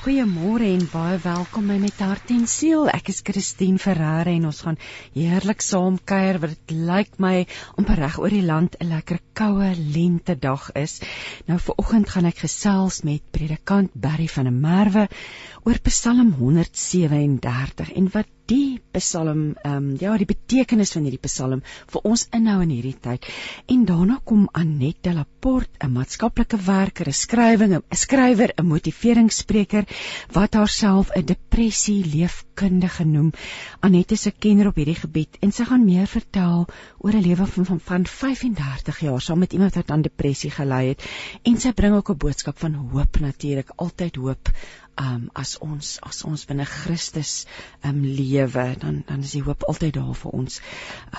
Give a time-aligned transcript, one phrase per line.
[0.00, 2.86] Goeiemôre en baie welkom by met hart en siel.
[2.88, 4.78] Ek is Christine Ferreira en ons gaan
[5.12, 7.42] heerlik saam kuier wat dit lyk my
[7.76, 11.02] om reg oor die land 'n lekker koue lente dag is.
[11.44, 15.04] Nou vir oggend gaan ek gesels met predikant Barry van der Merwe
[15.68, 21.62] oor Psalm 137 en wat die Psalm ehm um, ja, die betekenis van hierdie Psalm
[21.92, 23.26] vir ons inhou in hierdie tyd.
[23.70, 29.86] En daarna kom Annette Laporte, 'n maatskaplike werker, 'n skrywer, 'n skrywer, 'n motiveringsspreker
[30.34, 33.32] wat haarself 'n depressie leefkundige noem.
[33.80, 36.66] Annette is 'n kenner op hierdie gebied en sy gaan meer vertel
[36.98, 40.88] oor 'n lewe van, van van 35 jaar saam met iemand wat aan depressie gelei
[40.88, 41.02] het
[41.42, 44.50] en sy bring ook 'n boodskap van hoop natuurlik, altyd hoop
[45.00, 47.32] um, as ons as ons binne Christus
[47.86, 50.60] um, lewe dan dan is die hoop altyd daar vir ons.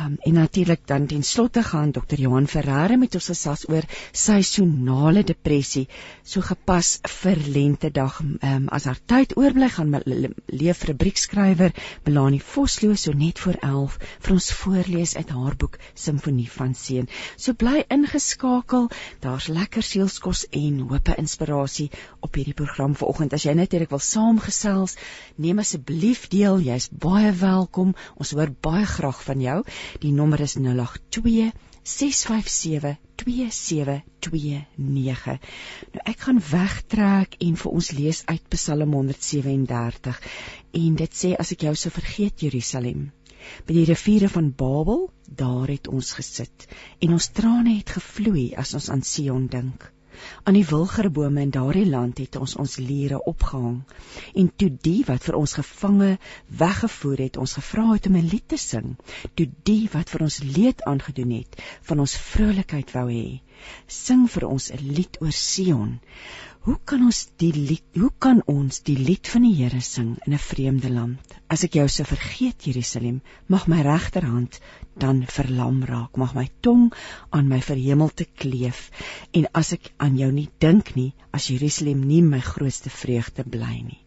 [0.01, 2.19] Um, en natuurlik dan ten slotte gaan Dr.
[2.21, 5.87] Johan Ferreira met ons gesels oor seisonale depressie
[6.23, 11.73] so gepas vir lentedag um, as haar tyd oorbly gaan leef rubriekskrywer
[12.05, 17.07] Melanie Vosloo so net voor 11 vir ons voorlees uit haar boek Simfonie van Seën.
[17.37, 18.89] So bly ingeskakel.
[19.23, 21.89] Daar's lekker sielskos en hoop en inspirasie
[22.19, 23.33] op hierdie program vanoggend.
[23.37, 24.97] As jy net hier ek wil saamgesels,
[25.41, 26.61] neem asseblief deel.
[26.63, 27.95] Jy's baie welkom.
[28.15, 29.59] Ons hoor baie graag van jou.
[30.03, 31.51] Die nommer is 082
[31.83, 35.39] 657 2729.
[35.93, 40.21] Nou ek gaan wegtrek en vir ons lees uit Psalm 137
[40.81, 43.01] en dit sê as ek jou sou vergeet Jerusalem
[43.65, 45.09] by die riviere van Babel
[45.41, 46.57] daar het ons gesit
[47.01, 49.79] en ons trane het gevloei as ons aan Sion dink
[50.43, 53.81] aan die wilgerbome in daardie land het ons ons liere opgehang
[54.43, 56.11] en toe die wat vir ons gevange
[56.63, 58.95] weggevoer het ons gevra het om 'n lied te sing
[59.35, 63.41] toe die wat vir ons leed aangedoen het van ons vrolikheid wou hê
[63.87, 65.99] sing vir ons 'n lied oor Sion
[66.61, 70.33] Hoe kan ons die lied hoe kan ons die lied van die Here sing in
[70.35, 71.31] 'n vreemde land?
[71.49, 73.15] As ek jou se vergeet Jerusalem,
[73.47, 74.59] mag my regterhand
[75.03, 76.91] dan verlam raak, mag my tong
[77.31, 78.91] aan my verhemelte kleef
[79.33, 83.81] en as ek aan jou nie dink nie, as Jerusalem nie my grootste vreugde bly
[83.87, 83.99] nie.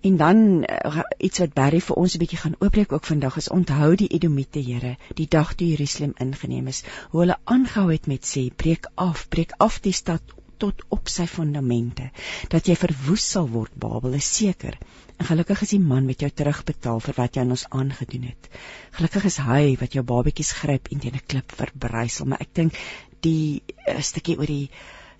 [0.00, 3.50] En dan uh, iets wat Barry vir ons 'n bietjie gaan oopbreek ook vandag is
[3.50, 8.24] onthou die Edomite Here, die dag toe Jerusalem ingeneem is, hoe hulle aangehou het met
[8.24, 10.22] sê breek af, breek af die stad
[10.64, 12.10] tot op sy fondamente
[12.52, 14.78] dat jy verwoes sal word Babel is seker.
[15.18, 18.50] En gelukkig is die man met jou terugbetaal vir wat jy aan ons aangedoen het.
[18.96, 22.78] Gelukkig is hy wat jou babetjies gryp en teen 'n klip verbrysel maar ek dink
[23.24, 24.70] die uh, stukkie oor die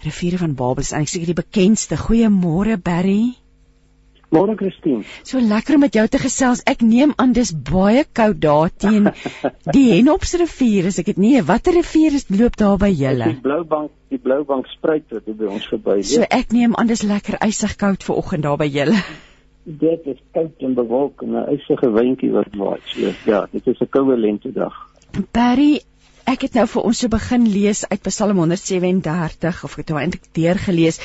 [0.04, 1.96] riviere van Babel is eintlik seker die bekendste.
[1.96, 3.36] Goeiemôre Barry
[4.34, 5.04] Môre Christine.
[5.22, 6.62] So lekker om met jou te gesels.
[6.70, 9.10] Ek neem aan dis baie koud daar teen
[9.76, 11.34] die Henops rivier, as ek dit nie.
[11.46, 13.30] Watter rivier is loop daar by julle?
[13.30, 16.00] Die Bloubank, die Bloubank spruit wat by ons verby.
[16.10, 18.98] So ek neem aan dis lekker ysig koud ver oggend daar by julle.
[19.64, 22.80] Dit is koud en bewolk en 'n ysige windjie wat waai.
[22.92, 24.74] So ja, dit is 'n koue lente dag.
[25.32, 25.80] Barry
[26.24, 29.98] Ek het nou vir ons so begin lees uit Psalm 137 of ek het nou
[30.00, 30.98] eintlik deurgelees.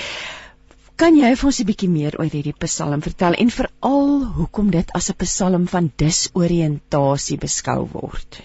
[1.00, 4.90] Kan jy vir ons 'n bietjie meer oor hierdie Psalm vertel en veral hoekom dit
[4.98, 8.42] as 'n Psalm van disoriëntasie beskou word?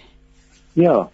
[0.73, 1.09] Ja.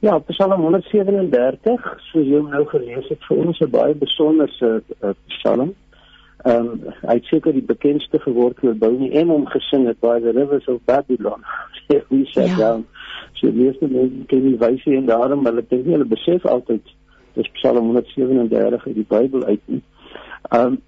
[0.00, 4.70] Ja, Psalm 137, soos jy nou gelees het, vir ons 'n baie besonderse
[5.02, 5.74] uh, Psalm.
[6.44, 10.20] Ehm um, hy het seker die bekendste geword oor Bounie en hom gesing het by
[10.20, 11.42] the rivers of Babylon.
[11.88, 12.56] Hy sê ja.
[12.56, 12.86] dan
[13.32, 16.86] so lees dit net ken die wyse en daarom hulle dink hulle besef altyd
[17.34, 19.82] dis Psalm 137 uit die Bybel uit nie.
[20.50, 20.80] Ehm um,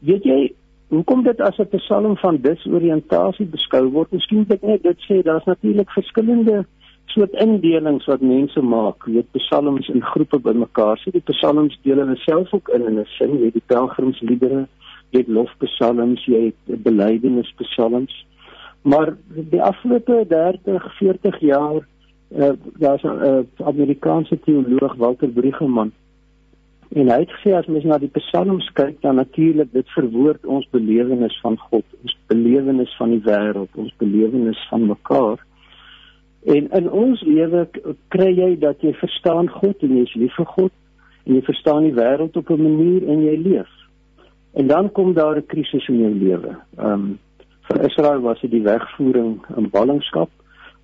[0.00, 0.54] weet jy
[0.88, 4.12] hoekom dit as 'n psalm van disoriëntasie beskou word?
[4.12, 6.64] Miskien ek net dit sê, daar's natuurlik verskillende
[7.06, 9.06] soort indelings wat mense maak.
[9.06, 10.98] Jy weet psalms in groepe bymekaar.
[10.98, 14.66] Sien die psalms deel hulle self ook in in 'n sin, jy die pelgrimsliedere,
[15.10, 18.26] jy het lofpsalms, jy het belydennispsalms.
[18.82, 21.86] Maar die afgelope 30, 40 jaar
[22.36, 25.92] uh, daar's 'n uh, Amerikaanse teoloog Walter Brueggemann
[26.90, 30.66] En hy het gesê as mens na die psalms kyk, dan natuurlik dit verwoord ons
[30.74, 35.38] belewenis van God, ons belewenis van die wêreld, ons belewenis van mekaar.
[36.50, 37.68] En in ons lewe
[38.10, 40.74] kry jy dat jy verstaan God en jy is lief vir God
[41.28, 43.70] en jy verstaan die wêreld op 'n manier en jy leef.
[44.58, 46.56] En dan kom daar 'n krisis in jou lewe.
[46.78, 47.18] Ehm um,
[47.68, 50.30] vir Israel was dit die wegvoering in ballingskap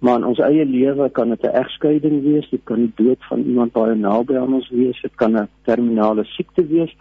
[0.06, 3.40] maar in ons eie lewe kan dit 'n egskeiding wees, dit kan die dood van
[3.42, 6.92] iemand baie naby aan ons wees, dit kan 'n terminale siekte wees.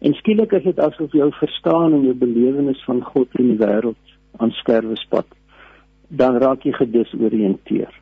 [0.00, 4.02] En skielik is dit asof jou verstaan en jou belewenis van God en die wêreld
[4.36, 5.26] aan sterwespad.
[6.08, 7.92] Dan raak jy gedisoriënteer.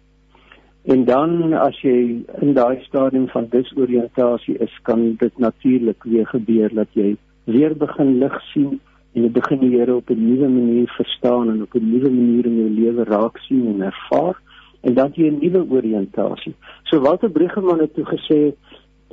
[0.84, 6.74] En dan as jy in daai stadium van disoriëntasie is, kan dit natuurlik weer gebeur
[6.74, 8.80] dat jy weer begin lig sien,
[9.14, 12.46] en jy begin die Here op 'n nuwe manier verstaan en op 'n nuwe manier
[12.46, 14.36] in jou lewe raak sien en ervaar
[14.82, 16.54] en dan jy 'n nuwe oriëntasie.
[16.84, 18.54] So Walter Brigeman het toe gesê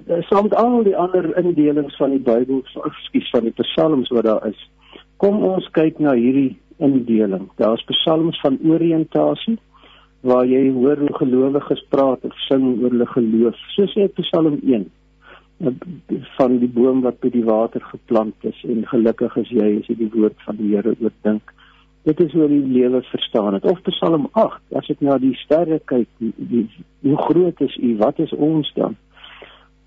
[0.08, 4.24] eh, saam met al die ander indelings van die Bybel, ekskuus van die psalms wat
[4.24, 4.70] daar is.
[5.18, 7.50] Kom ons kyk na hierdie indeling.
[7.56, 9.58] Daar's psalms van oriëntasie
[10.22, 13.60] waar jy hoor hoe gelowiges praat of sing oor hulle geloof.
[13.76, 14.90] So sê Psalm 1
[16.38, 19.96] van die boom wat by die water geplant is en gelukkig is jy as jy
[20.00, 21.54] die woord van die Here oordink.
[22.10, 23.66] Dit is hoe die lewe verstaan het.
[23.70, 26.64] Of Psalm 8, as ek na die sterre kyk, die, die,
[27.06, 27.92] hoe groot is U?
[28.00, 28.96] Wat is ons dan?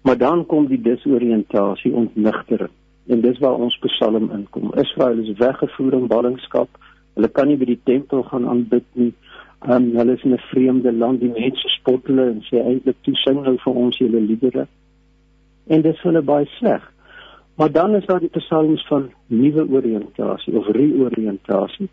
[0.06, 2.70] Maar dan kom die disoriëntasie ontnigtering.
[3.10, 4.70] En dis waar ons Psalm inkom.
[4.84, 6.70] Israel is weggevoer in ballingskap.
[7.16, 9.10] Hulle kan nie by die tempel gaan aanbid nie.
[9.66, 11.20] Um, hulle is in 'n vreemde land.
[11.20, 14.66] Die mense spot hulle en sê eintlik toe sing nou vir ons julle liedere
[15.66, 16.84] en dit is hulle baie sleg.
[17.56, 21.88] Maar dan is daar die psalms van nuwe oriëntasie of reoriëntasie.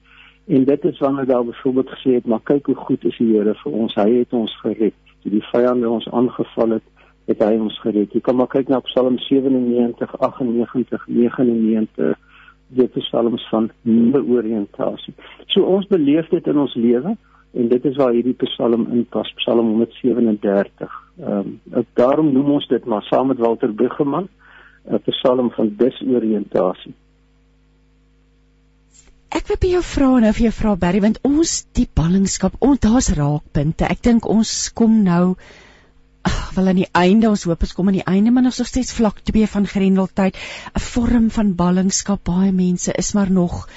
[0.49, 3.53] En dit is wanneer daar byvoorbeeld gesê het, maar kyk hoe goed is die Here
[3.63, 3.95] vir ons.
[3.95, 4.95] Hy het ons gered.
[5.21, 6.87] Toe die vyande ons aangeval het,
[7.29, 8.13] het hy ons gered.
[8.13, 12.17] Jy kan maar kyk na Psalm 97, 98, 99
[12.69, 15.13] dit is psalms van nuwe oriëntasie.
[15.49, 17.15] So ons beleef dit in ons lewe
[17.57, 20.97] en dit is waar hierdie psalm inpas, Psalm 137.
[21.19, 24.29] Ehm um, daarom noem ons dit maar saam met Walter Bugeman
[24.89, 26.93] 'n psalm van disoriëntasie.
[29.39, 32.81] Ek wil by jou vra nou vir jou vra Barry want ons die ballingskap, ons
[32.83, 33.87] daar's raakpunte.
[33.87, 35.37] Ek dink ons kom nou
[36.27, 38.91] ag wel aan die einde, ons hoop ons kom aan die einde, maar nog steeds
[38.97, 40.35] vlak 2 van Grendeltyd,
[40.75, 42.23] 'n vorm van ballingskap.
[42.27, 43.69] Baie mense is maar nog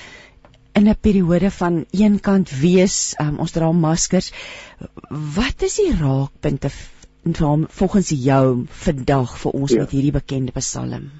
[0.74, 4.32] in 'n periode van eenkant wees, um, ons dra maskers.
[5.10, 6.70] Wat is die raakpunte
[7.22, 9.78] dan volgens jou vandag vir ons ja.
[9.78, 11.10] met hierdie bekende Psalm?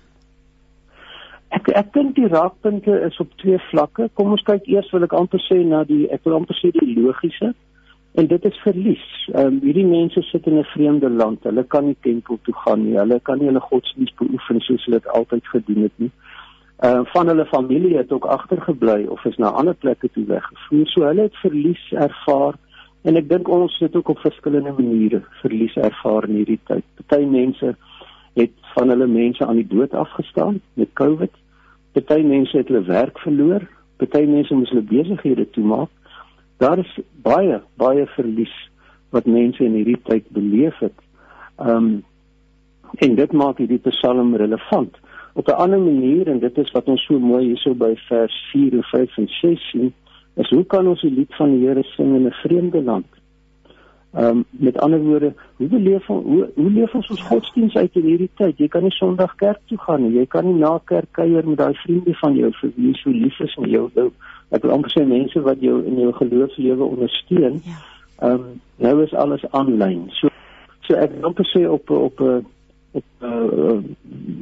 [1.52, 4.08] Ek ek dink die raakpunte is op twee vlakke.
[4.16, 6.94] Kom ons kyk eers wil ek amper sê na die ek wil amper sê die
[6.96, 7.52] logiese
[8.20, 9.04] en dit is verlies.
[9.32, 11.44] Ehm um, hierdie mense sit in 'n vreemde land.
[11.48, 12.96] Hulle kan nie tempel toe gaan nie.
[12.96, 16.10] Hulle kan nie hulle godsdienst beoefen soos hulle dit altyd gedoen het nie.
[16.78, 20.86] Ehm uh, van hulle familie het ook agtergebly of is na ander plekke toe weggevoer.
[20.86, 22.56] So hulle het verlies ervaar.
[23.02, 26.84] En ek dink ons het ook op verskillende maniere verlies ervaar in hierdie tyd.
[26.96, 27.76] Party mense
[28.34, 31.41] het van hulle mense aan die dood afgestaan met COVID.
[31.92, 33.66] Party mense het hulle werk verloor.
[34.00, 35.90] Party mense moes hulle besighede toemaak.
[36.62, 38.54] Daar is baie baie verlies
[39.12, 40.96] wat mense in hierdie tyd beleef het.
[41.58, 42.02] Um
[43.00, 44.96] en dit maak hierdie Psalm relevant.
[45.34, 48.72] Op 'n ander manier en dit is wat ons so mooi hierso by vers 4
[48.72, 49.92] en 5 en 6 sien
[50.34, 53.06] is hoe kan ons die lied van die Here sing in 'n vreemde land?
[54.12, 57.94] Ehm um, met ander woorde, hoe beleef ons hoe, hoe leef ons ons godsdiens uit
[57.96, 58.58] in hierdie tyd?
[58.60, 60.18] Jy kan nie Sondag kerk toe gaan nie.
[60.18, 63.10] Jy kan nie na kerk kuier met daai vriende van jou vir wie jy so
[63.10, 63.86] lief is met jou.
[63.94, 64.10] Nou,
[64.52, 67.56] ek wil amper sê mense wat jou in jou geloofslewe ondersteun.
[67.64, 67.78] Ja.
[68.18, 70.04] Ehm um, nou is alles aanlyn.
[70.20, 70.28] So
[70.84, 72.44] so ek wil amper sê op op 'n
[72.92, 73.80] op 'n uh,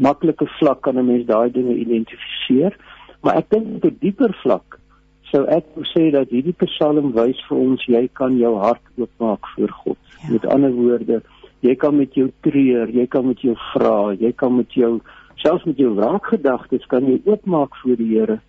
[0.03, 2.75] maklike vlak kan 'n mens daai dinge identifiseer,
[3.23, 4.81] maar ek dink op 'n dieper vlak
[5.31, 9.73] sou ek sê dat hierdie Psalm wys vir ons jy kan jou hart oopmaak voor
[9.83, 9.99] God.
[10.21, 10.35] Ja.
[10.35, 11.21] Met ander woorde,
[11.67, 14.99] jy kan met jou treur, jy kan met jou vra, jy kan met jou
[15.41, 18.41] selfs met jou wraakgedagtes kan jy oopmaak voor die Here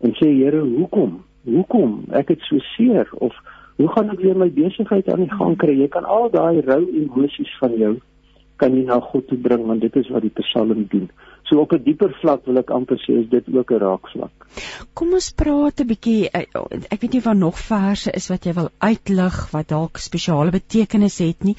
[0.00, 1.20] en sê Here, hoekom?
[1.44, 2.04] Hoekom?
[2.16, 3.36] Ek het so seer of
[3.80, 5.76] hoe gaan ek weer my besigheid aan die gang kry?
[5.78, 7.94] Jy kan al daai rou emosies van jou
[8.60, 11.08] kan jy na God toe bring want dit is wat die Psalm doen.
[11.48, 14.46] So op 'n dieper vlak wil ek amper sê is dit ook 'n raakvlak.
[14.94, 16.46] Kom ons praat 'n bietjie eh,
[16.90, 21.18] ek weet nie van nog verse is wat jy wil uitlig wat dalk spesiale betekenis
[21.18, 21.56] het nie.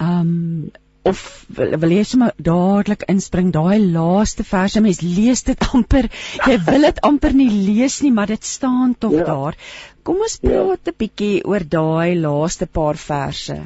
[0.00, 0.70] Um
[1.04, 6.10] of wil, wil jy sommer dadelik inspring daai laaste verse mens lees dit amper
[6.46, 9.24] jy wil dit amper nie lees nie maar dit staan tog ja.
[9.24, 9.56] daar.
[10.02, 10.48] Kom ons ja.
[10.48, 10.98] praat 'n ja.
[11.04, 13.58] bietjie oor daai laaste paar verse.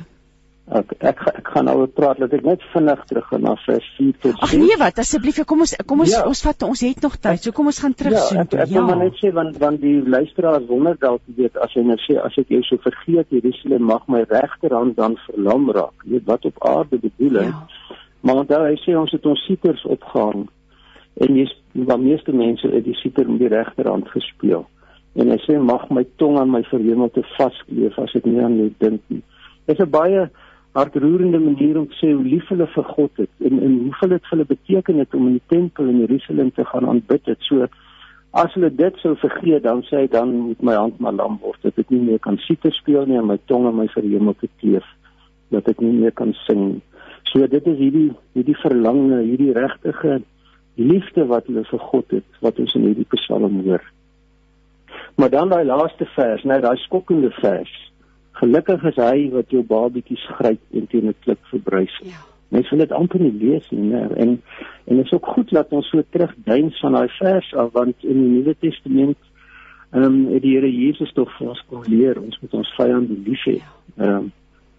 [0.72, 4.12] Ek ek ek gaan nou praat dat ek net vinnig terug gaan na vers 4
[4.22, 4.44] tot 6.
[4.46, 6.22] Ag nee wat asseblief kom ons kom ons ja.
[6.28, 7.42] ons vat ons het nog tyd.
[7.44, 8.36] So kom ons gaan terug so.
[8.38, 8.78] Ja, ek, ek ja.
[8.78, 12.16] wil maar net sê want want die luisteraars wonder dalk weet as jy nou sê
[12.24, 16.06] as ek jou so vergeet Jerusalem mag my regterhand dan verlam raak.
[16.06, 17.48] Jy weet wat op aarde bedoel hy.
[17.50, 17.98] Ja.
[18.22, 20.46] Maar onthou hy sê ons het ons sieters opgehang
[21.20, 24.64] en jy's die meeste mense het die sieter met die regterhand gespeel.
[25.20, 28.70] En hy sê mag my tong aan my verhemelte vaskleef as ek nie aan jou
[28.80, 29.20] dink nie.
[29.66, 30.30] Dit is 'n baie
[30.72, 34.26] hartroerende manier om te sê hoe lief hulle vir God het en en hoeveel dit
[34.28, 37.40] vir hulle beteken het om in die tempel in Jerusalem te gaan aanbid het.
[37.48, 37.68] So
[38.32, 41.60] as hulle dit sou vergeet, dan sê hy dan moet my hand maar lam word
[41.66, 44.48] dat ek nie meer kan siete speel nie en my tong en my verhemel te
[44.64, 44.88] teef
[45.52, 46.80] dat ek nie meer kan sing.
[47.28, 50.22] So dit is hierdie hierdie verlange, hierdie regtige
[50.80, 53.84] liefde wat hulle vir God het wat ons in hierdie Psalm hoor.
[55.20, 57.72] Maar dan daai laaste vers, net daai skokkende vers.
[58.40, 61.96] Gelukkig is hy wat jou babatjies gryp en teen 'n klip verbrys.
[62.02, 62.20] Ja.
[62.48, 64.08] Mens wil dit amper nie lees nie, né?
[64.16, 64.42] En
[64.84, 68.18] en dit is ook goed dat ons so terugduins van daai vers af want in
[68.18, 69.16] die Nuwe Testament
[69.92, 73.16] ehm um, het die Here Jesus tog vir ons kom leer ons moet ons vyande
[73.24, 73.58] lief hê.
[73.60, 73.72] Ja.
[73.96, 74.32] Ehm um,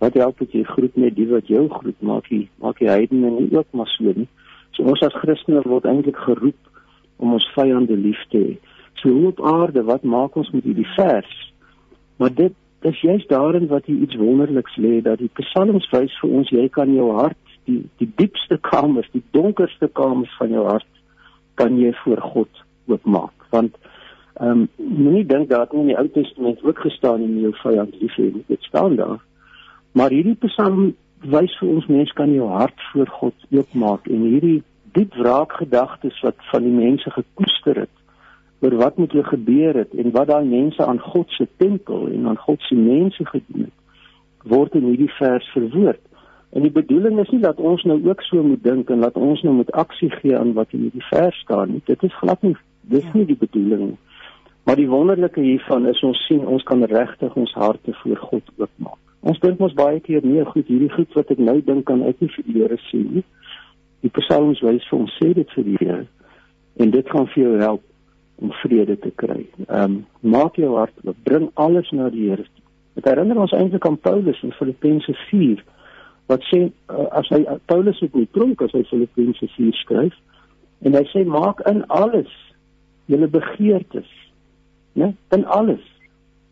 [0.03, 3.29] wat help dit jy groet net die wat jou groet maak jy maak jy heidene
[3.31, 4.27] nie ook maar so nie.
[4.75, 6.71] So ons as Christene word eintlik geroep
[7.17, 8.57] om ons vyande lief te hê.
[9.01, 11.31] So hoe op aarde wat maak ons met hierdie vers?
[12.17, 16.35] Maar dit dis juist daarin wat hier iets wonderliks lê dat die psalms wys vir
[16.39, 20.89] ons jy kan jou hart die die diepste kamers, die donkerste kamers van jou hart
[21.59, 23.47] kan jy voor God oopmaak.
[23.55, 23.77] Want
[24.41, 28.15] ehm um, moenie dink dat in die Ou Testament ook gestaan in jou vyand lief
[28.17, 28.31] hê.
[28.47, 29.19] Dit staan daar.
[29.93, 34.63] Maar hierdie psalm wys vir ons mens kan jou hart voor God oopmaak en hierdie
[34.97, 38.02] diep wraakgedagtes wat van die mense gekoester het
[38.63, 42.27] oor wat met hulle gebeur het en wat daai mense aan God se tempel en
[42.31, 43.79] aan God se mense gedoen het
[44.43, 46.01] word in hierdie vers verwoord.
[46.53, 49.41] En die bedoeling is nie dat ons nou ook so moet dink en dat ons
[49.41, 51.81] nou moet aksie gee aan wat in hierdie vers staan nie.
[51.87, 52.55] Dit is glad nie
[52.91, 53.99] dis nie die bedoeling nie.
[54.63, 58.99] Maar die wonderlike hiervan is ons sien ons kan regtig ons harte voor God oopmaak.
[59.23, 62.19] Ons dink mos baie keer nee, goed, hierdie goed wat ek nou dink kan ek
[62.19, 63.23] nie vir die Here sê nie.
[64.03, 66.03] Die Psalms wys vir ons sê dit vir die Here
[66.83, 67.83] en dit gaan vir jou help
[68.43, 69.45] om vrede te kry.
[69.67, 69.99] Ehm um,
[70.35, 72.45] maak jou hart oop, bring alles na die Here.
[72.93, 75.63] Dit herinner ons eintlik aan Paulus in Filippense 4
[76.31, 80.19] wat sê uh, as hy uh, Paulus het nie tronk as hy Filippense 4 skryf
[80.83, 82.31] en hy sê maak in alles
[83.11, 84.09] julle begeertes,
[84.99, 85.13] né?
[85.35, 85.83] In alles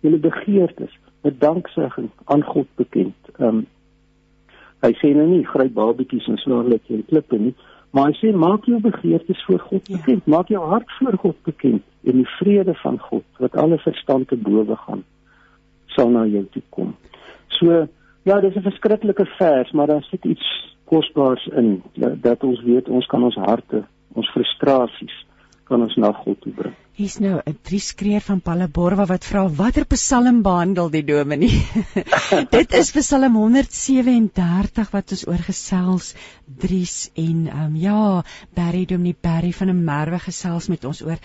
[0.04, 3.32] julle begeertes met danksegging aan God bekend.
[3.38, 3.68] Ehm um,
[4.82, 7.52] hy sê nou nie gryp babetjies en slaarlik en klippe nie,
[7.92, 9.98] maar hy sê maak jou begeertes voor God ja.
[9.98, 14.28] bekend, maak jou hart voor God bekend en die vrede van God wat alle verstand
[14.28, 15.04] te bowe gaan
[15.96, 16.96] sal na jou toe kom.
[17.60, 17.88] So
[18.24, 21.84] ja, dis 'n verskriklike vers, maar daar sit iets kosbaars in
[22.22, 23.84] dat ons weet ons kan ons harte,
[24.14, 25.26] ons frustrasies
[25.64, 26.76] kan ons na God toe bring.
[27.00, 31.64] Hier's nou 'n drieskreer van Palleborwa wat vra watter Psalm behandel die dominee.
[32.58, 36.14] Dit is Psalm 137 wat ons oorgesels
[36.64, 38.24] Dries en ehm um, ja,
[38.58, 41.20] Barry Dominee Barry van 'n merwe gesels met ons oor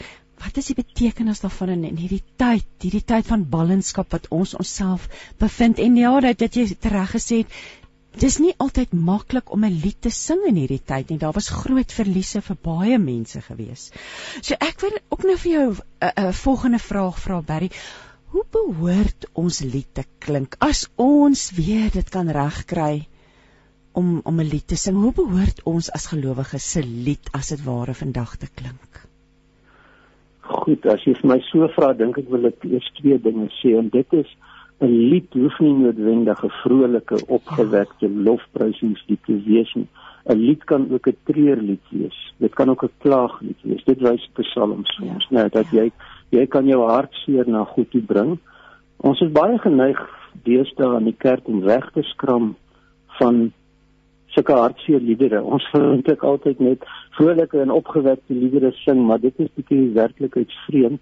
[0.44, 4.54] wat is die betekenis daarvan in, in hierdie tyd, hierdie tyd van ballingskap wat ons
[4.54, 5.08] onsself
[5.40, 7.58] bevind en ja, dat, dat jy reg gesê het
[8.20, 11.18] dis nie altyd maklik om 'n lied te sing in hierdie tyd nie.
[11.20, 13.90] Daar was groot verliese vir baie mense gewees.
[14.40, 17.70] So ek wil ook nou vir jou 'n uh, uh, volgende vraag vra Barry.
[18.32, 23.06] Hoe behoort ons lied te klink as ons weer dit kan regkry
[24.00, 24.96] om om 'n lied te sing?
[25.02, 29.06] Hoe behoort ons as gelowiges se lied as dit ware vandag te klink?
[30.40, 33.76] Goed, as jy vir my so vra, dink ek wil ek eers twee dinge sê
[33.78, 34.30] en dit is
[34.80, 39.88] 'n lied hoef nie noodwendig 'n vrolike, opgewekte lofprysingslied te wees nie.
[40.28, 42.18] 'n Lied kan ook 'n treurlied wees.
[42.38, 43.84] Dit kan ook 'n klaaglied wees.
[43.84, 45.42] Dit wys Psalms ons, ja.
[45.42, 45.90] net dat jy
[46.30, 48.38] jy kan jou hartseer na God toe bring.
[48.96, 50.00] Ons is baie geneig
[50.44, 52.56] deesdae in die kerk om weg te skram
[53.18, 53.52] van
[54.34, 55.42] sulke hartseer liedere.
[55.42, 55.66] Ons
[56.12, 56.84] ek altyd net
[57.18, 61.00] vrolike en opgewekte liedere sing, maar dit is bietjie werklikheid vreemd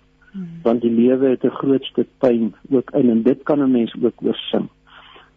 [0.63, 3.95] want die lewe het 'n groot stuk pyn ook in en dit kan 'n mens
[4.03, 4.69] ook oorsing.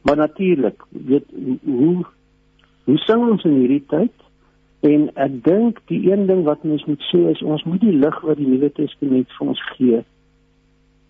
[0.01, 1.25] Maar natuurlik, weet
[1.63, 2.06] hoe
[2.84, 4.12] hoe sing ons in hierdie tyd?
[4.79, 8.22] En ek dink die een ding wat ons moet sê is ons moet die lig
[8.22, 10.03] wat die Nuwe Testament vir ons gee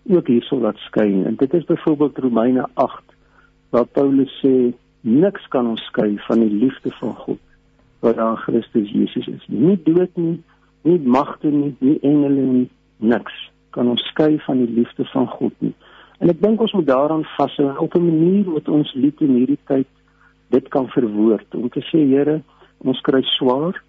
[0.08, 1.24] ook hierso laat skyn.
[1.26, 3.02] En dit is byvoorbeeld Romeine 8
[3.70, 7.38] waar Paulus sê niks kan ons skei van die liefde van God
[8.00, 9.44] wat aan Christus Jesus is.
[9.50, 10.38] Nie dood nie,
[10.86, 12.66] nie magte nie, nie engele nie,
[12.98, 13.34] niks
[13.74, 15.74] kan ons skei van die liefde van God nie.
[16.18, 19.62] En ek dink ons moet daaraan vashou op 'n manier wat ons lied in hierdie
[19.66, 19.86] tyd
[20.50, 22.42] dit kan verwoord om te sê Here,
[22.78, 23.82] ons kry swaar,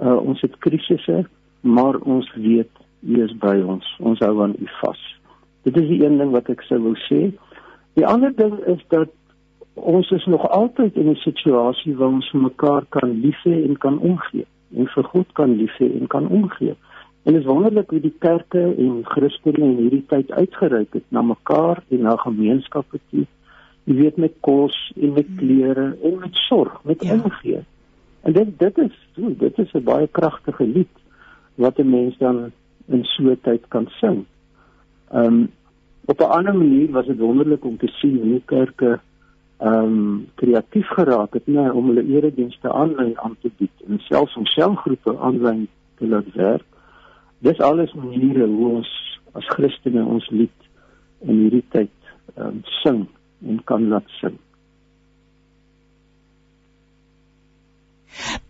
[0.00, 1.24] uh, ons het krisisse,
[1.60, 2.70] maar ons weet
[3.02, 3.86] U is by ons.
[3.98, 5.02] Ons hou aan U vas.
[5.62, 7.30] Dit is die een ding wat ek sou wou sê.
[7.94, 9.08] Die ander ding is dat
[9.76, 13.98] ons is nog altyd in 'n situasie waar ons mekaar kan lief hê en kan
[13.98, 16.74] omgee en vir God kan lief hê en kan omgee.
[17.22, 21.22] En dit is wonderlik hoe die kerke en Christene in hierdie tyd uitgeruik het na
[21.22, 23.24] mekaar en na gemeenskappe toe.
[23.84, 27.14] Jy weet met kos en met klere en met sorg, met ja.
[27.14, 27.64] omgee.
[28.22, 30.94] En dit dit is dit is 'n baie kragtige lied
[31.54, 32.52] wat 'n mens dan
[32.86, 34.24] in so 'n tyd kan sing.
[35.10, 35.50] Ehm um,
[36.04, 39.00] op 'n ander manier was dit wonderlik om te sien hoe kerke
[39.58, 44.36] ehm um, kreatief geraak het nee, om hulle eredienste aanlyn aan te bied en selfs
[44.36, 46.66] om selgroepe aanlyn te laat werk
[47.38, 48.90] dis alles maniere hoe ons
[49.36, 50.68] as Christene ons lied
[51.26, 51.92] in hierdie tyd
[52.36, 53.04] um, sing
[53.46, 54.38] en kan laat sing.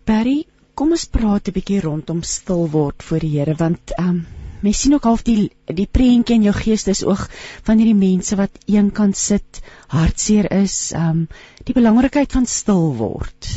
[0.07, 0.39] Barry,
[0.77, 4.81] kom ons praat 'n bietjie rondom stil word voor die Here want ehm um, mens
[4.81, 7.27] sien ook half die die prentjie in jou geestes oog
[7.67, 9.61] van hierdie mense wat eenkant sit,
[9.93, 11.27] hartseer is, ehm um,
[11.67, 13.49] die belangrikheid van stil word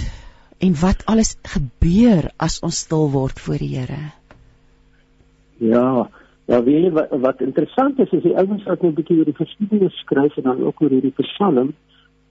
[0.60, 4.00] en wat alles gebeur as ons stil word voor die Here.
[5.60, 6.08] Ja,
[6.50, 9.30] ja, weet jy wat, wat interessant is is die ouens wat net 'n bietjie oor
[9.30, 11.72] die geskiedenis skryf en dan ook oor hierdie Psalm.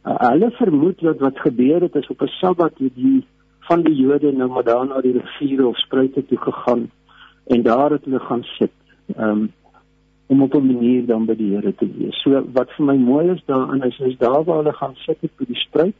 [0.06, 3.26] Uh, hulle vermoed dat wat gebeur het is op 'n Sabbat het die
[3.70, 6.90] van die Jode nou maar daar na die riviere of spruite toe gegaan
[7.50, 8.76] en daar het hulle gaan sit.
[9.18, 9.50] Um
[10.30, 12.22] om op 'n manier dan by die Here te wees.
[12.22, 15.46] So wat vir my mooi is daarin is is daar waar hulle gaan sit by
[15.46, 15.96] die spruit,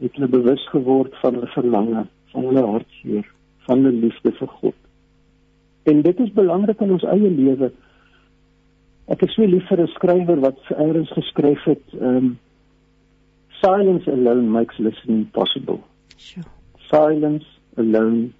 [0.00, 3.26] het hulle bewus geword van hulle verlange, van hulle hartseer,
[3.66, 4.74] van hulle liefde vir God.
[5.82, 7.72] En dit is belangrik in ons eie lewe.
[9.06, 12.38] Ek is so lief vir 'n skrywer wat eers geskryf het, um
[13.60, 15.80] silence alone makes listening possible.
[16.16, 16.46] Sure.
[16.90, 18.32] Silence alone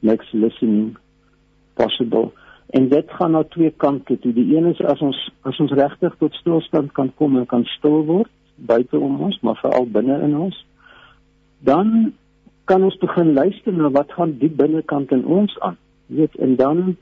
[0.00, 0.96] makes listening
[1.78, 2.28] possible.
[2.76, 4.32] En dit gaan na twee kante toe.
[4.36, 5.18] Die een is as ons
[5.48, 9.58] as ons regtig tot stilstand kan kom en kan stil word buite om ons, maar
[9.62, 10.56] veral binne in ons,
[11.62, 12.12] dan
[12.68, 16.96] kan ons begin luister na wat gaan diep binnekant in ons aan weet en dan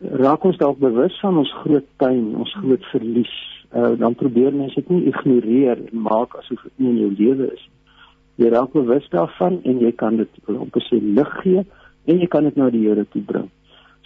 [0.00, 3.32] raak ons dalk bewus van ons groot pyn, ons groot verlies.
[3.70, 7.50] Uh, dan probeer mense dit nie ignoreer en maak asof dit nie in jou lewe
[7.54, 7.66] is.
[8.40, 11.64] Jy raak bewus daarvan en jy kan dit op 'n sy lig gee
[12.04, 13.50] en jy kan dit na die Here toe bring.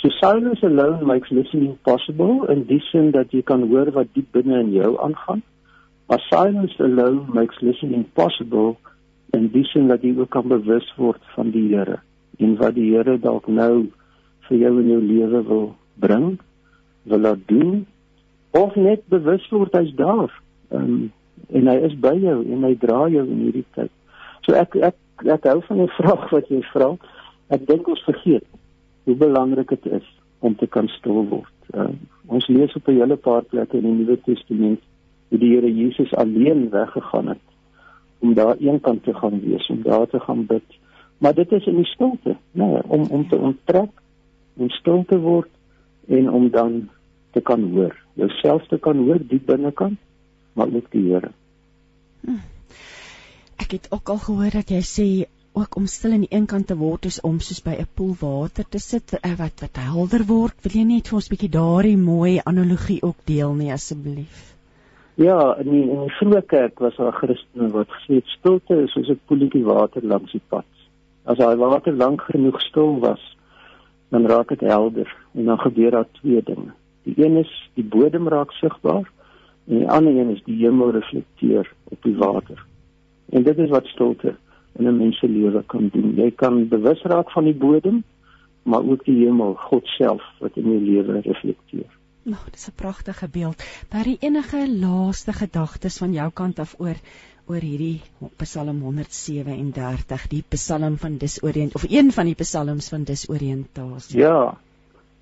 [0.01, 4.33] So silence alone makes listening possible in die sin dat jy kan hoor wat diep
[4.37, 5.43] binne in jou aangaan.
[6.09, 8.77] But silence alone makes listening possible
[9.33, 12.03] in die sin dat jy ook kan bewus word van die Here
[12.43, 13.87] en wat die Here dalk nou
[14.49, 15.67] vir jou in jou lewe wil
[16.03, 16.27] bring,
[17.09, 17.87] wil laat doen
[18.55, 20.33] of net bewus word hy's daar.
[20.71, 21.13] Um,
[21.49, 23.93] en hy is by jou en hy dra jou in hierdie tyd.
[24.45, 26.93] So ek ek ek hou van die vraag wat jy vra.
[27.55, 28.45] Ek dink ons vergeet
[29.05, 30.07] hoe belangrik dit is
[30.39, 31.53] om te kan stil word.
[31.75, 31.89] Uh,
[32.27, 34.81] ons lees op 'n hele paar plekke in die Nuwe Testament
[35.29, 37.45] hoe die Here Jesus alleen weggegaan het
[38.19, 40.65] om daar eenkant te gaan wees, om daar te gaan bid.
[41.19, 43.91] Maar dit is in die stilte, nee, om om te onttrek
[44.57, 45.51] om stil te word
[46.09, 46.89] en om dan
[47.31, 49.99] te kan hoor, jouself te kan hoor diep binnekant,
[50.53, 51.31] maar ook die Here.
[52.21, 52.41] Hm.
[53.57, 55.09] Ek het ook al gehoor dat jy sê
[55.55, 58.15] ook om stil aan die een kant te word is om soos by 'n poel
[58.21, 60.55] water te sit eh, wat wat helder word.
[60.63, 64.55] Wil jy net vir ons 'n bietjie daardie mooi analogie ook deel nie asseblief?
[65.15, 68.93] Ja, in die, in die vroeë kerk was daar Christene wat gesê het stilte is
[68.93, 70.67] soos 'n poeltjie water langs die pad.
[71.25, 73.37] As daai water lank genoeg stil was,
[74.09, 76.73] dan raak dit helder en dan gebeur daar twee dinge.
[77.05, 79.07] Die een is die bodem raak sigbaar
[79.67, 82.67] en die ander een is die hemel reflekteer op die water.
[83.31, 84.35] En dit is wat stilte
[84.79, 86.15] in 'n mens se lewe kan doen.
[86.17, 88.05] Jy kan bewus raak van die bodem,
[88.63, 91.91] maar ook die hemel, God self wat in jou lewe reflekteer.
[92.23, 93.63] Nou, dis 'n pragtige beeld.
[93.89, 96.97] Daar enige laaste gedagtes van jou kant af oor
[97.47, 98.01] oor hierdie
[98.37, 104.19] Psalm 137, die Psalm van disoriënt of een van die psalms van disoriëntasie.
[104.19, 104.57] Ja.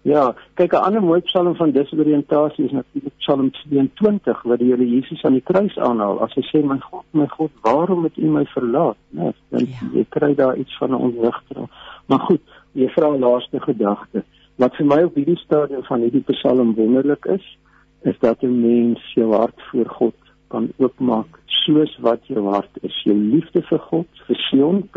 [0.03, 4.89] Ja, kyk 'n ander mooi Psalm van disoriëntasie is natuurlik Psalm 22 wat die Here
[4.89, 6.21] Jesus aan die kruis aanhaal.
[6.21, 8.97] As hy sê my God, my God, waarom het U my verlaat?
[9.11, 9.91] Nee, dan ja.
[9.95, 11.71] jy kry daar iets van 'n ontwrigting.
[12.07, 14.25] Maar goed, jy vra 'n laaste gedagte.
[14.57, 17.59] Wat vir my op hierdie stadium van hierdie Psalm wonderlik is,
[18.03, 20.15] is dat 'n mens jou hart voor God
[20.49, 23.03] kan oopmaak soos wat jou hart is.
[23.05, 24.89] Jou liefde vir God, vir Sion,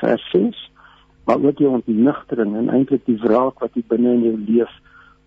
[0.00, 0.70] vers 6,
[1.30, 4.70] maar ook jou ontnigtering en eintlik die wraak wat jy binne in jou leef,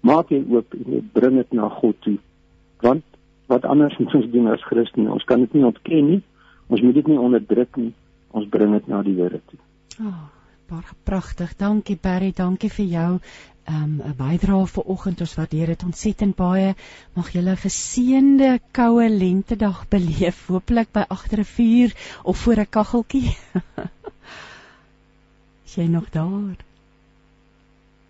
[0.04, 2.18] maak jy oop en jy bring dit na God toe.
[2.84, 3.06] Want
[3.48, 5.13] wat anders moet ons doen as Christene?
[5.16, 6.20] Ons kan dit nie ontken nie.
[6.68, 7.94] Ons moet dit nie onderdruk nie.
[8.36, 9.60] Ons bring dit na die Here toe.
[10.04, 10.28] Oh,
[10.68, 11.56] baie pragtig.
[11.56, 15.24] Dankie Barry, dankie vir jou um, 'n bydrae vir oggend.
[15.24, 16.76] Ons waardeer dit ontsettend baie.
[17.16, 22.70] Mag julle 'n geseënde koue lentedag beleef, hopelik by agter 'n vuur of voor 'n
[22.70, 23.38] kaggeltjie.
[25.65, 26.58] Is jy nog daar?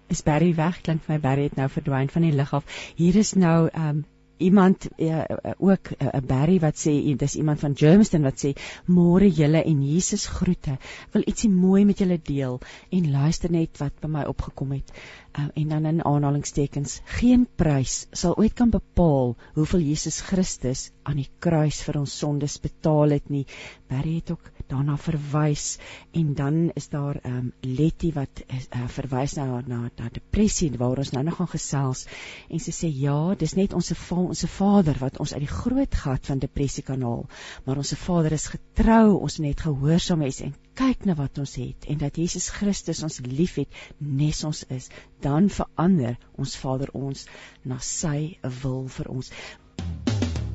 [0.07, 0.81] Is Barry weg?
[0.81, 2.65] Klink my Barry het nou verdwyn van die lig af.
[2.95, 4.03] Hier is nou um,
[4.43, 5.23] iemand uh,
[5.57, 8.51] ook 'n uh, Barry wat sê dis iemand van Germiston wat sê
[8.85, 10.77] môre julle en Jesus groete.
[11.11, 14.91] Wil ietsie mooi met julle deel en luister net wat by my opgekom het.
[15.39, 21.17] Uh, en dan in aanhalingstekens geen prys sal ooit kan bepaal hoeveel Jesus Christus aan
[21.17, 23.45] die kruis vir ons sondes betaal het nie.
[23.87, 25.77] Barry het ook daarna verwys
[26.17, 31.01] en dan is daar ehm um, Letty wat uh, verwys na na na depressie waar
[31.01, 32.05] ons nou nog gaan gesels
[32.49, 35.95] en sy sê ja, dis net ons se ons Vader wat ons uit die groot
[36.03, 37.25] gat van depressie kan haal,
[37.65, 41.87] maar ons Vader is getrou, ons net gehoorsaam is en kyk na wat ons het
[41.89, 44.89] en dat Jesus Christus ons liefhet nes ons is,
[45.21, 47.27] dan verander ons Vader ons
[47.63, 49.29] na sy wil vir ons.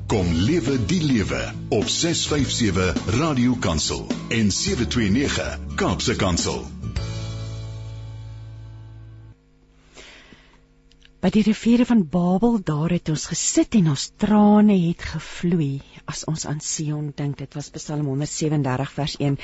[0.09, 6.63] Kom lewe die lewe op 657 Radio Kansel en 729 Kaapse Kansel.
[11.21, 15.75] By die riviere van Babel daar het ons gesit en ons trane het gevloei
[16.09, 17.37] as ons aan Sion dink.
[17.43, 19.37] Dit was Psalm 137 vers 1.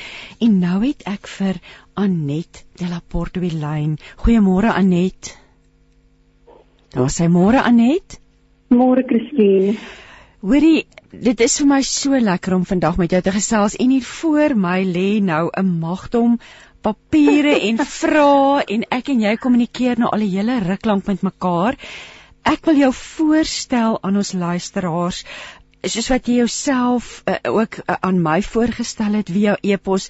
[0.47, 1.59] En nou het ek vir
[1.93, 3.99] Anet de la Porte lyn.
[4.23, 5.35] Goeiemôre Anet.
[6.97, 8.17] Daar sê môre Anet.
[8.73, 9.77] Môre Christine.
[10.45, 14.03] Hoorie, dit is vir my so lekker om vandag met jou te gesels en hier
[14.05, 16.35] voor my lê nou 'n magdom
[16.85, 21.25] papiere en vrae en ek en jy kommunikeer nou al 'n hele ruk lank met
[21.25, 21.79] mekaar.
[22.53, 25.25] Ek wil jou voorstel aan ons luisteraars
[25.81, 30.09] soos wat jy jouself uh, ook uh, aan my voorgestel het via e-pos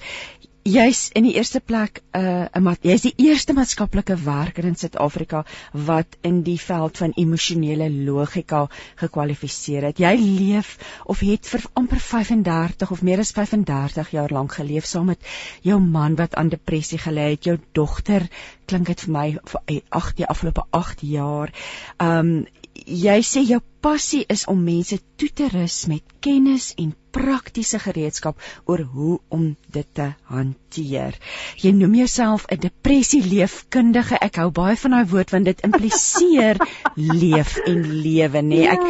[0.66, 6.16] jy's in die eerste plek 'n uh, jy's die eerste maatskaplike werker in Suid-Afrika wat
[6.22, 9.98] in die veld van emosionele logika gekwalifiseer het.
[9.98, 15.06] Jy leef of het vir amper 35 of meer as 35 jaar lank geleef saam
[15.06, 15.22] met
[15.62, 17.44] jou man wat aan depressie gelei het.
[17.44, 18.28] Jou dogter
[18.66, 21.52] klink dit vir my vir 8 die afgelope 8 jaar.
[21.98, 22.46] Um
[22.84, 28.40] jy sê jou passie is om mense toe te rus met kennis en praktiese gereedskap
[28.68, 31.16] oor hoe om dit te hanteer.
[31.62, 34.18] Jy noem jouself 'n depressieleefkundige.
[34.20, 36.60] Ek hou baie van daai woord want dit impliseer
[37.22, 38.60] leef en lewe, nê?
[38.60, 38.84] Nee, ek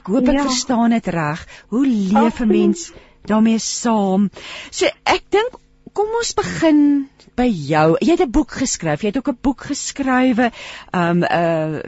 [0.00, 0.44] ek hoop ek ja.
[0.48, 1.46] verstaan dit reg.
[1.68, 2.92] Hoe leef 'n mens
[3.26, 4.30] daarmee saam?
[4.70, 5.56] So ek dink
[5.92, 7.96] kom ons begin by jou.
[8.00, 9.02] Jy het 'n boek geskryf.
[9.02, 10.50] Jy het ook 'n boek geskrywe.
[10.92, 11.80] Um uh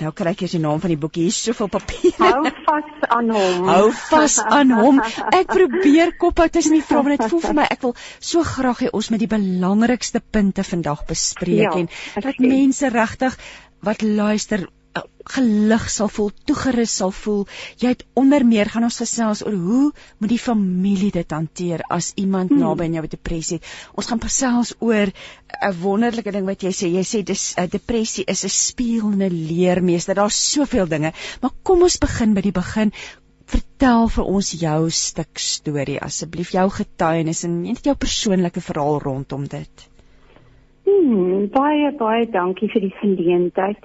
[0.00, 1.22] nou kry ek eers die naam van die boekie.
[1.22, 2.14] Hier's soveel papier.
[2.18, 3.68] Hou vas aan hom.
[3.68, 5.00] Hou vas aan hom.
[5.30, 8.42] Ek probeer kop uit tussen die vrae, maar dit voel vir my ek wil so
[8.42, 13.38] graag hê ons met die belangrikste punte vandag bespreek ja, en dat mense regtig
[13.80, 14.68] wat luister
[15.34, 17.44] gelig sal voel, toegerus sal voel.
[17.80, 19.86] Jy het onder meer gaan ons gesels oor hoe
[20.20, 22.60] moet die familie dit hanteer as iemand hmm.
[22.60, 23.60] naby aan jou met depressie.
[23.96, 26.90] Ons gaan gesels oor 'n wonderlike ding wat jy sê.
[26.92, 30.14] Jy sê dis 'n depressie is 'n spieël en 'n leermeester.
[30.14, 32.92] Daar's soveel dinge, maar kom ons begin by die begin.
[33.46, 39.46] Vertel vir ons jou stuk storie asseblief, jou getuienis en net jou persoonlike verhaal rondom
[39.48, 39.88] dit.
[40.84, 43.80] Hmm, baie baie dankie vir die geleentheid.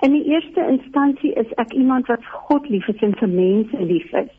[0.00, 4.12] In die eerste instansie is ek iemand wat God lief is en vir mense lief
[4.12, 4.30] is.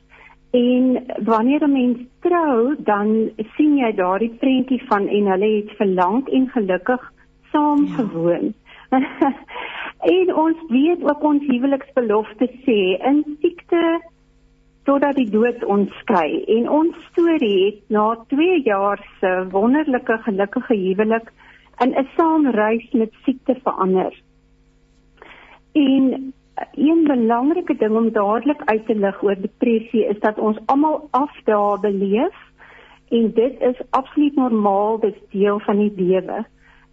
[0.58, 6.28] En wanneer 'n mens trou, dan sien jy daardie prentjie van en hulle het verlang
[6.28, 7.12] en gelukkig
[7.52, 7.94] saam ja.
[7.94, 8.54] gewoon.
[10.16, 14.02] en ons weet ook ons huweliksbelofte sê in siekte
[14.84, 16.44] totdat die dood ons skei.
[16.58, 21.32] En ons storie het na 2 jaar se wonderlike gelukkige huwelik
[21.80, 24.14] in 'n saamreis met siekte verander.
[25.72, 26.34] En
[26.72, 31.80] een belangrike ding om dadelik uit te lig oor depressie is dat ons almal afdae
[31.80, 32.38] beleef
[33.10, 36.46] en dit is absoluut normaal, dit is deel van die lewe.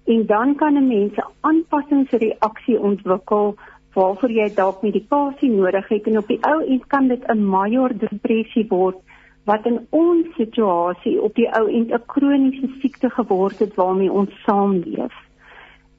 [0.04, 3.54] En dan kan 'n mens 'n aanpassingsreaksie ontwikkel
[3.92, 7.98] waarvoor jy dalk medikasie nodig het en op die ou end kan dit 'n major
[7.98, 8.96] depressie word
[9.44, 14.42] wat in ons situasie op die ou end 'n kroniese siekte geword het waarmee ons
[14.42, 15.27] saamleef.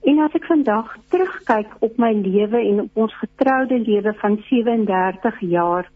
[0.07, 5.39] En as ek vandag terugkyk op my lewe en op ons getroude lewe van 37
[5.39, 5.89] jaar,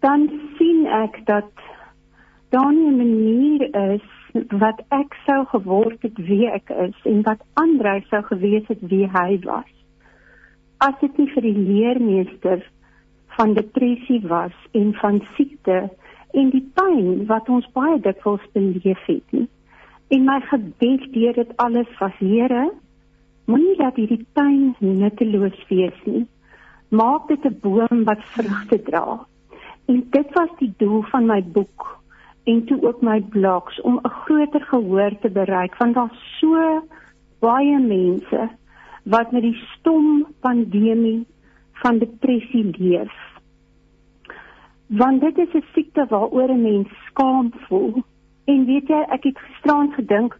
[0.00, 1.50] dan sien ek dat
[2.48, 4.06] daar 'n manier is
[4.48, 9.06] wat ek sou geword het wie ek is en wat Andrei sou gewees het wie
[9.06, 9.72] hy was.
[10.78, 12.62] As dit nie vir die leermeester
[13.26, 15.90] van depressie was en van siekte
[16.32, 19.48] en die pyn wat ons baie dikwels beleef het nie.
[20.08, 22.70] En my gebed deur dit alles was Here,
[23.44, 26.24] moenie dat hierdie pyn nutteloos wees nie.
[26.88, 29.26] Maak dit 'n boom wat vrugte dra.
[29.86, 32.00] En dit was die doel van my boek
[32.44, 36.82] en toe ook my blogs om 'n groter gehoor te bereik want daar's so
[37.40, 38.48] baie mense
[39.04, 41.26] wat met die stom pandemie
[41.72, 43.16] van depressie leef.
[44.86, 48.02] Want dit is 'n siekte waaroor 'n mens skaam voel
[48.48, 50.36] En weet jy, ek het gisterand gedink,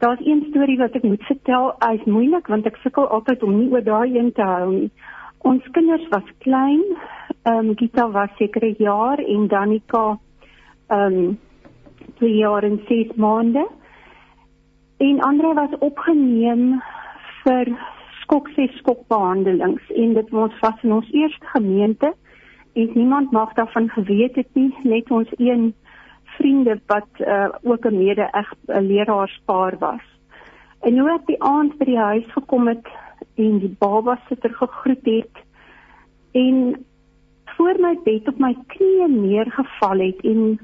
[0.00, 1.72] daar's een storie wat ek moet vertel.
[1.84, 4.90] Hy's moeilik want ek sukkel altyd om nie oor daai een te hou nie.
[5.44, 6.84] Ons kinders was klein.
[7.44, 10.18] Ehm um, Gita was seker 'n jaar en Danika
[10.88, 11.38] ehm um,
[12.18, 13.66] 2 jaar en 6 maande.
[14.96, 16.80] En Andre was opgeneem
[17.44, 17.76] vir
[18.22, 22.14] skok ses skokbehandelings en dit was vas in ons eerste gemeente
[22.72, 25.74] en niemand mag daarvan geweet het nie net ons een
[26.44, 30.04] vriende wat uh, ook 'n mede eg leraarspaar was.
[30.80, 32.86] En hoe ek die aand by die huis gekom het
[33.34, 35.36] en die baba sitter gegroet het
[36.32, 36.84] en
[37.56, 40.58] voor my bed op my knieë neergeval het en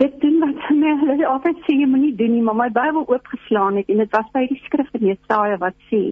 [0.00, 3.76] dit doen wat my hulle altyd sê jy moenie doen nie, maar my Bybel oopgeslaan
[3.76, 6.02] het en dit was by die skrif in Jesaja wat sê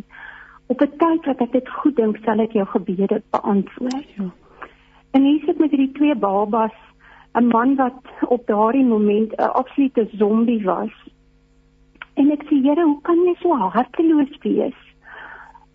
[0.66, 4.12] op 'n tyd wat ek dit goed dink sal ek jou gebede beantwoord.
[4.16, 4.28] Ja.
[5.10, 6.76] En hier sit met hierdie twee babas,
[7.34, 10.92] 'n man wat op daardie moment 'n absolute zombie was.
[12.14, 14.80] En ek sê, Here, hoe kan jy so harteloos wees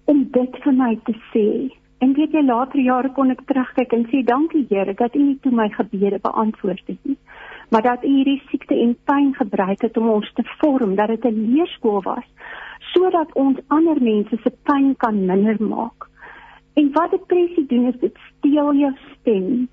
[0.05, 1.73] om dit vir my te sê?
[1.97, 5.39] En weet jy later jare kon ek terugkyk en sê dankie Here dat U nie
[5.41, 7.17] toe my gebede beantwoord het nie,
[7.69, 11.25] maar dat U hierdie siekte en pyn gebruik het om ons te vorm, dat dit
[11.25, 12.27] 'n leerskool was
[12.93, 16.07] sodat ons ander mense se pyn kan minder maak.
[16.73, 19.67] En wat depressie doen is dit steel jou stem.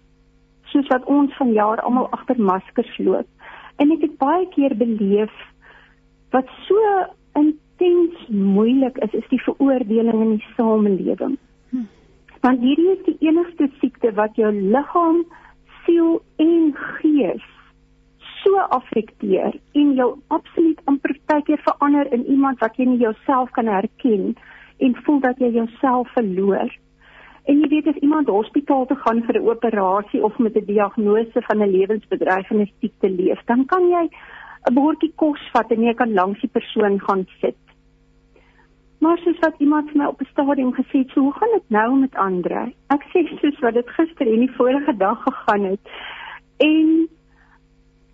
[0.72, 3.28] Soos wat ons vanjaar almal agter maskers loop.
[3.80, 5.32] En ek het baie keer beleef
[6.32, 6.92] wat so
[7.38, 11.38] intens moeilik is is die veroordeling in die samelewing.
[11.70, 11.88] Hm.
[12.44, 15.24] Want hierdie is die enigste siekte wat jou liggaam,
[15.84, 17.48] siel en gees
[18.42, 23.70] so affekteer en jou absoluut amper tydjie verander in iemand wat jy nie jouself kan
[23.70, 24.32] herken
[24.82, 26.72] en voel dat jy jouself verloor.
[27.50, 31.42] En jy weet as iemand hospitaal toe gaan vir 'n operasie of met 'n diagnose
[31.48, 34.08] van 'n lewensbedreigende siekte leef, dan kan jy
[34.70, 37.58] 'n bordjie kos vat en jy kan langs die persoon gaan sit.
[39.00, 41.68] Maar soos wat iemand vir my op 'n stadium gesê het, so, "Hoe gaan dit
[41.70, 45.80] nou met Andre?" Ek sê soos wat dit gister en die vorige dag gegaan het.
[46.56, 47.08] En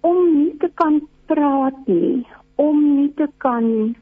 [0.01, 3.95] om nie te kan praat nie, om nie te kan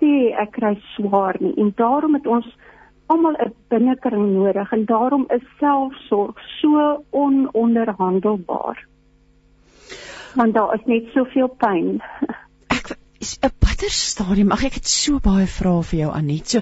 [0.00, 2.46] sê ek kry swaar nie en daarom het ons
[3.10, 8.86] almal 'n binnekring nodig en daarom is selfsorg so ononderhandelbaar.
[10.34, 12.02] Want daar is net soveel pyn.
[12.66, 16.48] Ek is op watter stadium mag ek het so baie vrae vir jou Anet.
[16.48, 16.60] So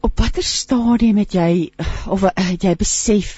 [0.00, 1.72] op watter stadium het jy
[2.06, 3.32] of het jy besef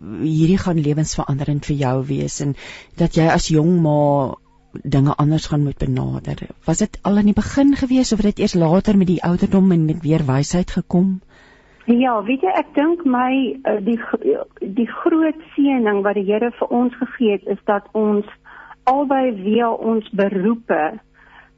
[0.00, 2.56] hierdie gaan lewensveranderend vir jou wees en
[2.98, 4.34] dat jy as jong ma
[4.82, 6.38] dinge anders gaan moet benader.
[6.64, 9.72] Was dit al aan die begin gewees of het dit eers later met die ouderdom
[9.72, 11.20] en met weer wysheid gekom?
[11.84, 13.98] Ja, weet jy, ek dink my eh, die
[14.58, 18.24] die groot seëning wat die Here vir ons gegee het is dat ons
[18.88, 20.98] albei via ons beroepe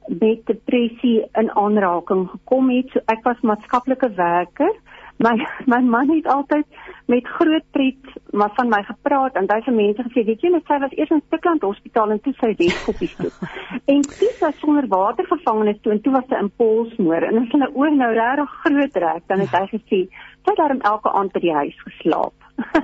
[0.09, 2.91] met depressie in aanraking gekom het.
[2.91, 4.75] So ek was maatskaplike werker
[5.17, 5.35] my
[5.67, 6.67] my man het altyd
[7.07, 7.97] met groot pret
[8.31, 11.13] maar van my gepraat en daai se mense gesê weet jy net sy was eers
[11.17, 13.31] in Stikland Hospitaal en toe sy Weskoppies toe.
[13.95, 17.43] en toe sy sonder water gevang het toe en toe was sy in polsmoor en
[17.43, 21.15] as hulle oor nou regtig groot rek dan het hy gesê sy het daarom elke
[21.21, 22.35] aand by die huis geslaap.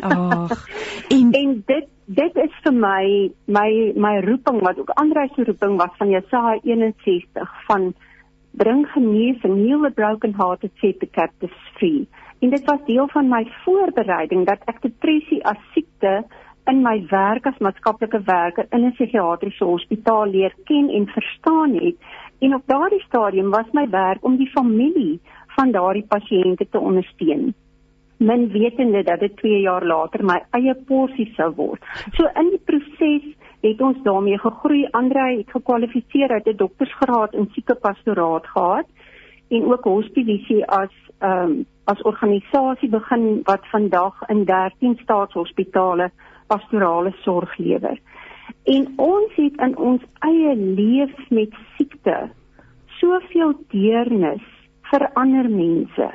[0.00, 0.56] Ag.
[1.16, 3.04] en, en dit dit is vir my
[3.58, 3.68] my
[4.06, 7.92] my roeping wat ook Andrei se roeping was van Jesaja 61 van
[8.52, 12.08] bring genesing heal the broken hearted set the captives free
[12.42, 16.24] En dit was deel van my voorbereiding dat ek depressie as siekte
[16.70, 21.96] in my werk as maatskaplike werker in 'n psigiatriese hospitaal leer ken en verstaan het.
[22.38, 25.20] En op daardie stadium was my werk om die familie
[25.56, 27.54] van daardie pasiënte te ondersteun.
[28.18, 31.82] Min wetende dat dit 2 jaar later my eie porsie sou word.
[32.12, 33.22] So in die proses
[33.60, 34.88] het ons daarmee gegroei.
[34.90, 38.86] Andrei het gekwalifiseer uit 'n doktorsgraad in siekepastoraat gehad
[39.48, 46.10] en ook hospitalie as ehm um, as organisasie begin wat vandag in 13 staatshospitale
[46.46, 47.98] pastorale sorg lewer.
[48.64, 52.30] En ons het in ons eie leef met siekte
[53.00, 54.44] soveel deernis
[54.90, 56.10] vir ander mense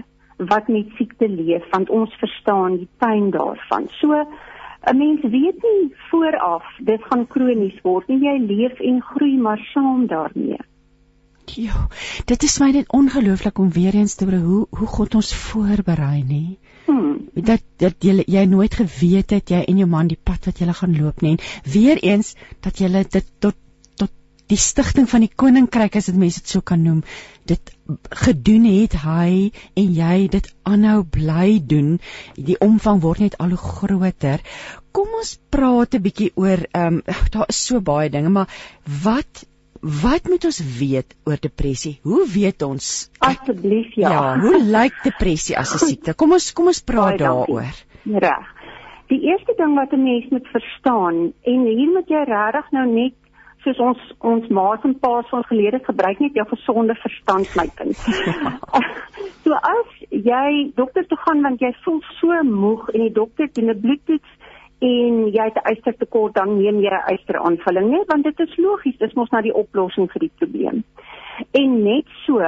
[0.51, 3.89] wat met siekte leef want ons verstaan die pyn daarvan.
[3.99, 8.19] So 'n mens weet nie vooraf dit gaan kronies word nie.
[8.19, 10.59] Jy leef en groei maar saam daarmee.
[11.55, 11.87] Ja,
[12.25, 16.23] dit is my net ongelooflik om weer eens te hoor hoe hoe God ons voorberei,
[16.23, 16.41] nê.
[16.87, 17.29] Hmm.
[17.33, 20.73] Dat dat jy jy nooit geweet het jy en jou man die pad wat jy
[20.73, 21.37] gaan loop nie.
[21.37, 23.55] En weer eens dat jy dit tot
[23.95, 24.11] tot
[24.47, 27.01] die stigting van die koninkryk as dit mense dit so kan noem,
[27.47, 27.73] dit
[28.25, 31.99] gedoen het hy en jy dit aanhou bly doen.
[32.35, 34.43] Die omvang word net al hoe groter.
[34.91, 38.51] Kom ons praat 'n bietjie oor ehm um, daar is so baie dinge, maar
[39.03, 39.47] wat
[39.87, 41.99] Wat moet ons weet oor depressie?
[42.03, 42.87] Hoe weet ons?
[43.23, 44.09] Asseblief ja.
[44.11, 46.13] Ja, hoe lyk depressie as 'n siekte?
[46.13, 47.71] Kom ons kom ons praat daaroor.
[48.03, 48.47] Reg.
[49.07, 53.13] Die eerste ding wat 'n mens moet verstaan en hier moet jy regtig nou net
[53.63, 57.97] soos ons ons ma's en pa's van gelede gebruik net jou gesonde verstand my kind.
[59.43, 63.69] so as jy dokter toe gaan want jy voel so moeg en die dokter doen
[63.69, 64.31] 'n bloedtoets
[64.79, 68.97] en jy het 'n ystertekort dan neem jy 'n ysteraanvulling net want dit is logies
[68.97, 70.83] dis mos nou die oplossing vir die probleem.
[71.51, 72.41] En net so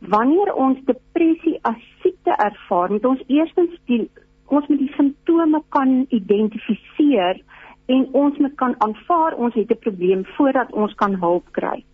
[0.00, 4.10] wanneer ons depressie as siekte ervaar moet ons eerstens die
[4.46, 7.40] ons moet die simptome kan identifiseer
[7.86, 11.84] en ons moet kan aanvaar ons het 'n probleem voordat ons kan hulp kry.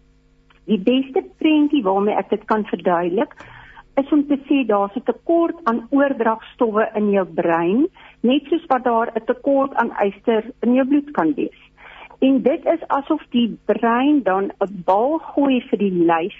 [0.64, 3.34] Die beste prentjie waarmee ek dit kan verduidelik
[3.94, 7.88] is om te sê daar's 'n tekort aan oordragstowwe in jou brein,
[8.28, 11.60] net soos wat daar 'n tekort aan yster in jou bloed kan wees.
[12.18, 16.38] En dit is asof die brein dan 'n bal gooi vir die lyf,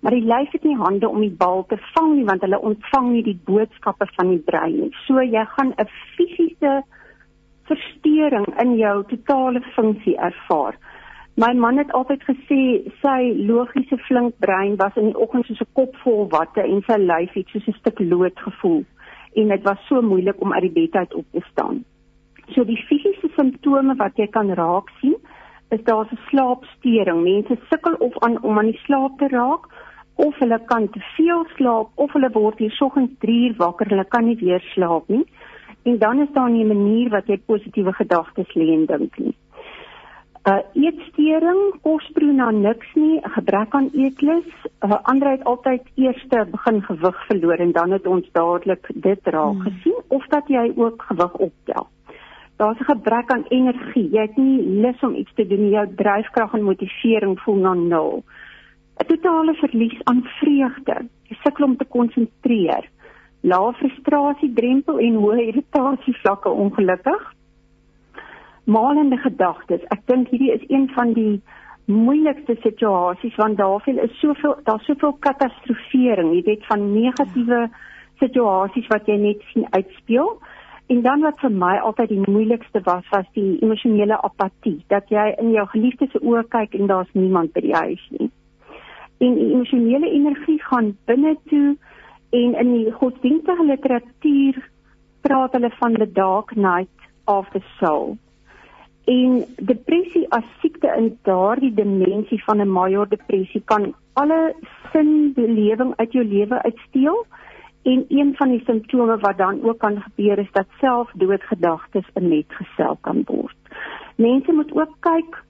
[0.00, 3.12] maar die lyf het nie hande om die bal te vang nie want hulle ontvang
[3.12, 4.90] nie die boodskappe van die brein nie.
[5.06, 6.82] So jy gaan 'n fisiese
[7.64, 10.74] verstoring in jou totale funksie ervaar.
[11.36, 12.60] My man het altyd gesê
[13.02, 16.98] sy logiese flink brein was in die oggend soos 'n kop vol watte en sy
[16.98, 18.84] lyf het soos 'n stuk lood gevoel
[19.34, 21.84] en dit was so moeilik om uit die bed uit op te staan.
[22.52, 25.16] So die fisiese simptome wat jy kan raak sien,
[25.70, 27.22] is daar 'n slaapstoring.
[27.22, 29.66] Mense sukkel of aan om aan die slaap te raak
[30.14, 34.04] of hulle kan te veel slaap of hulle word hier soggens 3 uur wakker, hulle
[34.04, 35.26] kan nie weer slaap nie.
[35.82, 39.34] En dan is daar 'n manier wat jy positiewe gedagtes lê en dink nie.
[40.44, 44.50] Uh eetstering, kosproe na niks nie, gebrek aan eetlus.
[44.84, 49.56] Uh, ander het altyd eers begin gewig verloor en dan het ons dadelik dit raak
[49.56, 49.62] hmm.
[49.62, 51.88] gesien of dat jy ook gewig optel.
[52.56, 54.10] Daar's 'n gebrek aan energie.
[54.10, 55.68] Jy het nie lus om iets te doen.
[55.68, 58.22] Jou dryfkrag en motivering voel na nul.
[59.00, 61.08] 'n Totale verlies aan vreugde.
[61.28, 62.84] Jy sukkel om te konsentreer
[63.44, 67.24] lae frustrasie drempel en hoë irritasie vlakke ongelukkig.
[68.64, 69.84] Malende gedagtes.
[69.92, 71.40] Ek dink hierdie is een van die
[71.84, 77.66] moeilikste situasies want daarvoor is soveel daar's soveel katastrofering, jy weet van negatiewe
[78.22, 80.38] situasies wat jy net sien uitspeel.
[80.88, 85.30] En dan wat vir my altyd die moeilikste was, was die emosionele apatie, dat jy
[85.40, 88.30] in jou geliefde se oë kyk en daar's niemand by die huis nie.
[89.24, 91.76] En die emosionele energie gaan binne toe
[92.34, 94.56] En in die godsdienstige literatuur
[95.20, 98.16] praat hulle van the dark night of the soul.
[99.04, 104.54] En depressie as siekte in daardie dimensie van 'n major depressie kan alle
[104.92, 107.26] sinbelewing uit jou lewe uitsteel
[107.82, 112.46] en een van die simptome wat dan ook kan gebeur is dat selfdoodgedagtes in net
[112.48, 113.56] gesel kan word.
[114.16, 115.44] Mense moet ook kyk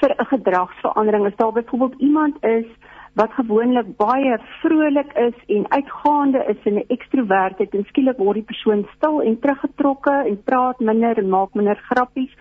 [0.00, 1.26] vir 'n gedragsverandering.
[1.26, 2.66] As daar byvoorbeeld iemand is
[3.14, 8.34] wat gewoonlik baie vrolik is en uitgaande is en 'n ekstrovert het en skielik word
[8.34, 12.34] die persoon stil en teruggetrokke en praat minder en maak minder grappies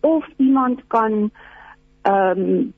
[0.00, 1.30] of iemand kan
[2.02, 2.74] ehm um,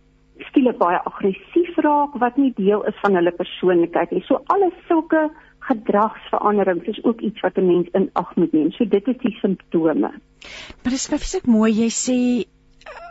[0.48, 4.22] skielik baie aggressief raak wat nie deel is van hulle persoonlikheid nie.
[4.24, 5.28] So alles sulke
[5.68, 8.70] gedragsveranderings is ook iets wat 'n mens in ag moet neem.
[8.72, 10.11] So dit is die simptome.
[10.83, 12.18] Maar dit is spesifiek mooi jy sê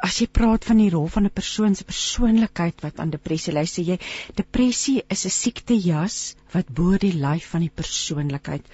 [0.03, 3.65] as jy praat van die rol van 'n persoon se persoonlikheid wat aan depressie lei,
[3.65, 3.97] sê jy
[4.35, 8.65] depressie is 'n siektejas wat bo die lyf van die persoonlikheid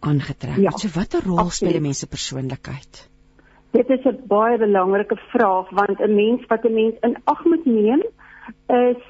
[0.00, 0.62] aangetrek word.
[0.62, 1.54] Ja, so watter rol absoluut.
[1.54, 3.08] speel 'n mens se persoonlikheid?
[3.76, 7.64] Dit is 'n baie belangrike vraag want 'n mens wat 'n mens in ag moet
[7.64, 8.02] neem
[8.66, 9.02] is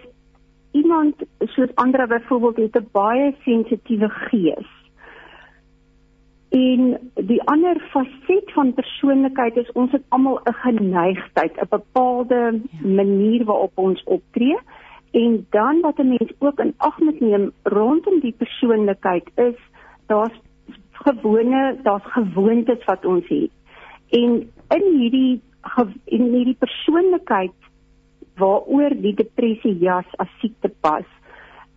[0.71, 4.71] iemand soos ander byvoorbeeld het 'n baie sensitiewe gees.
[6.51, 12.89] En die ander faset van persoonlikheid is ons het almal 'n geneigtheid, 'n bepaalde ja.
[12.89, 14.59] manier waarop ons optree
[15.11, 19.59] en dan wat 'n mens ook in ag moet neem rondom die persoonlikheid is
[20.07, 20.41] daar's
[20.93, 23.51] gewone, daar's gewoontes wat ons het.
[24.11, 25.43] En in hierdie
[26.05, 27.55] in hierdie persoonlikheid
[28.39, 31.07] waaroor die depressie jas as siekte pas,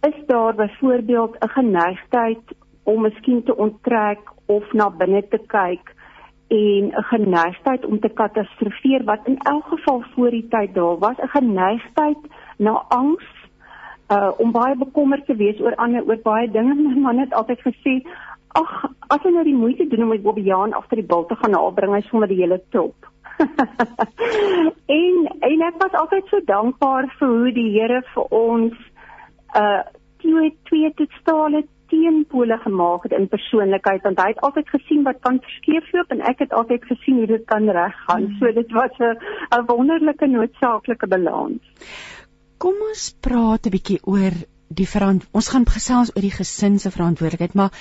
[0.07, 2.43] is daar byvoorbeeld 'n geneigtheid
[2.83, 5.95] om miskien te onttrek of na binne te kyk
[6.47, 11.17] en 'n geneigtheid om te katastrofeer wat in elk geval voor die tyd daar was,
[11.17, 12.17] 'n geneigtheid
[12.57, 13.27] na angs,
[14.11, 16.73] uh om baie bekommerd te wees oor ander oor baie dinge.
[16.73, 18.07] My man het altyd gesê,
[18.47, 21.53] "Ag, as jy nou die moeite doen om met Bobbejaan agter die bil te gaan
[21.57, 23.09] haal, bring hy sommer die hele top."
[24.99, 25.15] en
[25.49, 28.75] en ek was altyd so dankbaar vir hoe die Here vir ons
[29.55, 29.81] uh
[30.19, 35.39] twee twee toestale teenpole gemaak het in persoonlikheid want hy het altyd gesien wat kan
[35.57, 38.27] skeefloop en ek het altyd gesien hoe dit kan reggaan.
[38.27, 38.37] Mm.
[38.39, 39.15] So dit was 'n
[39.59, 41.63] 'n wonderlike noodsaaklike balans.
[42.57, 44.35] Kom ons praat 'n bietjie oor
[44.67, 47.71] die verant ons gaan gesels oor die gesin se verantwoordelikheid, maar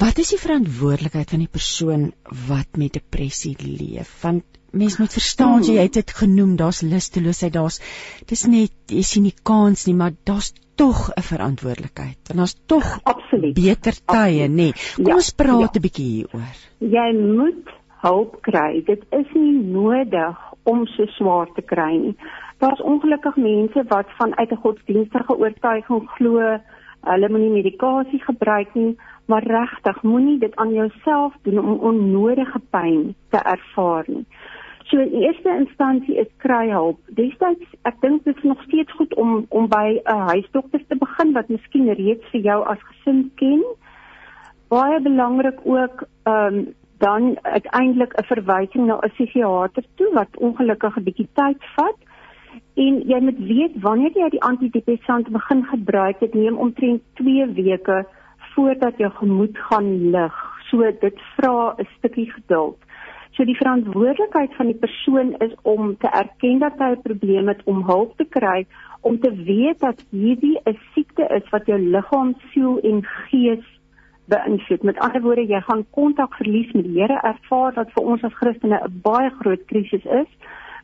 [0.00, 2.12] wat is die verantwoordelikheid van die persoon
[2.48, 4.12] wat met depressie leef?
[4.22, 5.74] Want mens moet verstaan hmm.
[5.74, 7.80] jy het dit genoem, daar's lusteloosheid, daar's
[8.28, 12.30] dis net jy sien nie kans nie, maar daar's tog 'n verantwoordelikheid.
[12.30, 14.54] En daar's tog absoluut beter tye, nê.
[14.54, 14.72] Nee.
[14.96, 15.84] Kom ja, ons praat 'n ja.
[15.86, 16.56] bietjie hieroor.
[16.78, 18.82] Jy moet hulp kry.
[18.86, 22.16] Dit is nie nodig om so swaar te kry nie.
[22.58, 26.58] Daar's ongelukkig mense wat vanuit 'n godsdienstige oortuiging glo
[27.00, 28.96] hulle moenie medikasie gebruik nie,
[29.28, 34.24] maar regtig moenie dit aan jouself doen om onnodige pyn te ervaar nie.
[34.88, 37.00] So in eerste instansie is kry hulp.
[37.16, 41.32] Destyds ek dink dit is nog steeds goed om om by 'n huisdokter te begin
[41.32, 43.64] wat miskien reeds vir jou as gesin ken.
[44.68, 50.96] Baie belangrik ook ehm um, dan uiteindelik 'n verwysing na 'n psigiater toe wat ongelukkig
[50.96, 51.98] 'n bietjie tyd vat.
[52.74, 58.06] En jy moet weet wanneer jy die antidepressant begin gebruik, dit neem omtrent 2 weke
[58.54, 60.36] voordat jou gemoed gaan lig.
[60.70, 62.78] So dit vra 'n stukkie geduld.
[63.38, 67.62] So die verantwoordelikheid van die persoon is om te erken dat hy 'n probleem het
[67.64, 68.66] om hulp te kry,
[69.00, 73.64] om te weet dat hierdie 'n siekte is wat jou liggaam, siel en gees
[74.24, 74.82] beïnvloed.
[74.82, 78.34] Met ander woorde, jy gaan kontak verlies met die Here, ervaar dat vir ons as
[78.34, 80.30] Christene 'n baie groot krisis is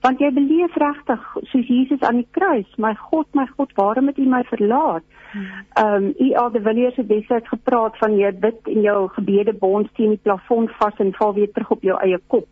[0.02, 4.18] want jy beleef regtig soos Jesus aan die kruis, my God, my God, waarom het
[4.18, 5.04] U my verlaat?
[5.34, 9.52] Ehm um, U al die Villiers het destyds gepraat van jy bid en jou gebede
[9.52, 12.46] bond teen die plafon vas en val weer terug op jou eie kop.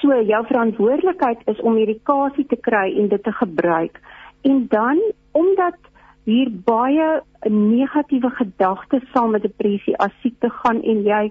[0.00, 3.98] So jou verantwoordelikheid is om medikasie te kry en dit te gebruik.
[4.42, 5.00] En dan
[5.32, 5.78] omdat
[6.28, 11.22] hier baie negatiewe gedagtes saam met depressie as siekte gaan en jy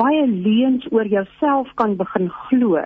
[0.00, 2.80] baie leuns oor jouself kan begin glo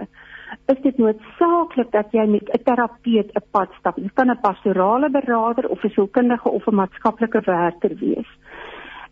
[0.66, 3.96] is dit noodsaaklik dat jy met 'n terapeut 'n pad stap.
[3.96, 8.30] Dit kan 'n pastorale beraader of 'n sielkundige of 'n maatskaplike werker wees.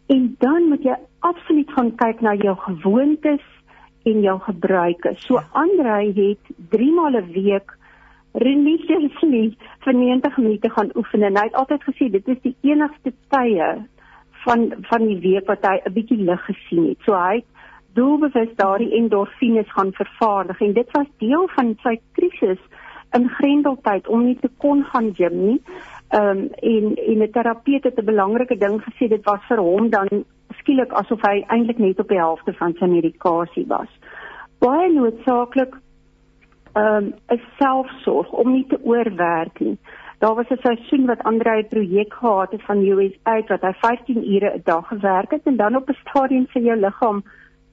[0.06, 3.44] En dan moet jy absoluut gaan kyk na jou gewoontes
[4.02, 5.12] en jou gebruike.
[5.16, 7.76] So Andrei het 3 maal 'n week
[8.32, 13.12] religiously vir 90 minute gaan oefen en hy het altyd gesê dit is die enigste
[13.28, 13.68] tye
[14.44, 17.00] van van die week wat hy 'n bietjie lig gesien het.
[17.04, 17.57] So hy het
[17.94, 22.60] doelbewus daardie endorfines gaan vervaardig en dit was deel van sy krisis
[23.16, 25.60] in grendeltyd om nie te kon gaan gym nie.
[26.08, 29.90] Ehm um, en en 'n terapeut het 'n belangrike ding gesê dit was vir hom
[29.90, 30.24] dan
[30.58, 33.88] skielik asof hy eintlik net op die helfte van sy medikasie was.
[34.58, 35.76] Baie noodsaaklik
[36.72, 39.78] ehm um, is selfsorg om nie te oorwerk nie.
[40.18, 44.34] Daar was 'n seisoen wat Andre 'n projek gehad het van USA wat hy 15
[44.34, 47.22] ure 'n dag gewerk het en dan op 'n stadium jou liggaam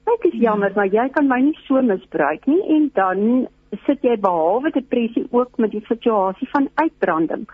[0.06, 3.46] Ek is jammer, maar jy kan my nie so misbruik nie en dan
[3.84, 7.46] sit jy behalwe depressie ook met die situasie van uitbranding.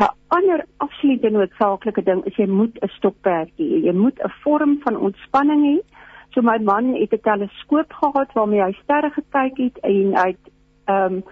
[0.00, 3.84] 'n Ander absolute noodsaaklike ding is jy moet 'n stokperd hê.
[3.88, 5.76] Jy moet 'n vorm van ontspanning hê.
[6.32, 10.42] So my man het 'n teleskoop gehad waarmee hy sterre gekyk het en uit
[10.86, 11.24] ehm um,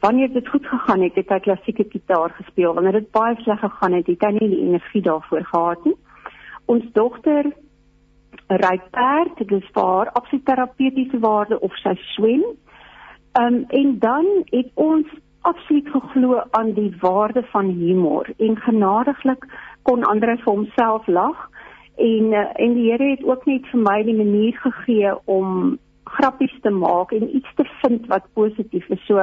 [0.00, 2.74] wanneer dit goed gegaan het, het hy klassieke gitaar gespeel.
[2.74, 5.96] Wanneer dit baie sleg gegaan het, het hy nie die energie daarvoor gehad nie.
[6.66, 7.52] Ons dogter
[8.48, 12.44] 'n ry perd, dit is vir haar absoluut terapeutiese waarde of sy swem.
[13.40, 15.06] Um, en dan het ons
[15.40, 19.44] absoluut geglo aan die waarde van humor en genadiglik
[19.82, 21.50] kon ander vir homself lag
[21.96, 26.54] en uh, en die Here het ook net vir my die manier gegee om grappies
[26.62, 29.02] te maak en iets te vind wat positief is.
[29.06, 29.20] So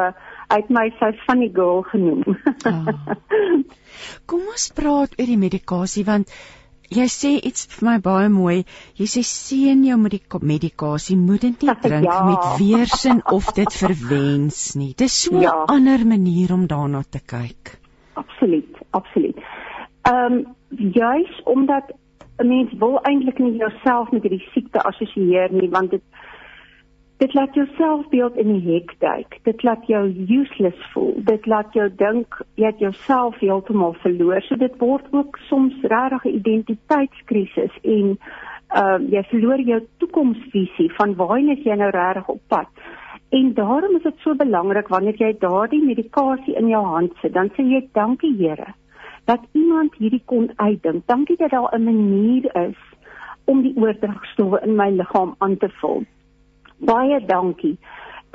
[0.53, 2.23] het my sy funny girl genoem.
[2.71, 2.93] oh.
[4.29, 6.31] Kom ons praat oor die medikasie want
[6.89, 8.63] jy sê iets vir my baie mooi.
[8.99, 12.19] Jy sê seën jou met die medikasie, moet dit nie drink ja.
[12.25, 14.93] met weerstand of dit verwens nie.
[14.97, 15.65] Dis so 'n ja.
[15.67, 17.79] ander manier om daarna te kyk.
[18.13, 19.37] Absoluut, absoluut.
[20.05, 21.91] Ehm um, juis omdat
[22.37, 26.03] 'n mens wil eintlik nie jouself met hierdie siekte assosieer nie, want dit
[27.17, 29.37] dit laat jou selfbeeld in die hek duik.
[29.43, 31.13] Dit laat jou useless voel.
[31.27, 34.41] Dit laat jou dink jy het jouself heeltemal verloor.
[34.43, 38.17] So dit word ook soms regtig 'n identiteitskrisis en
[38.75, 42.69] ehm uh, jy verloor jou toekomsvisie van waarheen is jy nou regtig op pad.
[43.29, 47.49] En daarom is dit so belangrik wanneer jy daardie medikasie in jou hand sit, dan
[47.55, 48.73] sê jy dankie Here
[49.25, 51.07] dat iemand hierdie kon uitdink.
[51.07, 52.77] Dankie dat daar 'n manier is
[53.45, 56.05] om die oordragstowwe in my liggaam aan te vul
[56.77, 57.77] baie dankie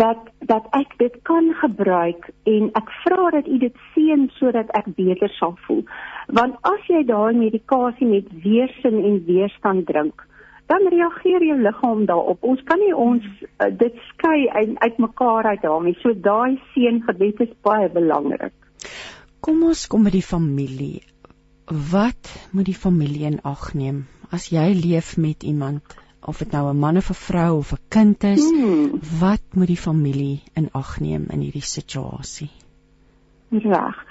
[0.00, 4.88] dat dat ek dit kan gebruik en ek vra dat u dit seën sodat ek
[4.96, 5.84] beter sal voel.
[6.26, 10.24] Want as jy daai medikasie met weerstand en weerstand drink,
[10.72, 12.42] dan reageer jou liggaam daarop.
[12.46, 15.98] Ons kan nie ons uh, dit skei uit uitmekaar uit daarmee.
[16.00, 18.54] So daai seën gebed is baie belangrik.
[19.44, 21.02] Kom ons kom by die familie.
[21.66, 26.70] Wat moet die familie in ag neem as jy leef met iemand of dit nou
[26.70, 28.98] 'n man of 'n vrou of 'n kind is, Hmm.
[29.20, 32.50] wat moet die familie in ag neem in hierdie situasie?
[33.50, 34.04] Reg.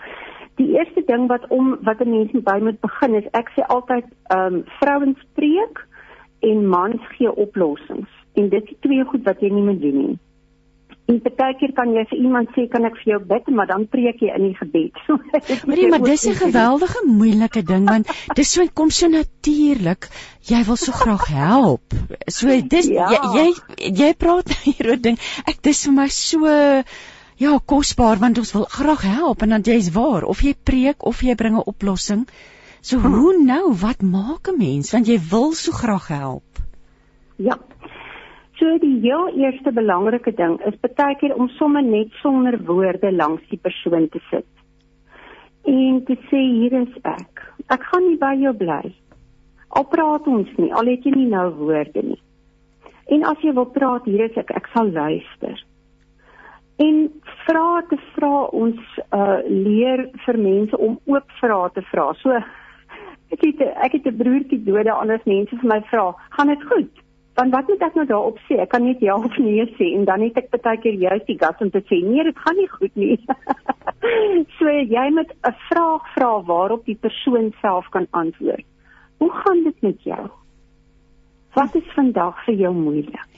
[0.56, 4.06] Die eerste ding wat om wat 'n mens by moet begin is ek sê altyd
[4.28, 5.88] ehm um, vrouens spreek
[6.40, 8.10] en mans gee oplossings.
[8.34, 10.20] En dit is twee goed wat jy nie moet doen nie.
[11.10, 14.20] En partykeer kan jy vir iemand sê kan ek vir jou bid, maar dan preek
[14.22, 14.98] jy in die gebed.
[15.08, 19.08] So, dit moet Maar, nee, dis 'n geweldige moeilike ding want dis so kom so
[19.08, 20.10] natuurlik.
[20.52, 21.96] Jy wil so graag help.
[22.28, 23.10] So dis Ja.
[23.10, 23.48] jy,
[23.80, 25.18] jy jy praat nou hier oor ding.
[25.46, 26.46] Ek dis vir my so
[27.40, 31.22] ja, kosbaar want ons wil graag help en dan jy's waar of jy preek of
[31.24, 32.28] jy bring 'n oplossing.
[32.82, 33.74] So hoe nou?
[33.74, 36.44] Wat maak 'n mens want jy wil so graag help?
[37.38, 37.58] Ja.
[38.60, 43.46] So die heel eerste belangrike ding is baie keer om sommer net sonder woorde langs
[43.48, 44.48] die persoon te sit.
[45.64, 47.46] En te sê hier is ek.
[47.72, 48.82] Ek gaan nie by jou bly.
[49.80, 52.20] Al praat ons nie, al het jy nie nou woorde nie.
[53.16, 55.66] En as jy wil praat, hier is ek, ek sal luister.
[56.84, 57.02] En
[57.48, 58.80] vra te vra ons
[59.16, 62.12] uh leer vir mense om oop vrae te vra.
[62.20, 62.36] So
[63.32, 67.08] ek het ek het 'n broertjie dode anders mense vir my vra, "Gaan dit goed?"
[67.40, 68.58] Dan wat moet ek nou daarop sê?
[68.60, 71.38] Ek kan net ja of nee sê en dan het ek baie keer juist die
[71.40, 73.16] gas om te sê, "Nee, dit gaan nie goed nie."
[74.58, 78.66] so jy moet 'n vraag vra waarop die persoon self kan antwoord.
[79.20, 80.28] Hoe gaan dit met jou?
[81.56, 83.32] Wat is vandag vir jou moeilik?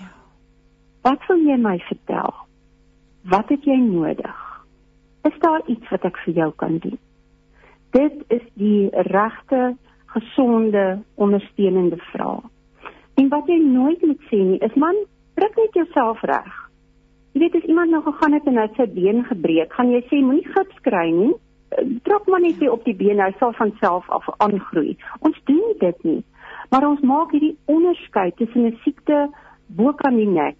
[1.02, 2.34] Wat wil jy my vertel?
[3.24, 4.66] Wat het jy nodig?
[5.30, 6.98] Is daar iets wat ek vir jou kan doen?
[7.92, 12.50] Dit is die regte, gesonde, ondersteunende vraag.
[13.16, 14.96] En wat jy nooit moet sê nie, is man,
[15.36, 16.52] druk net jouself reg.
[17.34, 20.20] Jy weet as iemand nou gegaan het en hy sy been gebreek, gaan jy sê
[20.20, 21.34] moenie gips kry nie.
[22.04, 24.98] Druk maar net op die been, hy sal van self af aangroei.
[25.22, 26.20] Ons doen dit nie.
[26.72, 29.30] Maar ons maak hierdie onderskeid tussen 'n siekte
[29.68, 30.58] bokant die nek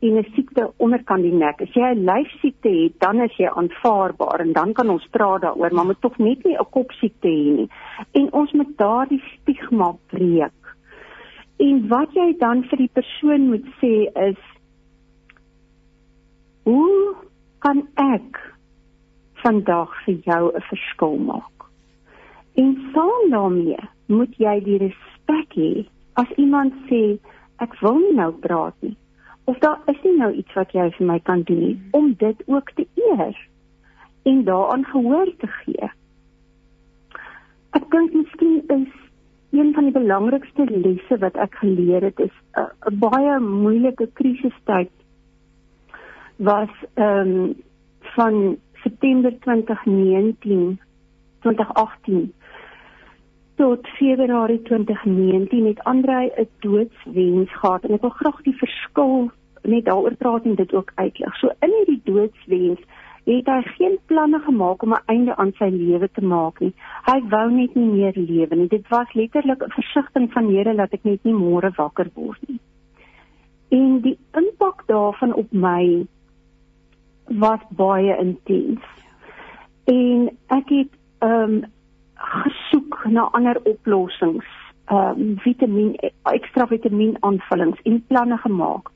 [0.00, 1.62] en 'n siekte onderkant die nek.
[1.62, 5.74] As jy 'n lyfsiekte het, dan is jy aanvaarbaar en dan kan ons praat daaroor,
[5.74, 7.68] maar moet tog net nie 'n kopsiekte hê nie.
[8.12, 10.67] En ons moet daardie stigma breek.
[11.58, 13.92] En wat jy dan vir die persoon moet sê
[14.28, 14.42] is
[16.68, 17.16] hoe
[17.64, 18.38] kan ek
[19.42, 21.66] vandag vir jou 'n verskil maak?
[22.54, 27.18] En saam daarmee moet jy die respek hê as iemand sê
[27.58, 28.96] ek wil nie nou praat nie
[29.44, 32.42] of daar is nie nou iets wat jy vir my kan doen nie om dit
[32.46, 33.36] ook te eer
[34.22, 35.88] en daaraan gehoor te gee.
[37.70, 38.90] Ek dink miskien is
[39.50, 44.90] een van die belangrikste lesse wat ek geleer het is 'n uh, baie moeilike krisistyd
[46.36, 47.54] was ehm um,
[48.00, 50.80] van September 2019
[51.40, 52.32] 2018
[53.56, 59.30] tot Februarie 2019 het Andrei 'n doodswens gehad en ek wil graag die verskil
[59.62, 61.36] net daaroor praat en dit ook uitlig.
[61.36, 62.80] So in hierdie doodswens
[63.36, 66.72] het hy geen planne gemaak om 'n einde aan sy lewe te maak nie.
[67.04, 68.68] Hy wou net nie meer lewe nie.
[68.68, 72.60] Dit was letterlik 'n versigtiging van Here dat ek net nie môre wakker word nie.
[73.68, 76.06] En die impak daarvan op my
[77.24, 78.80] was baie intens.
[79.84, 81.64] En ek het ehm um,
[82.14, 84.46] gesoek na ander oplossings,
[84.84, 88.90] ehm um, vitamien ekstra vitamien aanvullings en planne gemaak.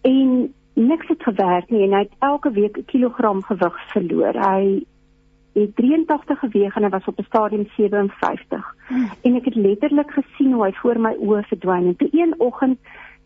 [0.00, 4.34] En niks het gewerk nie en hy het elke week 'n kilogram gewig verloor.
[4.34, 4.84] Hy
[5.52, 8.74] het 83 geweg en hy was op 'n stadium 57.
[8.88, 9.10] Hmm.
[9.22, 11.86] En ek het letterlik gesien hoe hy voor my oë verdwyn.
[11.86, 12.78] En toe een oggend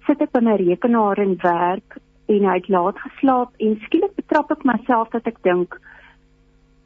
[0.07, 1.97] sit ek by my rekenaar en werk
[2.27, 5.81] en hy het laat geslaap en skielik betrap ek myself dat ek dink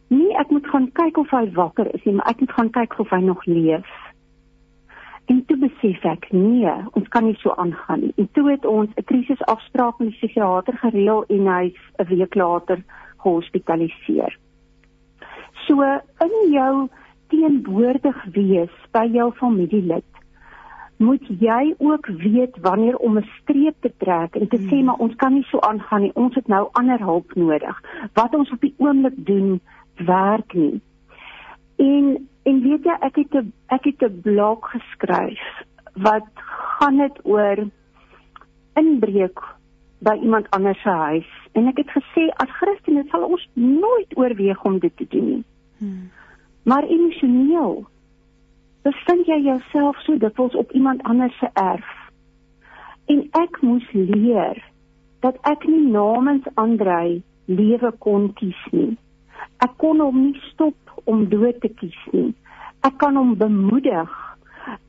[0.09, 2.99] nee, ek moet gaan kyk of hy wakker is nie, maar ek moet gaan kyk
[2.99, 4.06] of hy nog leef.
[5.27, 8.13] En toe besef ek, nee, ons kan nie so aangaan nie.
[8.17, 12.85] En toe het ons 'n krisisafspraak met die psigiater gereël en hy's 'n week later
[13.17, 14.39] gehospitaliseer.
[15.67, 15.83] So
[16.27, 16.89] in jou
[17.29, 20.05] teenwoordig wees by jou familielid
[20.97, 25.15] moet jy ook weet wanneer om 'n streep te trek en te sê maar ons
[25.17, 27.83] kan nie so aangaan nie ons het nou ander hulp nodig
[28.15, 29.61] wat ons op die oomblik doen
[29.95, 30.81] werk nie
[31.77, 35.43] en en weet jy ek het 'n ek het 'n blog geskryf
[35.95, 36.29] wat
[36.79, 37.67] gaan dit oor
[38.75, 39.41] inbreuk
[39.99, 44.65] by iemand anders se huis en ek het gesê as Christene sal ons nooit oorweeg
[44.65, 45.45] om dit te doen nie
[45.79, 46.11] hmm.
[46.63, 47.87] maar emosioneel
[48.87, 51.89] bevind jy jouself so dikwels op iemand anders se erf.
[53.11, 54.61] En ek moes leer
[55.25, 58.95] dat ek nie namens Andrei lewe kon kies nie.
[59.65, 62.35] Ek kon hom nie stop om dood te kies nie.
[62.83, 64.27] Ek kan hom bemoedig,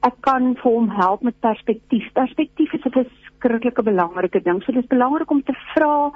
[0.08, 2.06] Ek kan vir hom help met perspektief.
[2.14, 4.62] Perspektief is 'n verskriklike belangrike ding.
[4.64, 6.12] So dit is belangrik om te vra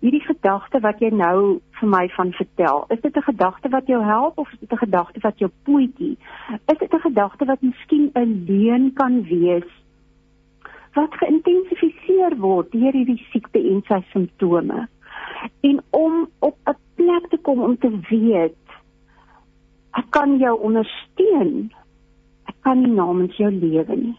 [0.00, 4.02] hierdie gedagte wat jy nou vir my van vertel, is dit 'n gedagte wat jou
[4.02, 6.16] help of is dit 'n gedagte wat jou poetjie?
[6.72, 9.70] Is dit 'n gedagte wat miskien 'n leuen kan wees
[10.94, 14.88] wat geïntensifiseer word deur hierdie siekte en sy simptome?
[15.60, 18.56] En om op 'n plek te kom om te weet
[19.96, 21.70] ek kan jou ondersteun.
[22.46, 24.14] Ek kan nie namens jou lewe nie.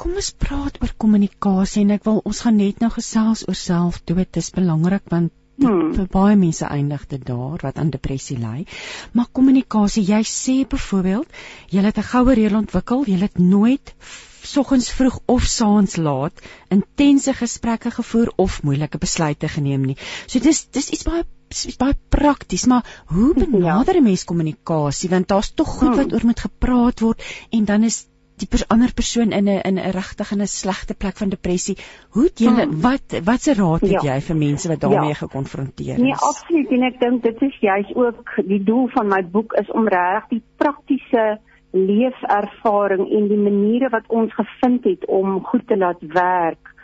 [0.00, 4.28] Kom ons praat oor kommunikasie en ek wil ons gaan net nou gesels oor selfdood.
[4.30, 5.90] Dit is belangrik want hmm.
[5.96, 8.64] vir baie mense eindig dit daar wat aan depressie ly.
[9.12, 11.28] Maar kommunikasie, jy sê byvoorbeeld,
[11.72, 13.94] jy het 'n goue reël ontwikkel, jy het nooit
[14.42, 19.96] soggens vroeg of saans laat intense gesprekke gevoer of moeilike besluite geneem nie.
[20.26, 23.44] So dis dis iets baie is baie prakties, maar hoe ja.
[23.44, 26.14] benader 'n mens kommunikasie want daar's tog goed wat hmm.
[26.14, 28.06] oor moet gepraat word en dan is
[28.40, 31.76] die pers ander persoon in 'n in 'n regtig in 'n slegte plek van depressie.
[32.10, 32.80] Hoe het julle hmm.
[32.80, 34.14] wat wat se raad het ja.
[34.14, 35.20] jy vir mense wat daarmee ja.
[35.24, 36.00] gekonfronteer is?
[36.00, 39.70] Nee, absoluut en ek dink dit is juist ook die doel van my boek is
[39.70, 41.40] om regtig die praktiese
[41.70, 46.74] leefervaring en die maniere wat ons gevind het om goed te laat werk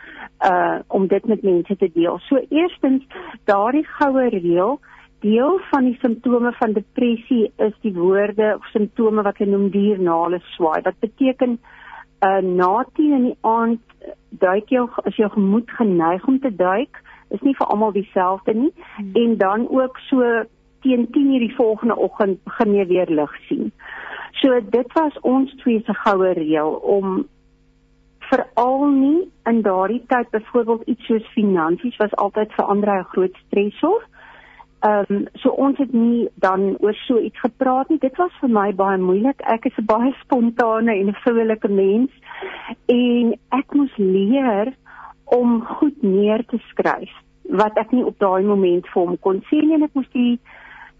[0.45, 2.19] uh om dit met mense te deel.
[2.19, 3.03] So eerstens
[3.43, 4.79] daardie goue reël
[5.19, 10.39] deel van die simptome van depressie is die woorde of simptome wat hulle noem diurnale
[10.53, 10.81] swaai.
[10.81, 11.59] Wat beteken
[12.25, 13.81] uh na 10 in die aand
[14.29, 18.73] duik jou as jou gemoed geneig om te duik, is nie vir almal dieselfde nie
[18.95, 19.11] hmm.
[19.13, 20.23] en dan ook so
[20.85, 23.71] teen 10 uur die volgende oggend begin jy weer lig sien.
[24.41, 27.25] So dit was ons twee se goue reël om
[28.29, 33.35] veral nie in daardie tyd byvoorbeeld iets soos finansies was altyd vir ander 'n groot
[33.45, 34.03] stresor.
[34.79, 37.97] Ehm um, so ons het nie dan oor so iets gepraat nie.
[37.97, 39.41] Dit was vir my baie moeilik.
[39.41, 42.11] Ek is 'n baie spontane en 'n vroulike mens
[42.85, 44.73] en ek moes leer
[45.23, 47.11] om goed neer te skryf
[47.49, 50.39] wat ek nie op daai oomblik vir hom kon nie en ek moes die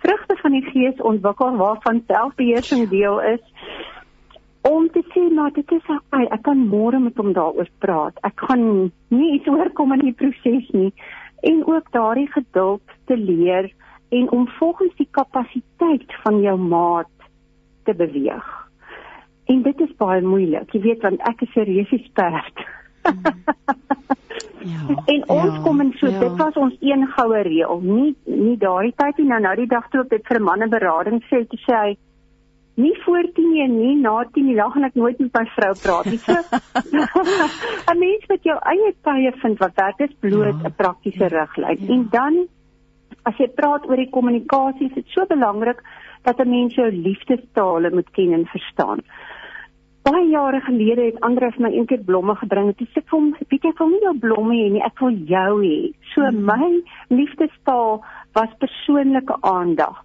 [0.03, 3.43] vrugte van die gees ontwikkel waarvan selfbeheersing deel is
[4.67, 8.17] om te sê maar dit is okay, ek kan môre met hom daaroor praat.
[8.27, 10.91] Ek gaan nie iets oorkom in die proses nie
[11.47, 13.69] en ook daardie geduld te leer
[14.09, 17.11] en om volgens die kapasiteit van jou maat
[17.87, 18.47] te beweeg.
[19.47, 20.73] En dit is baie moeilik.
[20.75, 22.65] Jy weet want ek is 'n resisperd.
[23.07, 24.95] Ja.
[25.13, 26.19] En ons ja, kom in so ja.
[26.19, 27.79] dit was ons een goue reël.
[27.83, 31.21] Nie nie daai tyd nie nou nou die dag toe ek dit vir manne berading
[31.29, 31.95] sê te sê hy
[32.77, 35.71] nie voor 10 nie, nie na 10 nie, dan gaan ek nooit met my vrou
[35.81, 36.19] praat nie.
[36.21, 36.35] So
[37.93, 40.75] 'n mens met jou eie tye vind wat werk is bloot 'n ja.
[40.83, 41.79] praktiese riglyn.
[41.79, 41.93] Ja.
[41.95, 42.45] En dan
[43.23, 45.81] as jy praat oor die kommunikasie, is dit so belangrik
[46.23, 49.01] dat 'n mens jou liefdestale moet ken en verstaan.
[50.07, 52.69] Baie jare gelede het Andreus my eendag blomme gebring.
[52.69, 55.11] Ek sê vir hom, "Weet jy, ek wil nie jou blomme hê nie, ek wil
[55.11, 56.45] jou hê." So mm -hmm.
[56.45, 56.83] my
[57.17, 59.97] liefdestaal was persoonlike aandag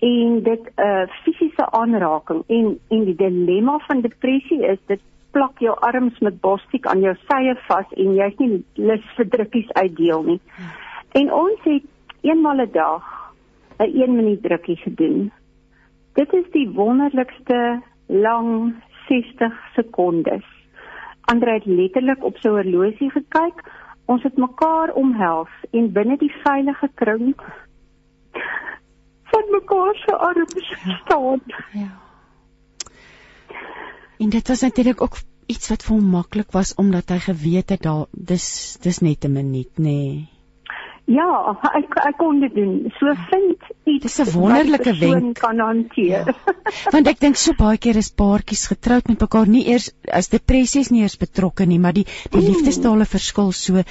[0.00, 5.00] en dit 'n uh, eh, fisiese aanraking en en die dilemma van depressie is dit
[5.30, 9.72] plak jou arms met bostiek aan jou sye vas en jy's nie lus vir drukkies
[9.72, 10.40] uitdeel nie.
[11.12, 11.82] En ons het
[12.20, 13.32] eenmal 'n dag
[13.78, 15.32] 'n 1 minuut drukkie gedoen.
[16.14, 18.74] Dit is die wonderlikste lang
[19.08, 20.44] 60 sekondes.
[21.20, 23.62] Andre het letterlik op sy horlosie gekyk.
[24.06, 27.34] Ons het mekaar omhels en binne die veilige kring
[29.32, 30.68] van mekaar se arms
[31.00, 31.40] staan.
[31.72, 31.90] Ja.
[34.18, 37.82] En dit was natuurlik ook iets wat vir hom maklik was omdat hy geweet het
[37.82, 39.82] daar dis dis net 'n minuut nê.
[39.82, 40.35] Nee.
[41.06, 42.90] Ja, ek ek kon dit doen.
[42.98, 44.02] So vind iets.
[44.02, 46.26] Dis 'n wonderlike wenk kan hanteer.
[46.26, 46.34] Ja.
[46.94, 50.90] Want ek dink so baie keer is paartjies getroud met mekaar nie eers as depressies
[50.90, 52.46] nie eers betrokke nie, maar die die mm.
[52.48, 53.84] liefdestale verskil so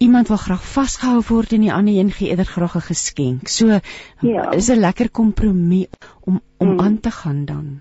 [0.00, 3.48] iemand wil graag vasgehou word en die ander een gee eerder graag 'n geskenk.
[3.48, 3.80] So
[4.20, 4.50] ja.
[4.50, 5.88] is 'n lekker kompromie
[6.30, 6.80] om om mm.
[6.80, 7.80] aan te gaan dan.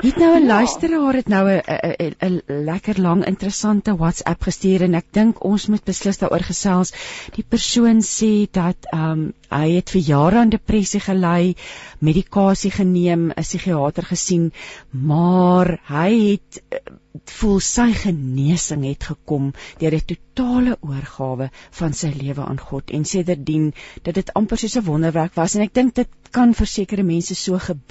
[0.00, 0.46] Het nou 'n ja.
[0.46, 5.84] luisteraar het nou 'n 'n lekker lang interessante WhatsApp gestuur en ek dink ons moet
[5.84, 6.92] beslis daaroor gesels.
[7.36, 11.54] Die persoon sê dat ehm um, hy het vir jare aan depressie gely,
[11.98, 14.52] medikasie geneem, 'n psigiater gesien,
[14.90, 16.62] maar hy het
[17.38, 23.04] voel sy genesing het gekom deur 'n totale oorgawe van sy lewe aan God en
[23.04, 23.72] sedertdien
[24.02, 27.34] dat dit amper soos 'n wonderwerk was en ek dink dit kan vir sekere mense
[27.34, 27.83] so gebeur.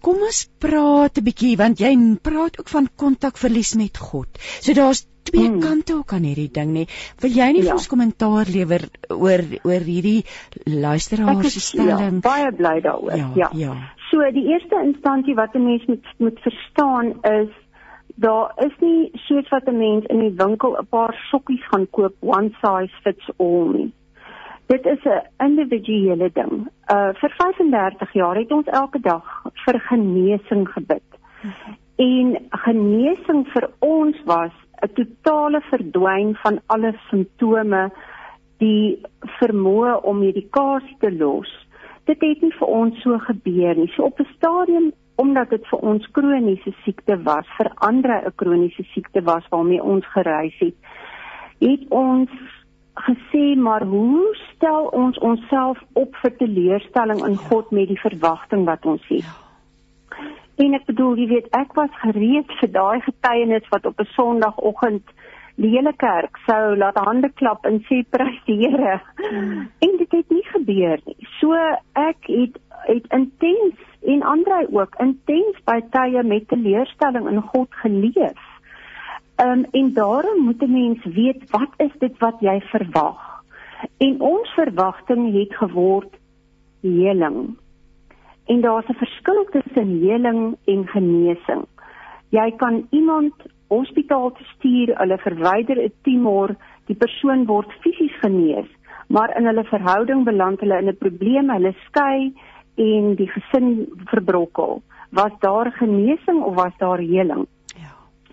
[0.00, 1.92] Kom ons praat 'n bietjie want jy
[2.22, 4.28] praat ook van kontakverlies met God.
[4.60, 5.60] So daar's twee hmm.
[5.60, 6.84] kante ook aan hierdie ding nê.
[7.20, 7.70] Wil jy nie ja.
[7.70, 10.24] vir ons kommentaar lewer oor oor hierdie
[10.64, 12.20] luisteraar se ja, stelling?
[12.20, 13.16] Ja, baie bly daaroor.
[13.16, 13.30] Ja.
[13.34, 13.50] ja.
[13.54, 13.74] ja.
[14.10, 17.50] So die eerste instansie wat 'n mens moet moet verstaan is
[18.20, 22.14] daar is nie soos wat 'n mens in die winkel 'n paar sokkies gaan koop
[22.20, 23.92] one size fits all nie.
[24.70, 26.70] Dit is 'n individuele ding.
[26.94, 31.08] Uh vir 35 jaar het ons elke dag vir genesing gebid.
[31.96, 34.52] En genesing vir ons was
[34.82, 37.90] 'n totale verdwyn van alle simptome,
[38.58, 39.00] die
[39.40, 41.66] vermoë om medikasie te los.
[42.04, 43.88] Dit het nie vir ons so gebeur nie.
[43.88, 48.82] So op 'n stadium omdat dit vir ons kroniese siekte was, vir ander 'n kroniese
[48.82, 50.74] siekte was waarmee ons gereis het,
[51.58, 52.30] het ons
[53.06, 58.86] gesê maar hoe stel ons onsself op vir teleurstelling in God met die verwagting wat
[58.86, 59.28] ons het?
[60.60, 65.06] En ek bedoel, jy weet, ek was gereed vir daai getuienis wat op 'n Sondagoggend
[65.60, 69.00] die hele kerk sou laat hande klap en sê prys die Here.
[69.16, 69.68] Hmm.
[69.84, 71.28] En dit het nie gebeur nie.
[71.40, 71.54] So
[71.92, 73.76] ek het het intens
[74.08, 78.49] en ander ook intens by tye met teleurstelling in God geleef.
[79.40, 83.42] Um, en daarom moet 'n mens weet wat is dit wat jy verwag?
[83.96, 86.14] En ons verwagting het geword
[86.80, 87.56] heling.
[88.46, 91.64] En daar's 'n verskil tussen heling en genesing.
[92.28, 93.34] Jy kan iemand
[93.68, 98.68] hospitaal toe stuur, hulle verwyder 'n tumor, die persoon word fisies genees,
[99.08, 102.34] maar in hulle verhouding beland hulle in 'n probleem, hulle skei
[102.74, 104.82] en die gesin verbrokkel.
[105.10, 107.46] Was daar genesing of was daar heling?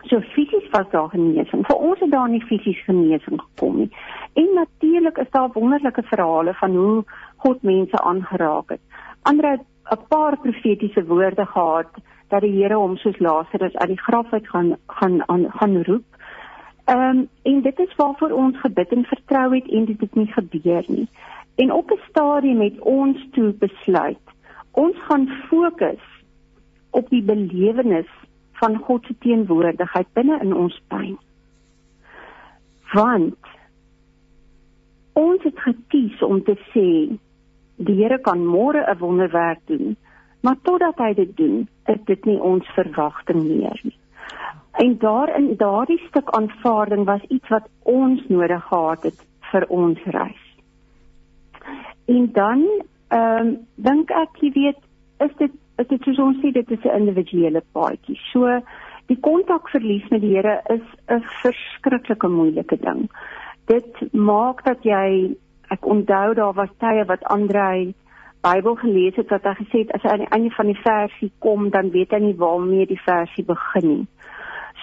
[0.09, 1.65] So fisies was daar genesing.
[1.67, 3.89] Vir ons het daar nie fisies genesing gekom nie.
[4.39, 7.03] En natuurlik is daar wonderlike verhale van hoe
[7.37, 8.81] God mense aangeraak het.
[9.21, 11.91] Ander het 'n paar profetiese woorde gehad
[12.27, 16.05] dat die Here hom soos Lazarus uit die graf uit gaan gaan aan gaan roep.
[16.85, 20.31] Ehm um, en dit is waarvoor ons gebid en vertrou het en dit het nie
[20.31, 21.07] gebeur nie.
[21.55, 24.27] En op 'n stadium het ons toe besluit
[24.71, 26.03] ons gaan fokus
[26.89, 28.09] op die belewenis
[28.59, 31.17] van God se teenwoordigheid binne in ons pyn.
[32.93, 33.53] Want
[35.13, 36.89] ons het gekies om te sê
[37.77, 39.95] die Here kan môre 'n wonderwerk doen,
[40.41, 43.97] maar totdat hy dit doen, is dit nie ons verwagting meer nie.
[44.77, 50.43] En daarin daardie stuk aanvaarding was iets wat ons nodig gehad het vir ons reis.
[52.05, 52.65] En dan
[53.07, 54.79] ehm um, dink ek jy weet
[55.19, 58.19] is dit is dit soos ons sê dit is 'n individuele paadjie.
[58.31, 58.61] So
[59.07, 63.09] die kontakverlies met die Here is 'n verskriklike moeilike ding.
[63.65, 65.35] Dit maak dat jy
[65.69, 67.93] ek onthou daar was tye wat Andrei
[68.41, 71.31] Bybel gelees het wat hy gesê het as hy aan die einde van die versie
[71.39, 74.07] kom dan weet hy nie waarmee die versie begin nie.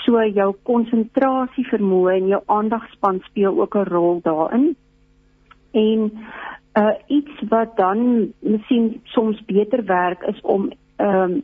[0.04, 4.76] So jou konsentrasie vermoë en jou aandagspan speel ook 'n rol daarin.
[5.72, 6.10] En
[6.74, 11.42] uh iets wat dan miskien soms beter werk is om ehm um,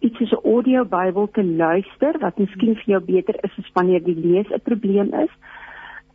[0.00, 4.02] iets soos 'n audio Bybel te luister wat miskien vir jou beter is as wanneer
[4.04, 5.32] die lees 'n probleem is.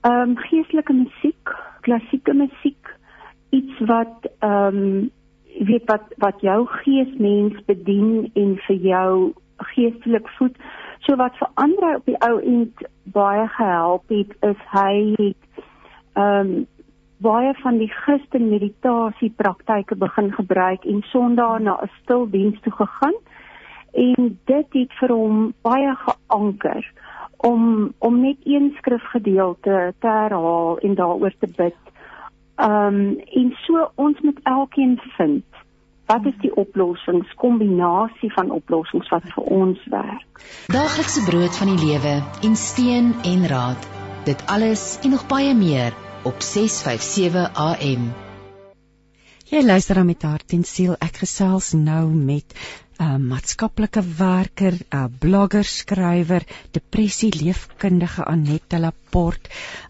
[0.01, 1.49] Ehm um, geestelike musiek,
[1.82, 2.95] klassieke musiek,
[3.49, 5.11] iets wat ehm um,
[5.59, 10.55] weet wat wat jou geesmens bedien en vir jou geestelik voed.
[10.99, 15.63] So wat vir ander op die ou end baie gehelp het is hy het
[16.13, 16.68] ehm um,
[17.26, 22.73] baie van die Christen meditasie praktyke begin gebruik en Sondag na 'n stil diens toe
[22.73, 23.17] gegaan
[23.93, 26.91] en dit het vir hom baie geanker
[27.38, 31.82] om om net een skrifgedeelte te herhaal en daaroor te bid.
[32.57, 35.45] Um en so ons moet elkeen vind
[36.05, 40.41] wat is die oplossings kombinasie van oplossings wat vir ons werk.
[40.67, 43.89] Daaglikse brood van die lewe en steun en raad.
[44.26, 48.13] Dit alles en nog baie meer op 657 AM.
[49.45, 50.95] Jy luister dan met hart en siel.
[50.97, 52.55] Ek gesels nou met
[52.95, 59.49] 'n uh, maatskaplike werker, 'n uh, blogger, skrywer, depressie leefkundige Annette Laporte.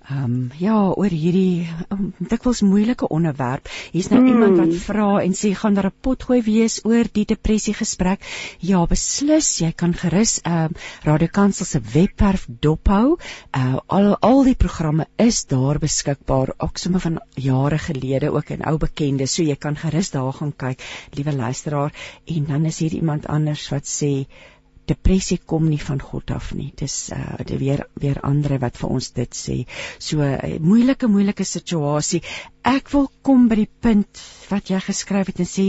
[0.10, 3.70] Ehm um, ja, oor hierdie um, dikwels moeilike onderwerp.
[3.92, 4.28] Hier's nou mm.
[4.28, 8.26] iemand wat vra en sê gaan daar 'n potgooi wees oor die depressie gesprek.
[8.60, 13.18] Ja, beslis, jy kan gerus ehm um, Radio Kansel se webwerf dophou.
[13.58, 18.66] Uh al al die programme is daar beskikbaar, ook sommer van jare gelede ook en
[18.66, 19.28] ou bekende.
[19.28, 20.82] So jy kan gerus daar gaan kyk,
[21.14, 21.94] liewe luisteraar.
[22.26, 24.12] En dan is hier iemand anders wat sê
[24.90, 26.72] depressie kom nie van God af nie.
[26.78, 29.56] Dis uh dit weer weer ander wat vir ons dit sê.
[30.00, 32.22] So 'n uh, moeilike moeilike situasie.
[32.64, 35.66] Ek wil kom by die punt wat jy geskryf het en sê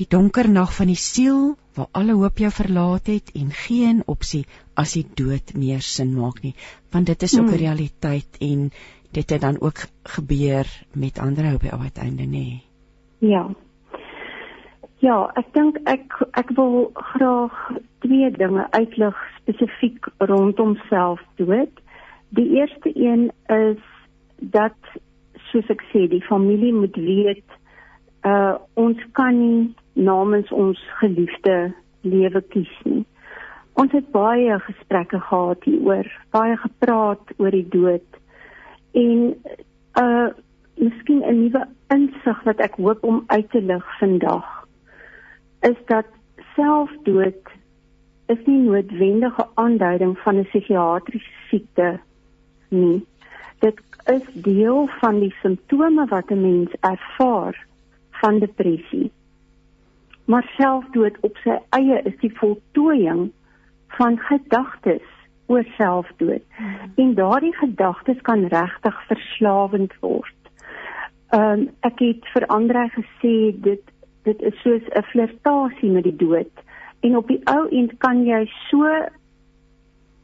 [0.00, 4.44] die donker nag van die siel waar alle hoop jou verlaat het en geen opsie
[4.74, 6.54] as die dood meer sin maak nie.
[6.92, 7.64] Want dit is ook 'n hmm.
[7.64, 8.70] realiteit en
[9.12, 12.60] dit het dan ook gebeur met ander op die uiteinde nê.
[13.18, 13.48] Ja.
[14.98, 17.54] Ja, ek dink ek ek wil graag
[18.02, 21.70] twee dinge uitlig spesifiek rondom selfdood.
[22.34, 23.78] Die eerste een is
[24.42, 24.74] dat
[25.52, 27.46] soos ek sê, die familie moet weet
[28.26, 31.70] uh ons kan nie namens ons geliefde
[32.02, 33.06] lewe kies nie.
[33.78, 38.22] Ons het baie gesprekke gehad hieroor, baie gepraat oor die dood.
[38.98, 39.30] En
[39.94, 40.28] uh
[40.74, 44.57] miskien 'n nuwe insig wat ek hoop om uit te lig vandag
[45.60, 46.06] is dat
[46.54, 47.56] selfdood
[48.26, 52.00] is nie noodwendige aanduiding van 'n psigiatriese siekte
[52.68, 53.06] nie.
[53.58, 57.66] Dit is deel van die simptome wat 'n mens ervaar
[58.10, 59.10] van depressie.
[60.24, 63.32] Maar selfdood op sy eie is die voltooiing
[63.86, 65.06] van gedagtes
[65.46, 66.42] oor selfdood.
[66.56, 66.92] Hmm.
[66.94, 70.34] En daardie gedagtes kan regtig verslawend word.
[71.28, 73.82] Ehm um, ek het vir Andre gesê dit
[74.22, 76.54] dit is soos 'n flirtasie met die dood.
[77.00, 78.84] En op die ou end kan jy so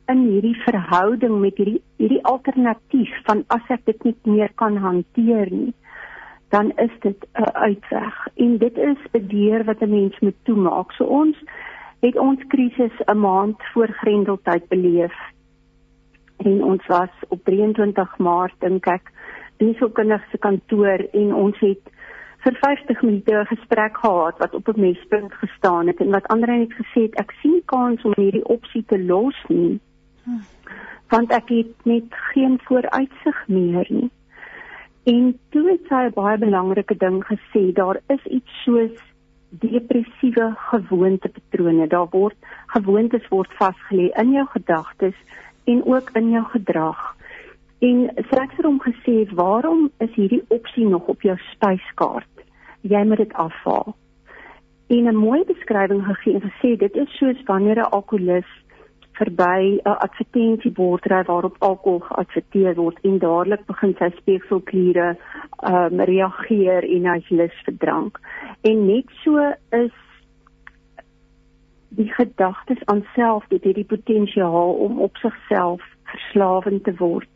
[0.06, 5.50] in hierdie verhouding met hierdie hierdie alternatief van as ek dit nie meer kan hanteer
[5.50, 5.74] nie,
[6.50, 8.28] dan is dit 'n uitweg.
[8.34, 10.92] En dit is 'n deur wat 'n mens moet toemaak.
[10.92, 11.36] So ons
[12.00, 15.16] het ons krisis 'n maand voor Grendeltyd beleef.
[16.36, 19.12] En ons was op 23 Maart dink ek
[19.56, 21.93] in die sielkundige se kantoor en ons het
[22.44, 26.50] vir 50 minute 'n gesprek gehad wat op 'n mespunt gestaan het en wat ander
[26.52, 29.80] het gesê het ek sien kans om hierdie opsie te los nie.
[31.08, 34.10] Want ek het net geen vooruitsig meer nie.
[35.04, 38.96] En toe het sy 'n baie belangrike ding gesê, daar is iets soos
[39.48, 41.86] depressiewe gewoontepatrone.
[41.86, 42.36] Daar word
[42.66, 45.14] gewoontes word vasgelê in jou gedagtes
[45.64, 47.16] en ook in jou gedrag.
[47.78, 52.33] En sy het vir hom gesê, "Waarom is hierdie opsie nog op jou spyskaart?
[52.84, 53.96] Jy moet dit afhaal."
[54.92, 58.52] En 'n mooi beskrywing gegee en gesê dit is soos wanneer 'n alkolikus
[59.18, 65.16] verby 'n advertensiebord ry waarop alkohol geadverteer word en dadelik begin sy speekselkliere
[65.72, 68.20] um, reageer en hy's lus vir drank.
[68.62, 69.94] En net so is
[71.94, 77.30] die gedagtes aan self dit het die potensiaal om op sigself verslawend te word.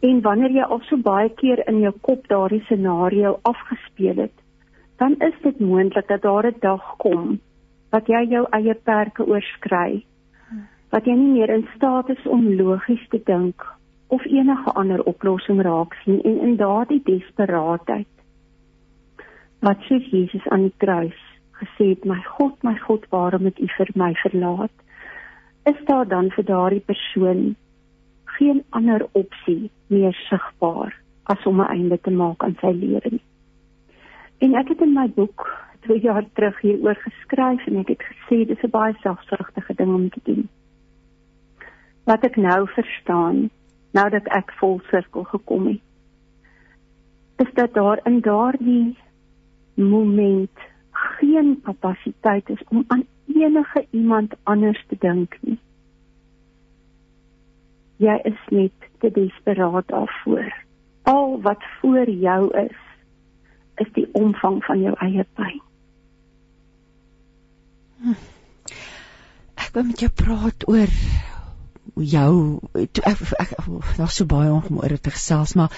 [0.00, 4.43] En wanneer jy al so baie keer in jou kop daardie scenario afgespeel het,
[4.96, 7.40] dan is dit moontlik dat daar 'n dag kom
[7.90, 10.04] wat jy jou eie perke oorskry
[10.90, 13.66] wat jy nie meer in staat is om logies te dink
[14.06, 18.06] of enige ander oplossing raak sien en in daardie desperaatheid
[19.60, 21.20] wat soos Jesus aan die kruis
[21.58, 24.72] gesê het my God my God waarom het u vir my verlaat?
[25.64, 27.54] Is daar dan vir daardie persoon
[28.38, 33.24] geen ander opsie meer sigbaar as om 'n einde te maak aan sy lewe nie
[34.38, 35.46] en ek het in my boek
[35.86, 40.08] 2 jaar terug hieroor geskryf en ek het gesê dis 'n baie selfsugtige ding om
[40.08, 40.48] te doen.
[42.04, 43.50] Wat ek nou verstaan
[43.92, 45.82] nou dat ek vol sirkel gekom het
[47.36, 48.96] is dat daar in daardie
[49.74, 50.58] moment
[50.90, 55.58] geen kapasiteit is om aan enige iemand anders te dink nie.
[57.96, 60.52] Jy is net te desperaat daarvoor.
[61.02, 62.78] Al wat voor jou is
[63.82, 65.60] is die omvang van jou eie pyn
[68.04, 68.16] hm.
[69.66, 70.96] ek wil met jou praat oor
[71.94, 72.32] jou
[72.74, 73.54] toe ek, ek,
[73.98, 75.74] daar's so baie om oor te gesels maar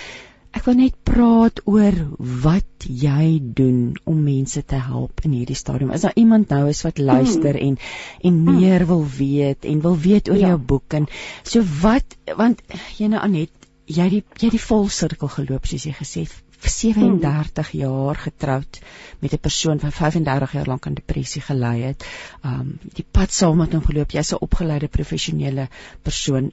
[0.57, 1.97] ek wil net praat oor
[2.45, 5.93] wat jy doen om mense te help in hierdie stadium.
[5.93, 7.77] Is daar iemand nou is wat luister hmm.
[7.77, 10.55] en en meer wil weet en wil weet oor ja.
[10.55, 11.09] jou boek en
[11.43, 12.63] so wat want
[12.97, 13.53] jy nou Anet
[13.87, 17.81] jy die jy die volsirkel geloop soos jy gesê het 37 hmm.
[17.81, 18.81] jaar getroud
[19.19, 22.07] met 'n persoon wat 35 jaar lank aan depressie gely het.
[22.45, 24.11] Um die pad saam met hom geloop.
[24.11, 25.69] Jy's 'n opgeleide professionele
[26.03, 26.53] persoon.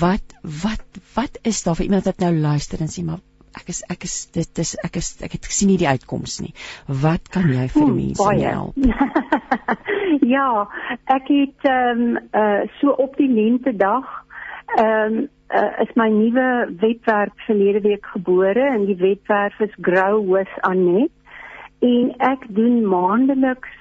[0.00, 0.84] Wat wat
[1.14, 3.20] wat is daar vir iemand wat nou luister en sê maar
[3.58, 6.54] ek is ek is dit is ek is ek het gesien nie die uitkoms nie.
[6.86, 8.74] Wat kan jy vir hmm, mense help?
[10.34, 10.68] ja,
[11.04, 14.06] ek het ehm um, uh so op die lente dag
[14.76, 20.36] ehm um, uh, is my nuwe webwerf verlede week gebore en die webwerf is Grow
[20.36, 21.10] with Anet
[21.78, 23.76] en ek doen maandeliks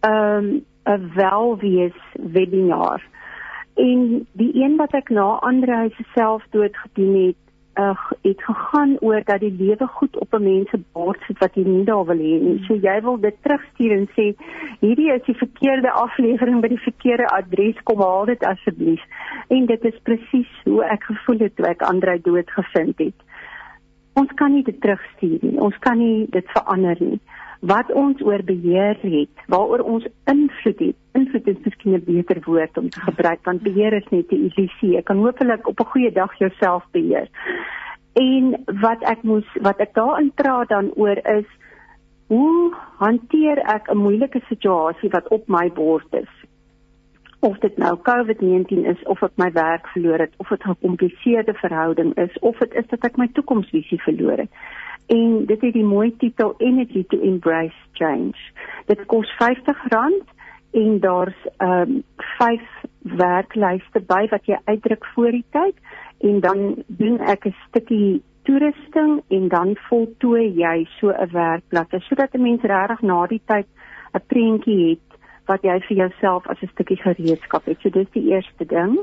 [0.00, 3.02] 'n um, 'n welwees webinar.
[3.74, 7.42] En die een wat ek na Andre se selfdood gedoen het,
[7.74, 11.54] uh, het gegaan oor dat die lewe goed op 'n mens se bord sit wat
[11.54, 12.64] jy nie daar wil hê nie.
[12.66, 14.34] So jy wil dit terugstuur en sê
[14.80, 19.02] hierdie is die verkeerde aflewering by die verkeerde adres, kom haal dit asseblief.
[19.48, 23.14] En dit is presies hoe ek gevoel het toe ek Andrei dood gevind het.
[24.12, 25.58] ons kan nie dit terugstuur nie.
[25.60, 27.20] Ons kan nie dit verander nie.
[27.62, 30.96] Wat ons oor beheer het, waaroor ons invloed het.
[31.14, 34.96] Invloed is miskien 'n beter woord om te gebruik want beheer is net 'n illusie.
[34.96, 37.28] Ek kan hopelik op 'n goeie dag jouself beheer.
[38.12, 41.46] En wat ek moes wat ek daarin praat dan oor is
[42.26, 46.32] hoe hanteer ek 'n moeilike situasie wat op my bord is?
[47.40, 51.54] Of dit nou COVID-19 is of ek my werk verloor het of dit 'n gekompliseerde
[51.54, 54.50] verhouding is of dit is dat ek my toekomsvisie verloor het.
[55.06, 58.38] En dit het die mooi titel Energy to Embrace Change.
[58.86, 60.32] Dit kos R50
[60.72, 62.60] en daar's ehm um, 5
[63.02, 65.74] werklyste by wat jy uitdruk voor die tyd
[66.18, 72.34] en dan doen ek 'n stukkie toerusting en dan voltooi jy so 'n werkblad sodat
[72.34, 73.66] 'n mens regtig na die tyd
[74.14, 77.78] 'n prentjie het wat jy vir jouself as 'n stukkie gereedskap het.
[77.80, 78.98] So dis die eerste ding.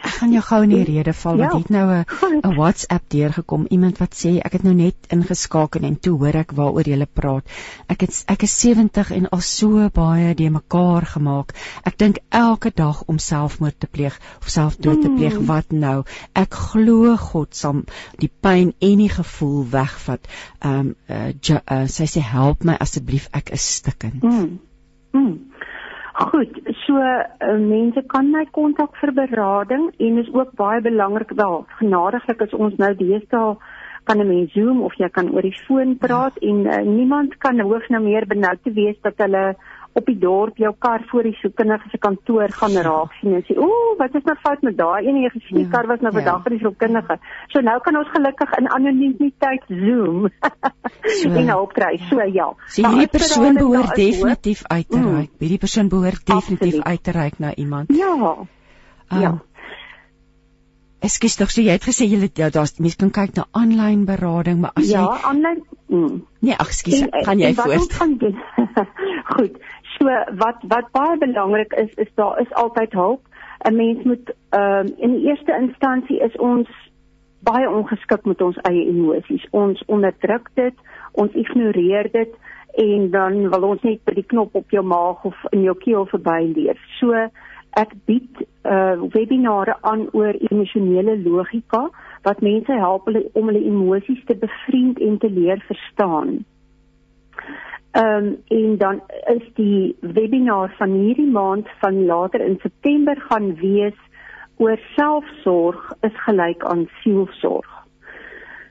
[0.00, 1.58] Ek gaan jou gou in die rede val want ja.
[1.58, 2.04] het nou 'n
[2.48, 6.52] 'n WhatsApp deurgekom iemand wat sê ek het nou net ingeskakel en toe hoor ek
[6.52, 7.44] waaroor jy praat.
[7.88, 11.54] Ek het ek is 70 en al so baie de mekaar gemaak.
[11.84, 15.38] Ek dink elke dag om selfmoord te pleeg of selfdood te pleeg.
[15.38, 15.46] Mm.
[15.46, 16.04] Wat nou?
[16.32, 17.82] Ek glo God sal
[18.18, 20.26] die pyn en die gevoel wegvat.
[20.60, 24.22] Ehm um, uh, uh, sy sê help my asseblief ek is stikkend.
[24.22, 24.58] Mm.
[25.12, 25.49] Mm.
[26.20, 31.62] Goed, so uh, mense kan my kontak vir berading en is ook baie belangrik wel.
[31.78, 33.54] Genadiglik is ons nou deesdae
[34.04, 36.48] kan 'n mens Zoom of jy kan oor die foon praat ja.
[36.48, 39.56] en uh, niemand kan hoogs nou meer benoud te wees dat hulle
[39.92, 43.56] op die dorp jou kar voor die soekkundige se kantoor gaan raak sien en sê
[43.58, 46.12] ooh wat is nou fout met daai een jy gesien die ja, kar was nou
[46.14, 46.42] vandag ja.
[46.46, 47.18] vir die soekkundige
[47.54, 50.28] so nou kan ons gelukkig in anonimiteit zoom
[51.20, 52.48] so, en opkry so ja.
[52.66, 55.14] so hierdie persoon behoort definitief uit te mm.
[55.16, 55.30] reik.
[55.38, 56.86] Hierdie persoon behoort definitief Absoluut.
[56.86, 57.94] uit te reik na iemand.
[57.96, 58.14] Ja.
[59.10, 59.32] Um, ja
[61.00, 64.60] Ekskuus tog, so jy het gesê jy ja, daar's mense kan kyk na aanlyn berading,
[64.60, 65.62] maar as ja, jy Ja, aanlyn.
[65.88, 66.20] Mm.
[66.44, 67.96] Nee, ag, ekskuus, kan jy voort?
[69.34, 69.56] Goed.
[69.96, 73.24] So wat wat baie belangrik is is daar is altyd hulp.
[73.64, 76.68] 'n Mens moet ehm um, in die eerste instansie is ons
[77.44, 79.46] baie ongeskik met ons eie emosies.
[79.50, 80.74] Ons onderdruk dit,
[81.12, 82.32] ons ignoreer dit
[82.80, 86.06] en dan wil ons net by die knop op jou maag of in jou keel
[86.12, 86.78] verbyleef.
[87.00, 87.16] So
[87.78, 91.88] ek bied uh webinare aan oor emosionele logika
[92.22, 96.44] wat mense help hulle om hulle emosies te bevriend en te leer verstaan.
[97.90, 99.00] Ehm um, en dan
[99.34, 103.98] is die webinar van hierdie maand van later in September gaan wees
[104.56, 107.79] oor selfsorg is gelyk aan sielsorg.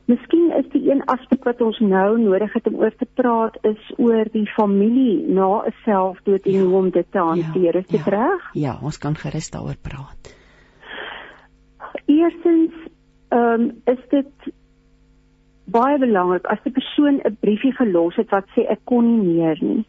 [0.09, 3.91] Miskien is die een aspek wat ons nou nodig het om oor te praat is
[3.97, 7.73] oor die familie na 'n selfdood en ja, hoe om dit te hanteer.
[7.73, 8.49] Ja, is dit ja, reg?
[8.53, 10.35] Ja, ons kan gerus daaroor praat.
[12.05, 12.73] Eerstens
[13.29, 14.53] ehm um, is dit
[15.65, 19.57] baie belangrik as 'n persoon 'n briefie gelos het wat sê ek kon nie meer
[19.61, 19.85] nie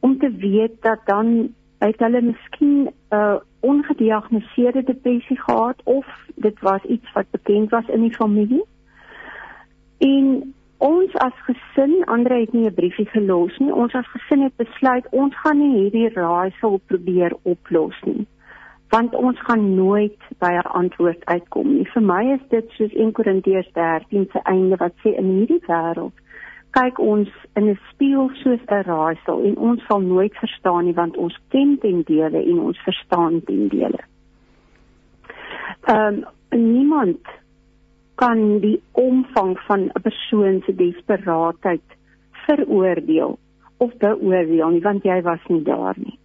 [0.00, 6.60] om te weet dat dan het hulle miskien 'n uh, ongediagnoseerde depressie gehad of dit
[6.60, 8.64] was iets wat bekend was in die familie
[10.08, 14.56] en ons as gesin Andre het nie 'n briefie gelos nie ons as gesin het
[14.56, 18.26] besluit ons gaan nie hierdie raaisel probeer oplos nie
[18.94, 21.86] want ons gaan nooit by 'n antwoord uitkom nie.
[21.94, 26.16] Vir my is dit soos 1 Korintiërs 13 se einde wat sê in hierdie wêreld
[26.70, 31.16] kyk ons in 'n spieël soos 'n raaisel en ons sal nooit verstaan nie want
[31.16, 34.02] ons ken ten dele en ons verstaan ten dele.
[35.86, 37.20] Ehm um, niemand
[38.14, 41.86] kan die omvang van 'n persoon se desperaatheid
[42.46, 43.38] veroordeel
[43.76, 46.18] of beoordeel nie want jy was nie daar nie.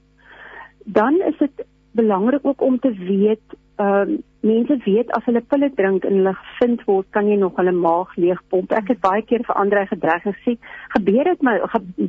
[0.85, 5.71] Dan is dit belangrik ook om te weet ehm uh, mense weet as hulle pille
[5.75, 8.71] drink en hulle gevind word kan jy nog hulle maag leegpomp.
[8.71, 10.55] Ek het baie keer vir ander gedreig gesê,
[10.95, 11.57] gebeur dit my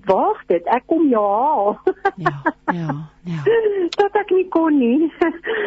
[0.07, 1.74] waag dit, ek kom ja.
[2.16, 2.35] Ja,
[2.74, 2.95] ja,
[3.33, 3.43] ja.
[4.01, 5.11] Dat ek nie kon nie.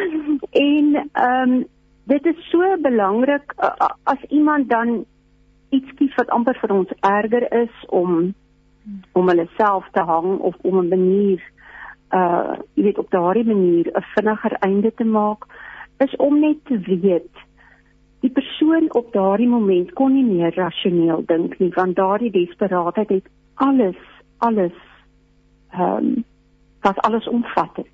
[0.68, 1.62] en ehm um,
[2.04, 5.04] dit is so belangrik uh, as iemand dan
[5.70, 8.34] iets kies wat amper vir ons erger is om
[9.12, 11.40] om hulle self te hang of om 'n manier
[12.12, 15.46] uh jy weet op daardie manier 'n vinniger einde te maak
[15.98, 17.44] is om net te weet
[18.20, 23.26] die persoon op daardie moment kon nie meer rasioneel dink nie want daardie desperaatheid het
[23.54, 24.00] alles
[24.38, 24.78] alles
[25.70, 26.24] ehm um,
[26.84, 27.93] wat alles omvat het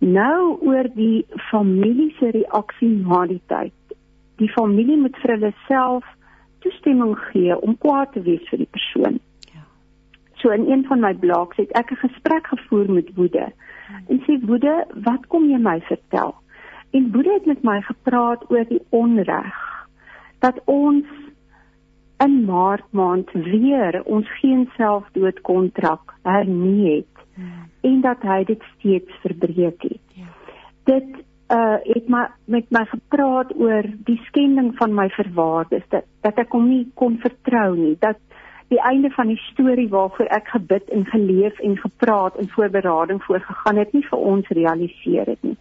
[0.00, 3.96] nou oor die familie se reaksie na die tyd
[4.42, 6.04] die familie moet vir hulle self
[6.64, 9.20] toestemming gee om kwaad te wees vir die persoon
[10.40, 13.52] So in een van my blogs het ek 'n gesprek gevoer met Woede.
[14.08, 16.34] En sê Woede, wat kom jy my vertel?
[16.90, 19.86] En Woede het met my gepraat oor die onreg
[20.38, 21.06] dat ons
[22.18, 27.66] in Maart maand weer ons geen selfdoodkontrak hernie het hmm.
[27.90, 30.14] en dat hy dit steeds verbreek het.
[30.20, 30.30] Ja.
[30.92, 31.20] Dit
[31.50, 36.52] uh het my met my gepraat oor die skending van my verwaardes dat dat ek
[36.54, 38.20] hom nie kon vertrou nie dat
[38.70, 43.80] die einde van die storie waarvoor ek gebid en geleef en gepraat en voorberading voorgegaan
[43.82, 45.56] het nie vir ons realiseer het nie.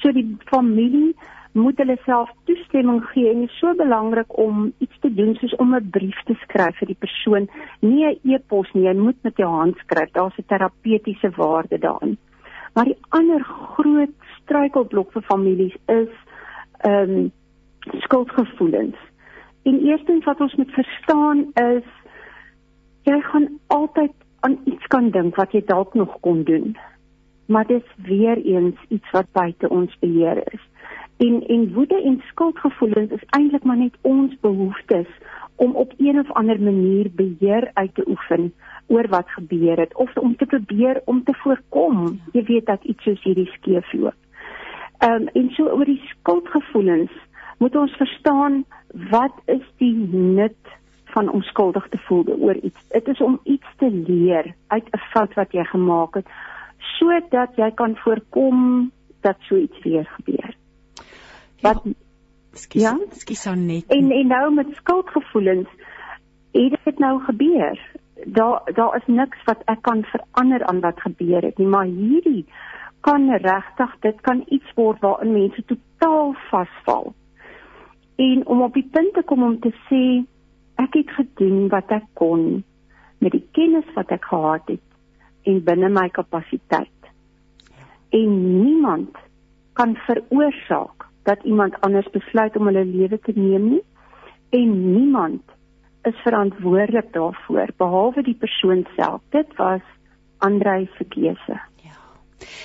[0.00, 1.12] So die familie
[1.54, 5.54] moet hulle self toestemming gee en dit is so belangrik om iets te doen soos
[5.62, 7.48] om 'n brief te skryf vir die persoon,
[7.80, 10.10] nie 'n e-pos nie, jy moet met jou hand skryf.
[10.12, 12.18] Daar's 'n terapeutiese waarde daarin.
[12.74, 16.12] Maar die ander groot struikelblok vir families is
[16.80, 17.32] ehm um,
[18.00, 18.96] skuldgevoelens.
[19.62, 21.86] En eerstens wat ons moet verstaan is
[23.02, 26.76] jy gaan altyd aan iets kan dink wat jy dalk nog kon doen.
[27.46, 30.60] Maar dit is weer eens iets wat buite ons beheer is.
[31.16, 35.06] En en woede en skuldgevoelens is eintlik maar net ons behoeftes
[35.56, 38.52] om op een of ander manier beheer uit te oefen
[38.86, 43.02] oor wat gebeur het of om te probeer om te voorkom jy weet dat iets
[43.02, 44.18] soos hierdie skeef loop.
[44.98, 47.12] Ehm um, en so oor die skuldgevoelens
[47.58, 48.64] moet ons verstaan
[49.10, 50.74] wat is die nut
[51.14, 52.88] van om skuldig te voel oor iets.
[52.88, 56.26] Dit is om iets te leer uit 'n fout wat jy gemaak het
[56.98, 58.90] sodat jy kan voorkom
[59.20, 60.54] dat so iets weer gebeur.
[61.64, 61.92] Wat ja,
[62.52, 62.94] skus ja?
[63.10, 63.86] skus aan net.
[63.88, 65.68] En en nou met skuldgevoelens
[66.52, 67.80] het dit nou gebeur.
[68.24, 72.44] Daar daar is niks wat ek kan verander aan wat gebeur het nie, maar hierdie
[73.00, 77.14] kan regtig dit kan iets word waarin mense totaal vasval.
[78.16, 80.02] En om op die punt te kom om te sê
[80.82, 82.62] ek het gedoen wat ek kon
[83.18, 87.10] met die kennis wat ek gehad het en binne my kapasiteit.
[88.12, 88.30] En
[88.62, 89.16] niemand
[89.72, 93.84] kan veroorsaak dat iemand anders besluit om hulle lewe te neem nie
[94.50, 95.42] en niemand
[96.02, 99.20] is verantwoordelik daarvoor behalwe die persoon self.
[99.30, 99.80] Dit was
[100.38, 101.60] Andrei se keuse.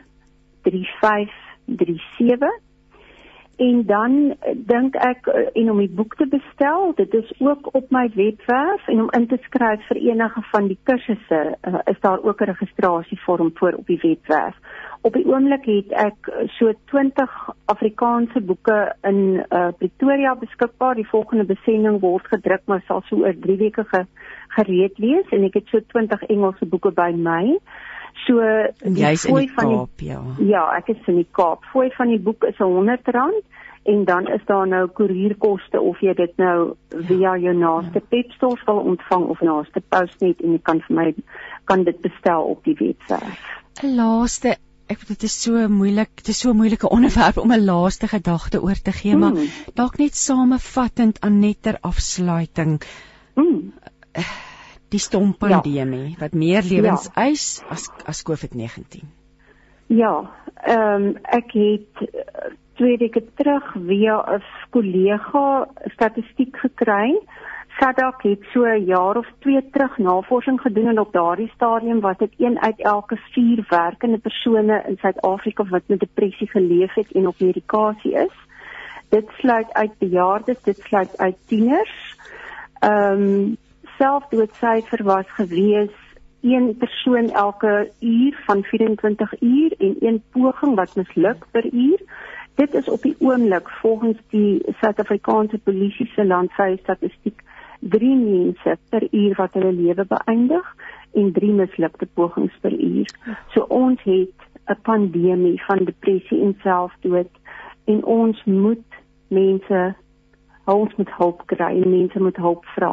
[0.62, 2.71] 3537
[3.56, 7.68] en dan eh, dink ek eh, en om die boek te bestel dit is ook
[7.72, 12.00] op my webwerf en om in te skryf vir enige van die kursusse uh, is
[12.00, 14.56] daar ook 'n registrasievorm voor op die webwerf.
[15.00, 17.30] Op die oomblik het ek so 20
[17.64, 20.94] Afrikaanse boeke in uh, Pretoria beskikbaar.
[20.94, 24.04] Die volgende besending word gedruk maar sal so oor 3 weke ge,
[24.48, 27.58] gereed wees en ek het so 20 Engelse boeke by my
[28.26, 30.20] So jy's in die Kaap, die, ja.
[30.38, 31.64] Ja, ek is in die Kaap.
[31.72, 33.42] Fooi van die boek is R100
[33.82, 36.74] en dan is daar nou koerierkoste of jy dit nou
[37.08, 38.08] via jou naaste ja.
[38.14, 41.06] pepstore wil ontvang of naaste Postnet en jy kan vir my
[41.70, 43.48] kan dit bestel op die webwerf.
[43.82, 44.54] 'n Laaste
[44.92, 48.62] ek dit is so moeilik, dit is so 'n moeilike onderwerp om 'n laaste gedagte
[48.62, 49.20] oor te gee, mm.
[49.20, 49.48] maar hmm.
[49.74, 52.80] dalk net samevattend aan netter afsluiting.
[53.34, 53.72] Mm
[54.92, 56.20] die stom pandemie ja.
[56.20, 57.26] wat meer lewens ja.
[57.28, 59.08] eis as as COVID-19.
[59.92, 60.14] Ja,
[60.54, 62.04] ehm um, ek het
[62.80, 67.20] twee weke terug via 'n kollega statistiek gekry.
[67.78, 72.16] Sadak het so 'n jaar of twee terug navorsing gedoen en op daardie stadium was
[72.16, 77.26] dit een uit elke 4 werkende persone in Suid-Afrika wat met depressie geleef het en
[77.26, 78.36] op medikasie is.
[79.08, 82.16] Dit sluit uit bejaardes, dit sluit uit tieners.
[82.78, 83.56] Ehm um,
[84.02, 85.90] selfdoodsyfer was gewees
[86.40, 92.00] een persoon elke uur van 24 uur en een poging wat misluk per uur.
[92.54, 97.42] Dit is op die oomblik volgens die Suid-Afrikaanse polisie se landwyse statistiek
[97.80, 100.74] 3 mense per uur wat hulle lewe beëindig
[101.12, 103.06] en 3 mislukte pogings per uur.
[103.54, 104.34] So ons het
[104.66, 107.30] 'n pandemie van depressie en selfdood
[107.84, 108.88] en ons moet
[109.28, 109.94] mense
[110.64, 112.92] ons moet hulp kry en mense moet hulp vra.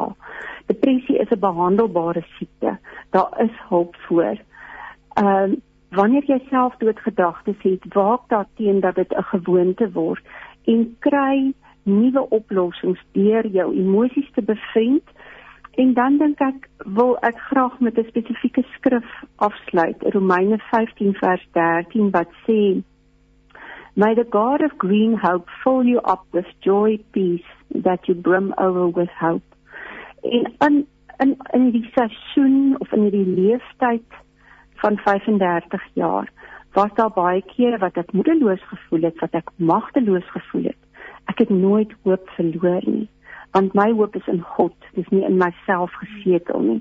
[0.70, 2.78] Depressie is 'n behandelbare siekte.
[3.10, 4.36] Daar is hulp voor.
[5.12, 5.56] Ehm uh,
[5.90, 10.24] wanneer jy selfdoodgedagtes het, waak daarteen dat dit 'n gewoonte word
[10.64, 11.52] en kry
[11.82, 15.02] nuwe oplossings deur jou emosies te bevriend.
[15.74, 21.48] En dan dink ek wil ek graag met 'n spesifieke skrif afsluit, Romeine 15 vers
[21.52, 22.82] 13 wat sê
[23.94, 27.50] May the God of green hope fill you up with joy peace
[27.82, 29.49] that you brim over with hope.
[30.22, 30.86] En in
[31.18, 34.18] in in die seisoen of in die leeftyd
[34.74, 36.28] van 35 jaar
[36.72, 40.78] was daar baie kere wat ek moedeloos gevoel het, wat ek magteloos gevoel het.
[41.24, 43.08] Ek het nooit hoop verloor nie,
[43.50, 46.80] want my hoop is in God, dis nie in myself gesetel nie.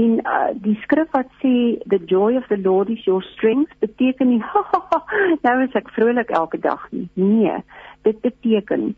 [0.00, 1.54] En uh, die skrif wat sê
[1.92, 4.42] the joy of the Lord is your strength beteken nie
[5.46, 7.08] nou is ek vrolik elke dag nie.
[7.14, 7.60] Nee,
[8.08, 8.94] dit beteken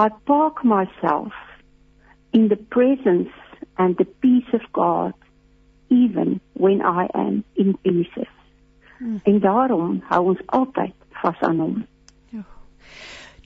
[0.00, 1.36] I park myself
[2.34, 3.30] in the presence
[3.78, 5.14] and the peace of God
[5.88, 8.28] even when I am in pieces.
[8.98, 9.20] Hmm.
[9.22, 10.92] En daarom hou ons altyd
[11.22, 11.86] vas aan hom.
[12.28, 12.44] Ja.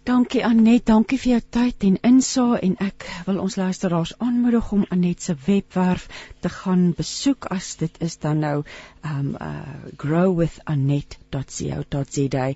[0.09, 4.86] Dankie Anet, dankie vir jou tyd en insaag en ek wil ons luisteraars aanmoedig om
[4.94, 6.05] Anet se webwerf
[6.40, 8.59] te gaan besoek as dit is dan nou
[9.05, 9.48] um uh
[9.97, 12.47] growwithanet.co.za.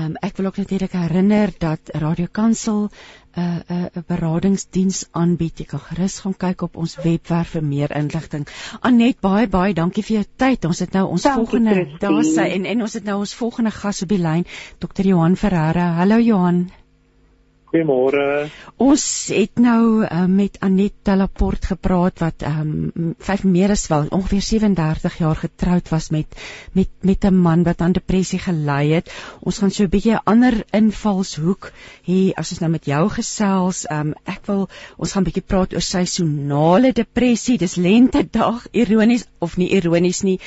[0.00, 2.90] Um ek wil ook natuurlik herinner dat Radio Kansel
[3.36, 5.58] 'n uh, 'n uh, beradingsdiens aanbied.
[5.58, 8.48] Jy kan gerus gaan kyk op ons webwerf vir meer inligting.
[8.80, 10.64] Anet, baie baie dankie vir jou tyd.
[10.64, 13.70] Ons het nou ons dankie, volgende daar sy en en ons het nou ons volgende
[13.70, 14.44] gas op die lyn,
[14.78, 15.06] Dr.
[15.12, 15.92] Johan Ferreira.
[16.00, 16.68] Hallo Johan.
[17.68, 18.48] Goeiemôre.
[18.80, 24.08] Ons het nou uh, met Anet Telaport gepraat wat ehm um, vyf meer as wel
[24.18, 26.38] ongeveer 37 jaar getroud was met
[26.72, 29.12] met met 'n man wat aan depressie gely het.
[29.40, 31.72] Ons gaan so 'n bietjie 'n ander invalshoek
[32.08, 33.84] hê as ons nou met jou gesels.
[33.84, 37.58] Ehm um, ek wil ons gaan 'n bietjie praat oor seisonale depressie.
[37.58, 40.40] Dis lente dag, ironies of nie ironies nie.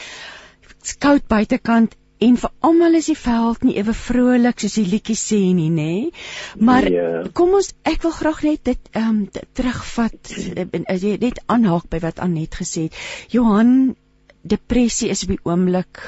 [0.97, 5.39] Koud buitekant en vir almal is die veld nie ewe vrolik soos die liedjie sê
[5.57, 5.93] nie, nê?
[6.61, 7.31] Maar nee.
[7.37, 10.33] kom ons ek wil graag net dit ehm um, terugvat
[10.93, 12.99] as jy net aanhaak by wat Anet gesê het.
[13.33, 13.95] Johan,
[14.41, 16.03] depressie is op die oomblik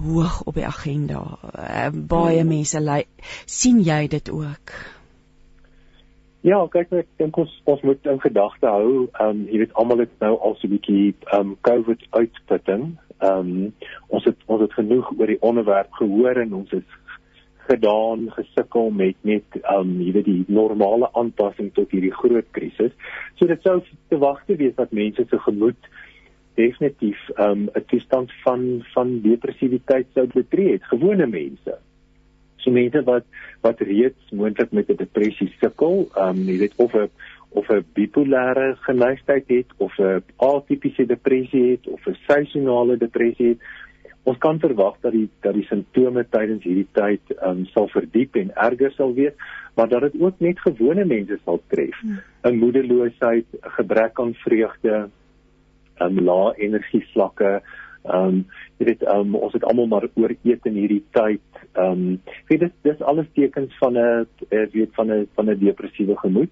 [0.00, 1.22] hoog op die agenda.
[1.52, 2.50] Uh, baie hmm.
[2.56, 3.04] mense ly
[3.46, 4.74] sien jy dit ook?
[6.44, 10.04] Ja, kyk ek dink ons ons moet in gedagte hou, ehm um, jy weet almal
[10.04, 13.74] het nou al so 'n bietjie ehm um, COVID uitputting Ehm um,
[14.08, 16.98] ons het ons het genoeg oor die onderwerp gehoor en ons het
[17.68, 22.92] gedaan gesukkel met net ehm um, jy weet die normale aanpassing tot hierdie groot krisis.
[23.38, 25.88] So dit sou te wagte wees dat mense se gemoed
[26.60, 31.78] definitief ehm um, 'n toestand van van depressiwiteit sou betree het, gewone mense.
[32.56, 33.24] So mense wat
[33.60, 37.10] wat reeds moontlik met 'n depressie sukkel, ehm um, jy weet of 'n
[37.54, 43.60] of 'n bipolêre geneigtheid het of 'n atipiese depressie het of 'n seisonale depressie het.
[44.22, 48.54] Ons kan verwag dat die dat die simptome tydens hierdie tyd um, sal verdiep en
[48.54, 49.32] erger sal wees,
[49.76, 52.02] maar dat dit ook net gewone mense sal tref.
[52.02, 52.58] 'n hmm.
[52.58, 55.08] Moedeloosheid, gebrek aan vreugde,
[55.98, 57.62] 'n um, lae energievlakke,
[58.02, 58.46] ehm um,
[58.78, 61.40] jy weet um, ons het almal maar ooreet in hierdie tyd.
[61.72, 64.26] Ehm um, weet dis dis alles tekens van 'n
[64.72, 66.50] weet van 'n van 'n depressiewe gemoed.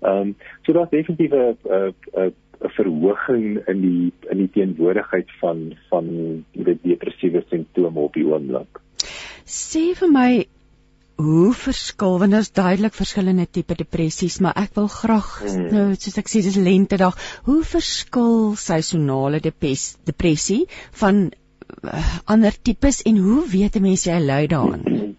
[0.00, 5.74] Ehm um, so daar's definitief 'n 'n 'n verhoging in die in die teenwoordigheid van
[5.88, 6.06] van
[6.52, 8.80] die depressiewe simptome op die oomblik.
[9.44, 10.30] Sê vir my
[11.20, 15.68] hoe verskil want daar's duidelik verskillende tipe depressies, maar ek wil graag hmm.
[15.74, 17.16] nou soos ek sê dis lente dag,
[17.48, 20.62] hoe verskil seisonale depressie
[21.02, 25.16] van uh, ander tipes en hoe weet 'n mens jy ly daaraan?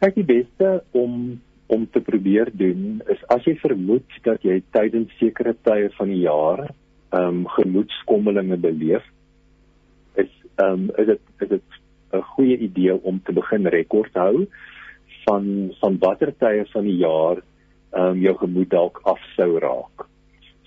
[0.00, 5.12] Kyk die beste om om te probeer doen is as jy vermoed dat jy tydens
[5.22, 9.06] sekere tye van die jaar ehm um, gemoedskommelinge beleef
[10.22, 11.78] is ehm um, is dit is dit
[12.18, 14.46] 'n goeie idee om te begin rekord hou
[15.24, 15.46] van
[15.80, 20.06] van watter tye van die jaar ehm um, jou gemoed dalk af sou raak.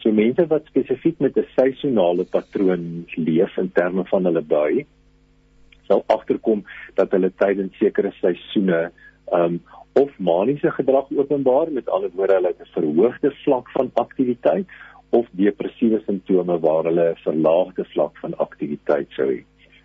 [0.03, 4.85] So mense wat spesifiek met 'n seisonale patroon leef in terme van hulle bui
[5.87, 6.63] sal agterkom
[6.95, 8.91] dat hulle tydens sekere seisoene
[9.31, 9.61] ehm um,
[9.93, 14.67] of maniese gedrag openbaar met ander woorde hulle het 'n verhoogde vlak van aktiwiteit
[15.09, 19.43] of depressiewe simptome waar hulle 'n verlaagde vlak van aktiwiteit sou hê.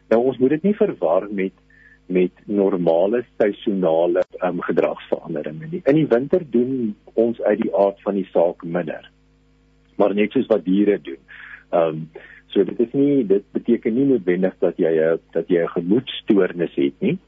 [0.08, 1.52] Nou ons moet dit nie verwar met
[2.06, 5.80] met normale seisonale um, gedragsveranderinge nie.
[5.84, 9.10] In die winter doen ons uit die aard van die saak minder.
[9.96, 11.20] Maar net soos wat diere doen.
[11.70, 12.10] Ehm um,
[12.46, 16.74] so dit is nie dit beteken nie noodwendig dat jy 'n dat jy 'n gemoedstoornis
[16.74, 17.18] het nie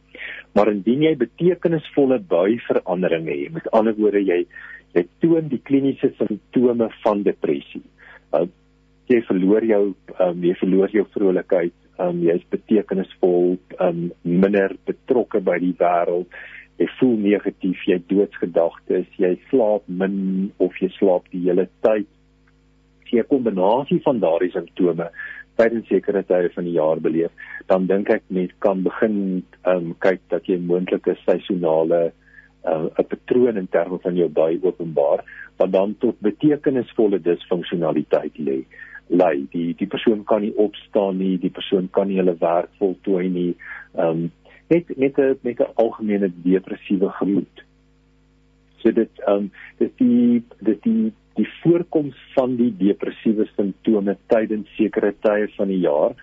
[0.55, 4.47] maar indien jy betekenisvolle buiveranderinge het met ander woorde jy
[4.95, 7.85] jy toon die kliniese simptome van depressie
[8.33, 8.47] uh,
[9.11, 9.85] jy verloor jou
[10.19, 16.31] um, jy verloor jou vrolikheid um, jy's betekenisvol, um, minder betrokke by die wêreld.
[16.81, 22.09] Jy voel negatief, jy doodsgedagtes, jy slaap min of jy slaap die hele tyd.
[23.11, 25.11] Jy 'n kombinasie van daardie simptome
[25.61, 27.33] tydens sekere tye van die jaar beleef,
[27.69, 29.17] dan dink ek mens kan begin
[29.69, 32.11] um, kyk dat jy moontlike seisonale
[32.65, 35.25] uh, 'n patroon in terme van jou by openbaar
[35.61, 38.63] wat dan tot betekenisvolle disfunksionaliteit lê.
[39.09, 43.29] Lei die die persoon kan nie opstaan nie die persoon kan nie hulle werk voltooi
[43.29, 43.55] nie
[43.99, 44.31] um,
[44.71, 47.65] net met 'n met 'n algemene depressiewe gemoed.
[48.81, 55.15] So dit um dis die dis die die voorkoms van die depressiewe simptome tydens sekere
[55.27, 56.15] tye van die jaar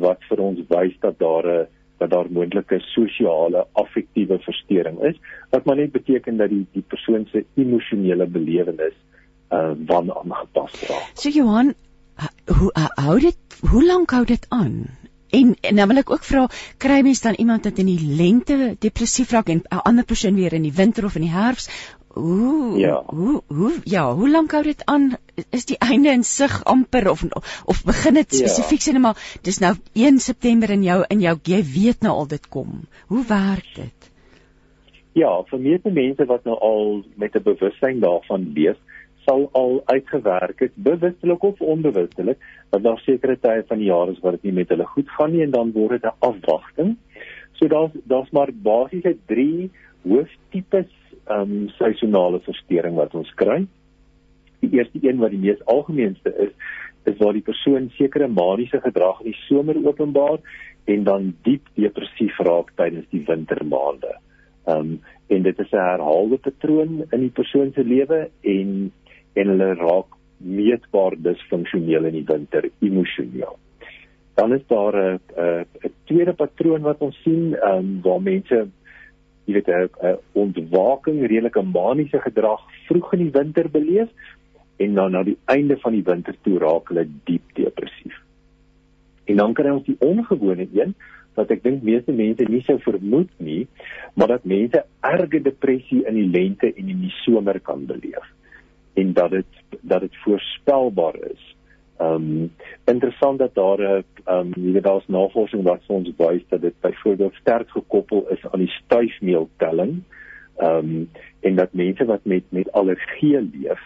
[0.00, 1.68] wat vir ons wys dat daar 'n
[2.02, 5.16] dat daar moontlike sosiale affektiewe verstoring is
[5.50, 8.96] wat maar net beteken dat die die persoon se emosionele belewenis
[9.52, 11.10] uh wan aangepas raak.
[11.14, 11.74] So Johan,
[12.58, 12.70] hoe
[13.06, 13.36] hou dit
[13.70, 14.86] hoe lank hou dit aan?
[15.32, 16.46] En en dan wil ek ook vra,
[16.76, 20.52] kry mens dan iemand wat in die lente depressief raak en 'n ander persoon weer
[20.52, 21.68] in die winter of in die herfs?
[22.14, 23.02] Ooh, ja.
[23.06, 25.12] Hoe hoe ja, hoe lank hou dit aan?
[25.50, 27.24] Is die einde in sig amper of
[27.64, 28.90] of begin dit spesifiek ja.
[28.90, 32.28] sê net maar dis nou 1 September in jou in jou jy weet nou al
[32.28, 32.82] dit kom.
[33.08, 34.10] Hoe werk dit?
[35.16, 38.76] Ja, vir meeste mense wat nou al met 'n bewustheid daarvan leef,
[39.24, 42.38] sal al uitgewerk het bewustelik of onbewustelik
[42.70, 45.32] dat daar sekere tye van die jaar is wat dit nie met hulle goed gaan
[45.32, 46.96] nie en dan word dit 'n afwagting.
[47.52, 49.70] So daar's daar's maar basiese 3
[50.02, 50.90] hooftipes
[51.26, 53.66] ehm um, seisonale verstoring wat ons kry.
[54.60, 56.52] Die eerste een wat die mees algemeenste is,
[57.04, 60.38] is waar die persoon sekere maniese gedrag in die somer openbaar
[60.84, 64.16] en dan diep depressief raak tydens die wintermaande.
[64.66, 65.00] Ehm um,
[65.32, 68.92] en dit is 'n herhaalde patroon in die persoon se lewe en
[69.34, 73.56] en hulle raak meetbaar disfunksioneel in die winter emosioneel.
[74.34, 75.20] Dan is daar 'n
[75.84, 78.68] 'n tweede patroon wat ons sien, ehm um, waar mense
[79.44, 84.08] jy weet 'n ontwaking, redelike maniese gedrag vroeg in die winter beleef
[84.76, 88.20] en dan na die einde van die winter toe raak hulle diep depressief.
[89.24, 90.94] En dan kry ons die ongewone een
[91.34, 93.66] wat ek dink meeste mense nie sou vermoed nie,
[94.14, 98.28] maar dat mense erge depressie in die lente en in die somer kan beleef
[98.94, 99.46] en dat dit
[99.80, 101.56] dat dit voorspelbaar is.
[102.02, 102.52] Ehm um,
[102.84, 106.74] interessant dat daar 'n ehm um, jy weet daar's navorsing wat ons wys dat dit
[106.80, 110.02] byvoorbeeld sterk gekoppel is aan die stuifmeeltelling.
[110.56, 111.10] Ehm um,
[111.40, 113.82] en dat mense wat met met allergie leef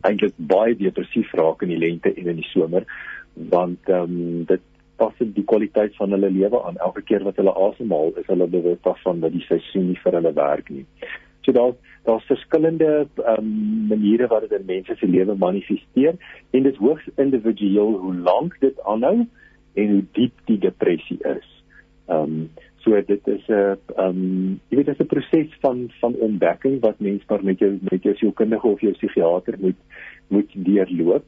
[0.00, 2.84] eintlik baie depressief raak in die lente en in die somer
[3.32, 4.60] want ehm um, dit
[4.96, 8.78] pas die kwaliteit van hulle lewe aan elke keer wat hulle asemhaal is hulle bewus
[8.82, 10.86] daarvan dat die seisoen nie vir hulle werk nie.
[11.46, 11.74] So daar's
[12.06, 13.50] daar's verskillende um,
[13.88, 16.14] maniere wat dit in mense se lewe manifesteer
[16.50, 19.26] en dit is hoogs individueel hoe lank dit aanhou
[19.74, 21.52] en hoe diep die depressie is.
[22.06, 22.48] Ehm um,
[22.82, 26.80] so dit is 'n ehm um, jy weet dit is 'n proses van van ontdekking
[26.80, 29.80] wat mens maar met jou met jou sielkundige of jou psigiater moet
[30.28, 31.24] moet deurloop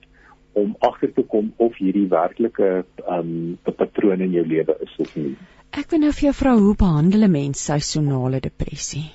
[0.52, 5.16] om agter te kom of hierdie werklike ehm um, patroon in jou lewe is of
[5.16, 5.36] nie.
[5.70, 9.06] Ek wil nou vir jou vra hoe behandel 'n mens seisonale depressie?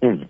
[0.00, 0.26] Hmm.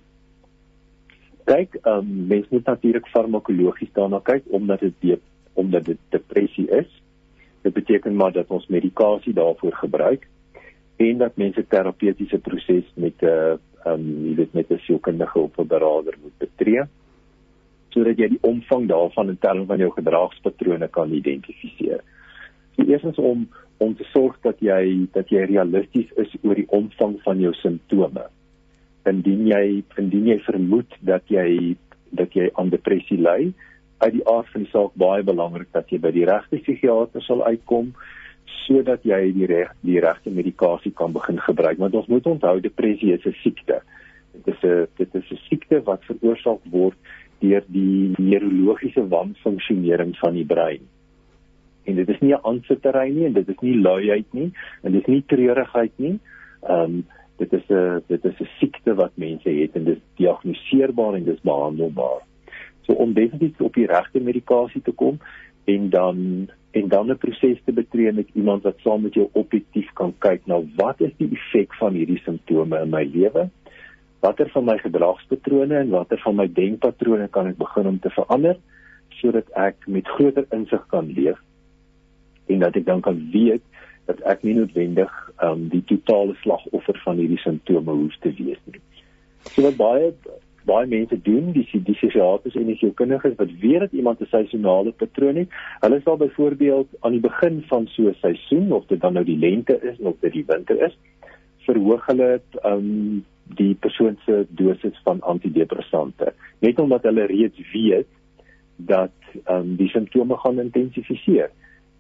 [1.45, 5.21] Kyk, ehm um, mens moet natuurlik farmakologies daarna kyk omdat dit
[5.53, 7.03] omdat dit depressie is.
[7.63, 10.29] Dit beteken maar dat ons medikasie daarvoor gebruik
[10.97, 15.39] en dat mense terapeutiese proses met 'n uh, ehm um, jy weet met 'n sielkundige
[15.39, 16.83] of 'n beraader moet betree
[17.89, 22.01] sodat jy die omvang daarvan in terme van jou gedragspatrone kan identifiseer.
[22.75, 26.69] Die eerste is om om te sorg dat jy dat jy realisties is oor die
[26.69, 28.27] omvang van jou simptome
[29.11, 31.77] indien jy indien jy vermoed dat jy
[32.11, 33.53] dat jy aan depressie ly
[34.01, 37.45] uit die aard van die saak baie belangrik dat jy by die regte psigiatër sal
[37.45, 37.93] uitkom
[38.65, 41.79] sodat jy die reg die regte medikasie kan begin gebruik.
[41.79, 43.81] Want ons moet onthou depressie is 'n siekte.
[44.33, 46.97] Dit is 'n dit is 'n siekte wat veroorsaak word
[47.41, 50.83] deur die neurologiese wanfunksionering van die brein.
[51.85, 55.01] En dit is nie 'n aansittery nie en dit is nie luiheid nie en dit
[55.01, 56.19] is nie treurigheid nie.
[56.63, 57.05] Ehm um,
[57.41, 61.25] dit is 'n dit is 'n siekte wat mense het en dit is diagnoseerbaar en
[61.25, 62.21] dit is behandelbaar.
[62.81, 65.19] So om definitief op die regte medikasie te kom
[65.65, 69.93] en dan en dan 'n proses te betree met iemand wat saam met jou objektief
[69.93, 73.49] kan kyk na wat is die effek van hierdie simptome in my lewe?
[74.21, 78.57] Watter van my gedragspatrone en watter van my denkpatrone kan ek begin om te verander
[79.09, 81.39] sodat ek met groter insig kan leef
[82.47, 83.63] en dat ek dan kan weet
[84.11, 85.11] dat ek nie noodwendig
[85.47, 88.83] um, die totale slagoffer van hierdie simptome hoef te wees nie.
[89.55, 90.13] So wat baie
[90.69, 94.93] baie mense doen, die die psigiaters en die sielkundiges wat weet dat iemand 'n seisonale
[94.93, 95.49] patroon het,
[95.81, 99.39] hulle sal byvoorbeeld aan die begin van so 'n seisoen of dit dan nou die
[99.39, 100.99] lente is of dit die winter is,
[101.67, 108.07] verhoog hulle um die persoon se dosis van antidepressante, net omdat hulle reeds weet
[108.77, 109.17] dat
[109.49, 111.51] um die simptome gaan intensifiseer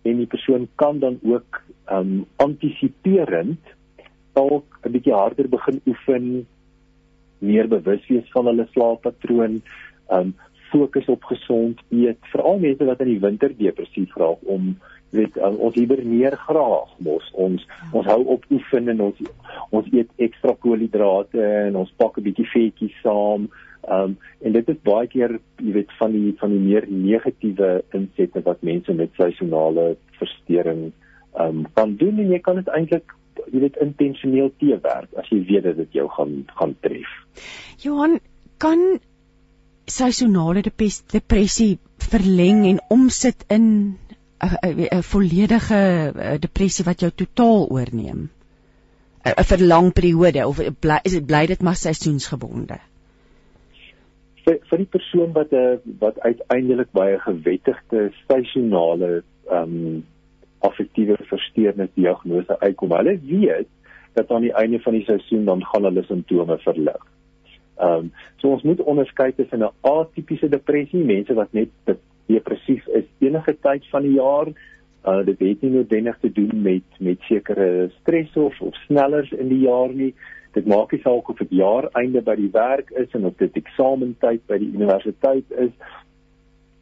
[0.02, 1.62] en die persoon kan dan ook
[1.92, 3.60] um antisiperend
[4.32, 6.46] dalk 'n bietjie harder begin oefen
[7.38, 9.62] meer bewus wees van hulle slaappatroon,
[10.08, 10.34] um
[10.70, 14.76] fokus op gesond eet, veral mense wat in die winter depressief raak om
[15.10, 19.22] weet um, ons hiberneer graag mos ons ons hou op oefen en ons
[19.74, 23.50] ons eet ekstra koolhidrate en ons pak 'n bietjie vetjies saam.
[23.88, 28.42] Um en dit is baie keer jy weet van die van die meer negatiewe insette
[28.44, 30.90] wat mense met seisonale verstoring
[31.38, 33.14] um kan doen en jy kan dit eintlik
[33.52, 37.12] jy weet intentioneel teewerk as jy weet dat dit jou gaan gaan tref.
[37.80, 38.18] Johan,
[38.58, 39.00] kan
[39.90, 41.78] seisonale depressie
[42.10, 43.96] verleng en omsit in
[44.40, 48.30] 'n volledige depressie wat jou totaal oorneem?
[49.24, 52.78] 'n vir lang periode of bly is dit bly dit maar seisoensgebonde?
[54.50, 60.04] Vir vir die persoon wat 'n wat uiteindelik baie gewettigde seisonale ehm um,
[60.60, 62.92] affektiewe versteurnis diagnose uitkom.
[62.92, 63.68] Hulle weet
[64.14, 67.06] dat aan die einde van die seisoen dan gaan hulle simptome verlig.
[67.78, 71.70] Ehm um, so ons moet onderskei tussen 'n atipiese depressie, mense wat net
[72.26, 74.48] depressief is enige tyd van die jaar.
[75.06, 79.48] Uh dit het nie noodwendig te doen met met sekere stres of of snellers in
[79.48, 80.14] die jaar nie.
[80.54, 83.56] Dit maak nie saak of dit jaar einde by die werk is en of dit
[83.56, 85.74] eksamentyd by die universiteit is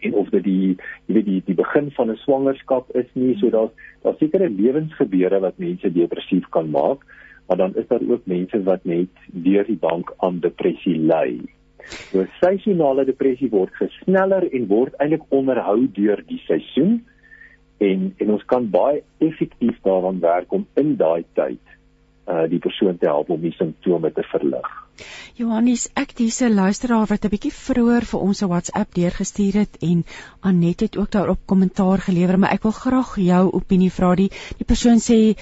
[0.07, 0.77] en of dit die
[1.07, 3.73] jy weet die die begin van 'n swangerskap is nie so daar's
[4.03, 7.05] daar sekere lewensgebeure wat mense depressief kan maak
[7.49, 11.41] maar dan is daar ook mense wat net deur die bank aan depressie ly.
[12.13, 16.99] So seisonale depressie word gesneller en word eintlik onderhou deur die seisoen
[17.79, 21.78] en en ons kan baie effektief daaraan werk om in daai tyd
[22.29, 24.69] uh die persoon te help om die simptome te verlig.
[25.39, 29.77] Johannes, ek dis 'n luisteraar wat 'n bietjie vroeër vir ons 'n WhatsApp deurgestuur het
[29.81, 30.05] en
[30.41, 34.15] Anet het ook daarop kommentaar gelewer, maar ek wil graag jou opinie vra.
[34.15, 35.37] Die die persoon sê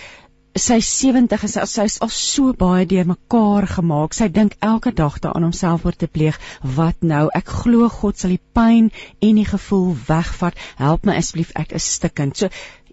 [0.56, 4.14] sy 70 en sy sy's al so baie deurmekaar gemaak.
[4.14, 6.38] Sy dink elke dag daaraan om selfmoord te pleeg.
[6.62, 7.28] Wat nou?
[7.34, 8.90] Ek glo God sal die pyn
[9.20, 10.54] en die gevoel wegvat.
[10.76, 12.36] Help my asseblief, ek is stikkend.
[12.36, 12.48] So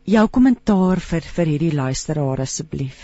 [0.05, 2.99] jou kommentaar vir vir hierdie luisteraar asseblief.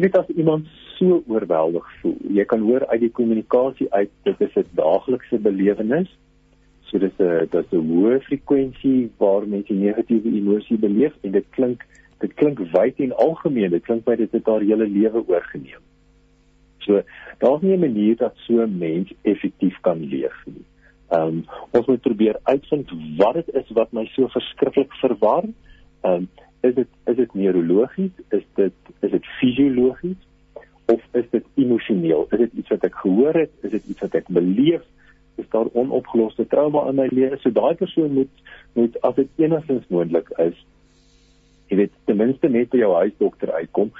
[0.00, 2.14] Jy weet as iemand so oorweldig voel.
[2.32, 6.08] Jy kan hoor uit die kommunikasie uit dit is 'n daaglikse belewenis.
[6.88, 11.84] So dis 'n dis 'n hoë frekwensie waar mense negatiewe emosie beleef en dit klink
[12.20, 13.70] dit klink wyd en algemeen.
[13.70, 15.84] Dit klink by dit het haar hele lewe oorgeneem.
[16.78, 17.02] So
[17.38, 20.64] daar's nie 'n manier dat so 'n mens effektief kan leef nie.
[21.10, 25.44] Ehm um, ons moet probeer uitvind wat dit is wat my so verskriklik verwar.
[26.00, 26.28] Ehm um,
[26.60, 28.12] is dit is dit neurologies?
[28.28, 30.20] Is dit is dit fisiologies?
[30.90, 32.26] of is dit emosioneel?
[32.30, 33.52] Is dit iets wat ek gehoor het?
[33.66, 34.84] Is dit iets wat ek beleef?
[35.40, 37.38] Is daar onopgeloste trauma in my lewe?
[37.40, 40.58] So daai persoon moet moet as dit enigstens moontlik is,
[41.70, 43.90] jy weet, ten minste net by jou huisdokter uitkom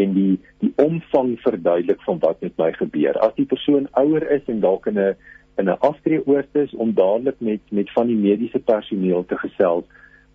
[0.00, 3.18] en die die omvang verduidelik van wat met my gebeur.
[3.24, 5.14] As die persoon ouer is en dalk in 'n
[5.58, 9.84] in 'n aftreeoort is om dadelik met met van die mediese personeel te gesels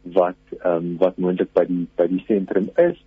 [0.04, 2.98] wat ehm um, wat moontlik by die by die sentrum is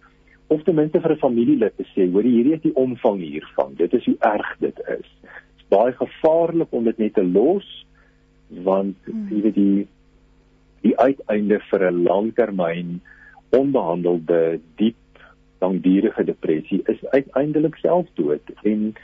[0.49, 3.75] of ten minste vir 'n familielid te sê, hoor hierdie is die omvang hiervan.
[3.75, 5.09] Dit is hoe erg dit is.
[5.21, 7.87] Dit is baie gevaarlik om dit net te los
[8.49, 9.29] want hmm.
[9.31, 9.87] jy weet die
[10.83, 13.01] die uiteinde vir 'n langtermyn
[13.51, 14.97] onbehandelde diep
[15.61, 18.95] langdurige depressie is uiteindelik selfdood en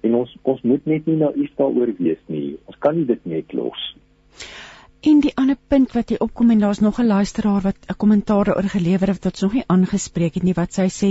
[0.00, 2.58] en ons ons moet net nie naïef daaroor wees nie.
[2.66, 4.07] Ons kan nie dit net los nie.
[5.00, 8.44] En die ander punt wat jy opkom en daar's nog 'n luisteraar wat 'n kommentaar
[8.44, 11.10] daaroor gelewer het wat ons nog nie aangespreek het nie wat sy sê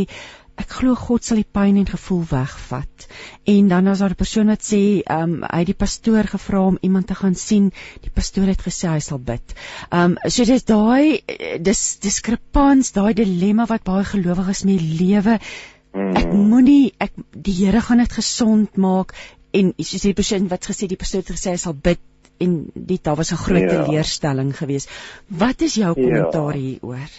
[0.58, 3.08] ek glo God sal die pyn en gevoel wegvat.
[3.46, 6.66] En dan as daar 'n persoon wat sê ehm um, hy het die pastoor gevra
[6.66, 9.56] om iemand te gaan sien, die pastoor het gesê hy sal bid.
[9.90, 11.22] Ehm um, so dis daai
[11.62, 15.40] dis diskrepans, daai dilemma wat baie gelowiges mee lewe.
[15.94, 16.50] Ek mm.
[16.50, 19.14] moenie ek die Here gaan dit gesond maak
[19.54, 22.00] en soos die persoon wat gesê die pastoor het gesê hy sal bid
[22.38, 23.84] en dit daar was 'n groot ja.
[23.84, 24.90] teleurstelling geweest.
[25.28, 26.62] Wat is jou kommentaar ja.
[26.62, 27.12] hieroor?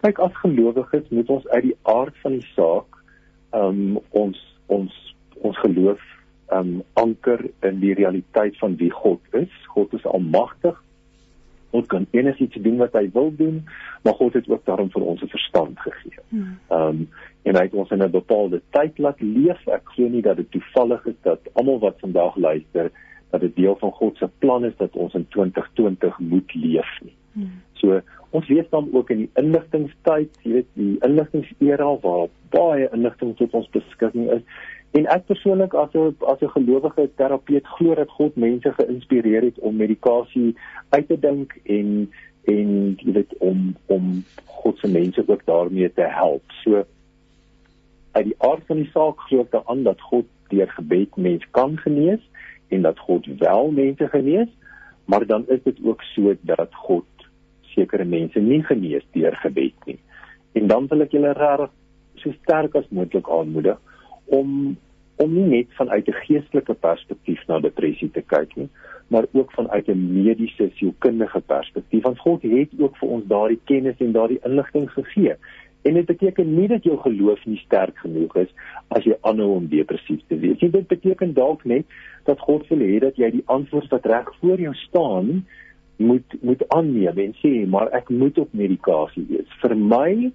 [0.00, 2.98] Kyk as gelowiges moet ons uit die aard van die saak
[3.50, 6.00] um ons ons ons geloof
[6.52, 9.52] um anker in die realiteit van wie God is.
[9.66, 10.82] God is almagtig.
[11.70, 13.58] God kan enigiets doen wat hy wil doen,
[14.02, 16.22] maar God het ook daarom vir ons 'n verstand gegee.
[16.28, 16.58] Hmm.
[16.70, 17.08] Um,
[17.42, 19.66] en hy het ons in 'n bepaalde tyd laat leef.
[19.66, 22.90] Ek glo nie dat dit toevallig is dat almal wat vandag luister
[23.30, 27.14] dat dit deel van God se plan is dat ons in 2020 moet leef nie.
[27.32, 27.50] Hmm.
[27.72, 28.00] So
[28.30, 33.54] ons leef dan ook in die inligtingstyd, jy weet, die inligtingsera waar baie inligting tot
[33.56, 34.42] ons beskikking is.
[34.96, 39.58] En ek persoonlik as 'n as 'n gelowige terapeut glo dat God mense geïnspireer het
[39.58, 40.56] om medikasie
[40.88, 42.10] uit te dink en
[42.44, 46.42] en jy weet om om God se mense ook daarmee te help.
[46.64, 46.84] So
[48.12, 51.76] uit die aard van die saak glo ek daaraan dat God deur gebed mense kan
[51.76, 52.24] genees
[52.68, 54.48] en dat God wel mense genees,
[55.04, 57.04] maar dan is dit ook so dat God
[57.62, 59.98] sekere mense nie genees deur gebed nie.
[60.52, 61.72] En dan wil ek julle regtig
[62.18, 63.78] so sterk as moontlik aanmoedig
[64.24, 64.76] om
[65.18, 68.68] om nie net vanuit 'n geestelike perspektief na depressie te kyk nie,
[69.08, 72.02] maar ook vanuit 'n mediese sielkundige perspektief.
[72.02, 75.34] Want God het ook vir ons daardie kennis en daardie inligting gegee.
[75.82, 78.50] En dit beteken nie dat jou geloof nie sterk genoeg is
[78.94, 80.58] as jy aanhou om depressief te wees.
[80.58, 81.86] Dit beteken dalk net
[82.26, 85.46] dat God wil hê dat jy die antwoord wat reg voor jou staan
[85.98, 89.56] moet moet aanneem en sê maar ek moet op medikasie wees.
[89.62, 90.30] Vir my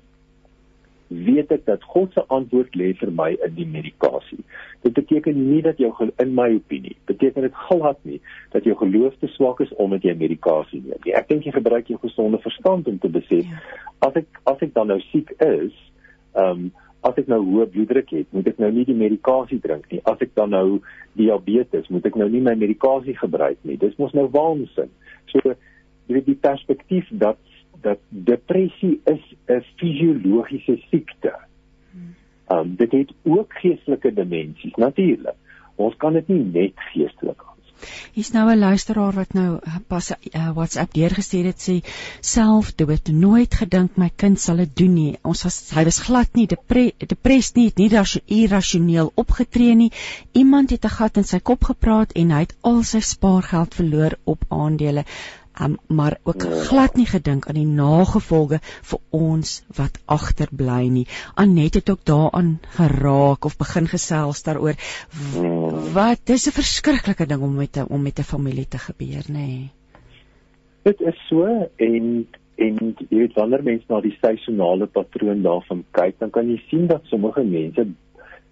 [1.25, 4.41] weet ek dat God se antwoord lê vir my in die medikasie.
[4.83, 5.91] Dit beteken nie dat jou
[6.21, 8.19] in my opinie, beteken dit glad nie
[8.55, 11.15] dat jou geloof te swak is omdat jy medikasie neem nie.
[11.17, 13.61] Ek dink jy gebruik jou gesonde verstand om te besef ja.
[14.07, 15.75] as ek as ek dan nou siek is,
[16.37, 16.71] ehm um,
[17.03, 19.99] as ek nou hoë bloeddruk het, moet ek nou nie die medikasie drink nie.
[20.07, 20.79] As ek dan nou
[21.19, 23.75] diabetes, moet ek nou nie my medikasie gebruik nie.
[23.75, 24.87] Dis mos nou waansin.
[25.33, 27.39] So jy weet die perspektief dat
[27.83, 31.33] dat depressie is 'n fisiologiese siekte.
[32.49, 35.39] Um dit het ook geestelike dimensies natuurlik.
[35.75, 37.41] Ons kan dit nie net geestelik
[38.15, 41.75] Hier's nou 'n luisteraar wat nou uh, pas 'n uh, WhatsApp deurgestuur het sê
[42.33, 45.17] selfdood nooit gedink my kind sal dit doen nie.
[45.31, 47.89] Ons was hy was glad nie depressed nie, het nie
[48.39, 49.91] irrasioneel opgetree nie.
[50.31, 54.17] Iemand het 'n gat in sy kop gepraat en hy het al sy spaargeld verloor
[54.23, 55.03] op aandele
[55.61, 61.05] um, maar ook glad nie gedink aan die nagevolge vir ons wat agterbly nie.
[61.35, 64.77] Anet het ook daaraan geraak of begin gesels daaroor.
[65.93, 69.33] Wat dis 'n verskriklike ding om met 'n om met 'n familie te gebeur, nê?
[69.33, 69.71] Nee.
[70.83, 76.19] Dit is so en en jy weet wanneer mense na die seisonale patroon daarvan kyk,
[76.19, 77.87] dan kan jy sien dat sommige mense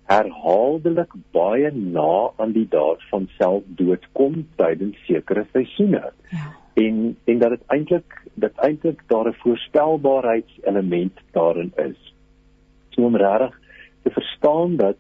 [0.04, 6.12] herhaaldelik baie na aan die daad van selfdood kom tydens sekere seisoene.
[6.32, 12.14] Ja en en dat dit eintlik dat eintlik daar 'n voorspelbaarheidselement daarin is.
[12.90, 13.60] So om regtig
[14.04, 14.98] te verstaan dat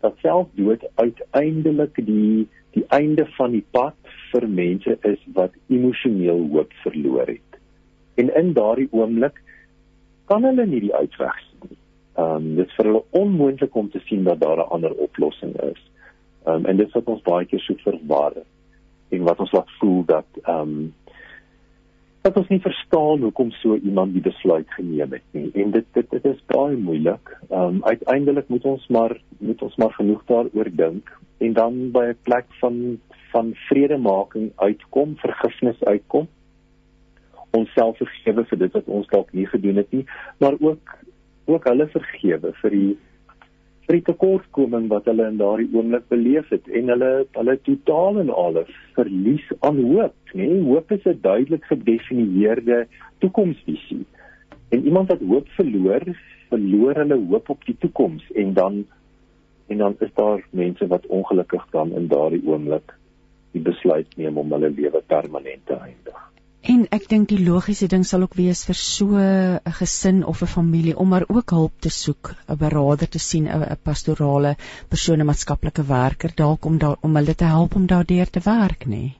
[0.00, 3.94] dat selfdood uiteindelik die die einde van die pad
[4.32, 7.50] vir mense is wat emosioneel hoop verloor het.
[8.14, 9.42] En in daardie oomblik
[10.24, 11.78] kan hulle nie die uitweg sien nie.
[12.16, 15.54] Ehm um, dit is vir hulle onmoontlik om te sien dat daar 'n ander oplossing
[15.60, 15.80] is.
[16.44, 18.34] Ehm um, en dit wat ons baie keer so verwar
[19.08, 20.94] en wat ons laat voel dat ehm um,
[22.22, 26.10] dat ons nie verstaan hoekom so iemand die besluit geneem het nie en dit dit
[26.10, 27.32] dit is baie moeilik.
[27.50, 32.04] Ehm um, uiteindelik moet ons maar moet ons maar genoeg daaroor dink en dan by
[32.12, 32.98] 'n plek van
[33.32, 36.28] van vredemaking uitkom, vergifnis uitkom.
[37.50, 40.04] Ons self vergewe vir dit wat ons dalk nie gedoen het nie,
[40.38, 40.98] maar ook
[41.44, 42.98] ook hulle vergewe vir die
[43.92, 48.30] vir die tekortkoming wat hulle in daardie oomblik beleef het en hulle hulle totaal en
[48.32, 50.46] alles verlies aan hoop, nê?
[50.48, 52.86] Nee, hoop is 'n duidelik gedefinieerde
[53.20, 54.06] toekomsvisie.
[54.70, 56.04] En iemand wat hoop verloor,
[56.48, 58.84] verloor hulle hoop op die toekoms en dan
[59.68, 62.96] en dan is daar mense wat ongelukkig dan in daardie oomblik
[63.52, 66.31] die besluit neem om hulle lewe permanent te eindig.
[66.62, 70.46] En ek dink die logiese ding sal ook wees vir so 'n gesin of 'n
[70.46, 74.54] familie om maar ook hulp te soek, 'n beraader te sien, 'n pastorale
[74.88, 78.86] persoon, 'n maatskaplike werker dalk om daar om hulle te help om daardeur te werk,
[78.86, 79.14] nê.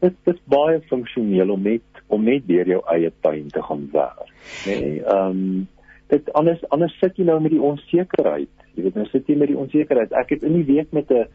[0.00, 4.32] Dit is baie funksioneel om net om net deur jou eie pyn te gaan werk,
[4.66, 5.04] nê.
[5.04, 5.68] Ehm um,
[6.08, 8.48] dit anders anders sit jy nou met die onsekerheid.
[8.74, 10.12] Jy weet nou sit jy met die onsekerheid.
[10.12, 11.26] Ek het in die week met 'n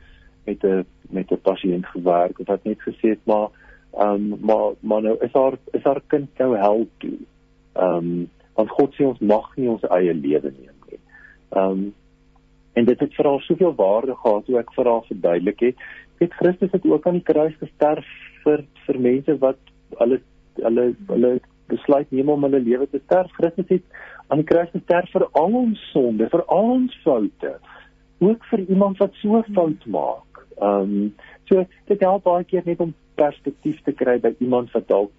[0.45, 3.49] met 'n met 'n pasiënt gewerk wat net gesê het maar
[3.93, 7.17] Ehm um, maar maar nou is haar is haar kind nou hel toe.
[7.73, 10.99] Ehm um, want God sê ons mag nie ons eie lewe neem nie.
[11.49, 11.93] Ehm um,
[12.77, 15.85] en dit het vir haar soveel waarde gehad hoe ek vir haar verduidelik het.
[16.21, 18.09] Het Christus het ook aan die kruis gesterf
[18.43, 20.19] vir vir mense wat hulle
[20.61, 21.31] hulle hulle
[21.67, 23.31] besluit neem om hulle lewe te sterf.
[23.39, 23.83] Christus het
[24.27, 27.55] aan die kruis gesterf vir al ons sonde, vir al ons foute.
[28.19, 30.45] Ook vir iemand wat so fout maak.
[30.61, 31.11] Ehm um,
[31.49, 35.16] so dit help baie keer net om perspektief te kry by iemand wat dalk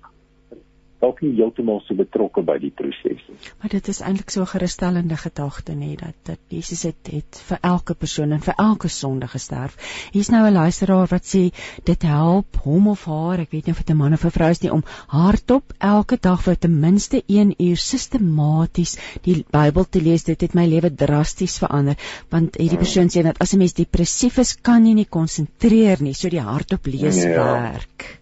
[1.03, 3.37] dalk nie heeltemal so betrokke by die proses nie.
[3.63, 7.59] Maar dit is eintlik so 'n gerusstellende gedagte nê dat dat Jesus het het vir
[7.63, 9.77] elke persoon en vir elke sonde gesterf.
[10.13, 11.53] Hier's nou 'n luisteraar wat sê
[11.85, 14.51] dit help hom of haar, ek weet nie of dit 'n man of 'n vrou
[14.51, 20.03] is nie, om hardop elke dag vir ten minste 1 uur sistematies die Bybel te
[20.03, 20.25] lees.
[20.25, 21.97] Dit het my lewe drasties verander
[22.31, 26.15] want hierdie persoon sê dat as 'n mens depressief is, kan jy nie konsentreer nie,
[26.15, 27.53] so die hardop lees ja.
[27.63, 28.19] werk.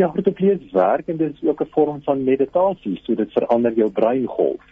[0.00, 3.72] Ja, hardop lees werk en dit is ook 'n vorm van meditasie, so dit verander
[3.72, 4.64] jou breingolf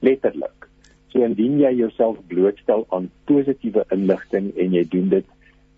[0.00, 0.68] letterlik.
[1.08, 5.24] So indien jy jouself blootstel aan positiewe inligting en jy doen dit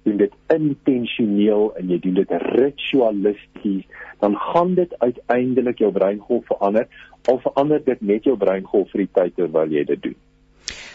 [0.03, 3.85] doen dit intentioneel en jy doen dit ritualisties,
[4.21, 6.87] dan gaan dit uiteindelik jou breingolf verander.
[7.25, 10.17] Al verander dit net jou breingolf vir die tyd terwyl jy dit doen.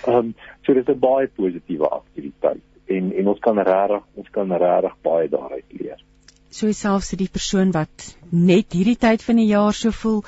[0.08, 4.30] Ehm um, so dit is 'n baie positiewe aktiwiteit en en ons kan regtig ons
[4.30, 6.09] kan regtig baie daaruit leer.
[6.50, 10.24] So selfs die persoon wat net hierdie tyd van die jaar so voel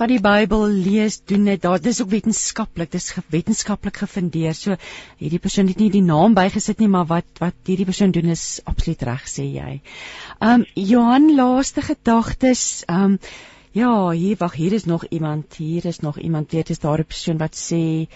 [0.00, 1.80] van die Bybel lees doen dit daar.
[1.82, 4.56] Dis ook wetenskaplik dis wetenskaplik gefundeer.
[4.56, 4.76] So
[5.20, 8.44] hierdie persoon het nie die naam bygesit nie maar wat wat hierdie persoon doen is
[8.64, 9.80] absoluut reg sê jy.
[10.40, 12.84] Um, Johan laaste gedagtes.
[12.88, 13.18] Um,
[13.76, 16.56] ja hier wag hier is nog iemand hier is nog iemand.
[16.56, 18.08] Weet is daar 'n persoon wat sê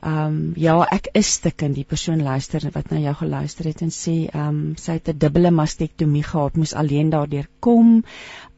[0.00, 3.90] Ehm um, ja, ek is stikkend die persoon luister wat na jou geluister het en
[3.94, 8.04] sê ehm um, sy het 'n dubbele mastektomie gehad, moes alleen daardeur kom.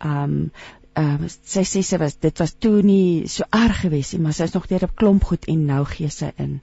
[0.05, 0.51] Ehm um,
[0.93, 4.37] ehm uh, sy sê sy was dit was toe nie so erg gewees nie, maar
[4.37, 6.61] sy is nog deur 'n klomp goed en nou gee sy in.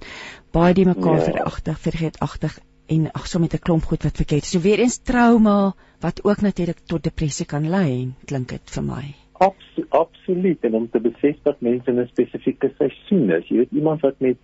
[0.52, 1.26] Baie die mekaar ja.
[1.32, 4.46] veragtig, vergeetagtig en ag so met 'n klomp goed wat verkeerd.
[4.46, 9.16] So weer eens trauma wat ook natuurlik tot depressie kan lei, klink dit vir my.
[9.40, 13.48] Abs absoluut en om te besef dat mense in 'n spesifieke seisoen is.
[13.48, 14.38] Jy weet iemand wat met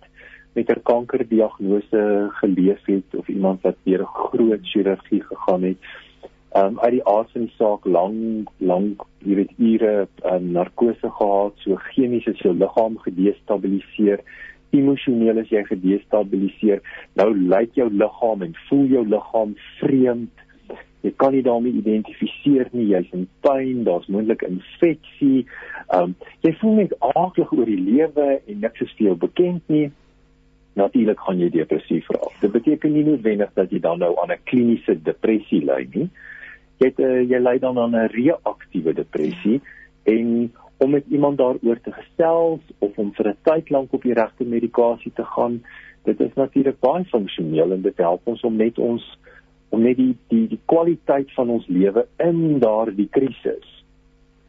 [0.54, 5.76] met 'n kankerdiagnose geleef het of iemand wat deur 'n groot chirurgie gegaan het.
[6.56, 7.02] Um uit die
[7.32, 14.20] die saak lank lank weet ure um, narkose gehad, so chemies is jou liggaam gedestabiliseer,
[14.70, 16.80] emosioneel is jy gedestabiliseer.
[17.14, 20.30] Nou lyk jou liggaam en voel jou liggaam vreemd.
[21.00, 25.46] Jy kan nie daarmee identifiseer nie, jy's in pyn, daar's moontlik infeksie.
[25.90, 29.90] Um jy voel net aaklig oor die lewe en niks is vir jou bekend nie
[30.74, 32.34] natuurlik gaan jy depressief raak.
[32.40, 36.08] Dit beteken nie noodwendig dat jy dan nou aan 'n kliniese depressie ly nie.
[36.78, 39.60] Jy het, uh, jy ly dan aan 'n reaktiewe depressie
[40.04, 44.14] en om met iemand daaroor te gesels of om vir 'n tyd lank op die
[44.14, 45.62] regte medikasie te gaan,
[46.04, 49.18] dit is natuurlik baie funksioneel en dit help ons om net ons
[49.68, 53.73] om net die die die kwaliteit van ons lewe in daardie krisis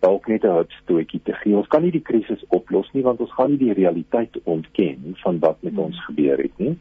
[0.06, 1.56] dalk net 'n hupstootjie te gee.
[1.56, 5.40] Ons kan nie die krisis oplos nie want ons gaan nie die realiteit ontken van
[5.40, 6.76] wat met ons gebeur het nie.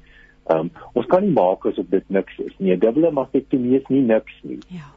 [0.47, 2.73] Ehm um, ons kan nie maak asof dit niks is nie.
[2.73, 4.59] 'n Dubbele mastektomie is nie niks nie.
[4.69, 4.89] Ja.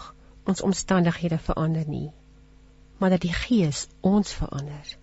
[0.47, 2.11] ons omstandighede verander nie,
[2.97, 4.93] maar dat die Gees ons verander.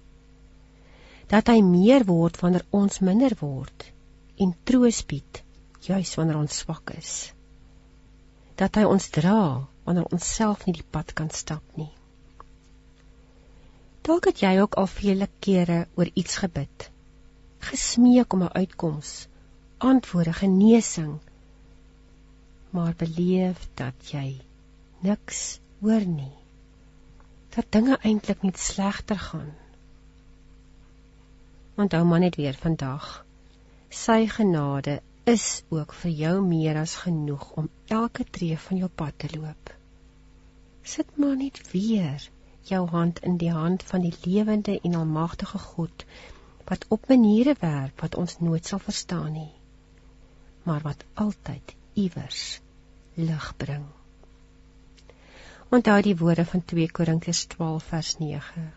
[1.28, 3.84] Dat hy meer word wanneer ons minder word
[4.40, 5.42] en troos bied
[5.84, 7.12] juis wanneer ons swak is.
[8.56, 9.42] Dat hy ons dra
[9.84, 11.90] wanneer ons self nie die pad kan stap nie.
[14.08, 16.88] Dalk het jy ook al vele kere oor iets gebid.
[17.68, 19.28] Gesmeek om 'n uitkoms,
[19.78, 21.20] antwoorde, genesing.
[22.74, 24.40] Maar beleef dat jy
[25.06, 25.42] niks
[25.80, 26.32] hoor nie.
[27.54, 29.52] Dat dinge eintlik net slegter gaan.
[31.78, 33.08] Onthou maar net weer vandag.
[33.88, 39.18] Sy genade is ook vir jou meer as genoeg om elke tree van jou pad
[39.22, 39.70] te loop.
[40.82, 42.26] Sit maar net weer
[42.68, 46.04] jou hand in die hand van die lewende en almagtige God
[46.68, 49.52] wat op maniere werk wat ons nooit sal verstaan nie,
[50.62, 52.60] maar wat altyd iewers
[53.14, 53.86] lig bring.
[55.70, 58.70] Onthou die woorde van 2 Korintiërs 12 vers 9.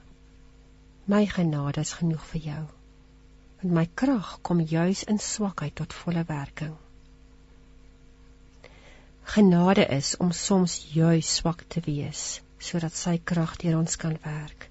[1.05, 2.63] My genade is genoeg vir jou
[3.57, 6.75] want my krag kom juis in swakheid tot volle werking.
[9.35, 14.69] Genade is om soms juis swak te wees sodat sy krag deur ons kan werk.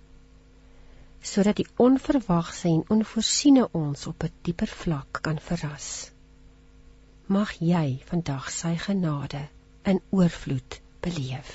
[1.22, 6.10] Sodat die onverwagse en onvoorsiene ons op 'n dieper vlak kan verras.
[7.26, 9.40] Mag jy vandag sy genade
[9.82, 11.48] in oorvloed beleef.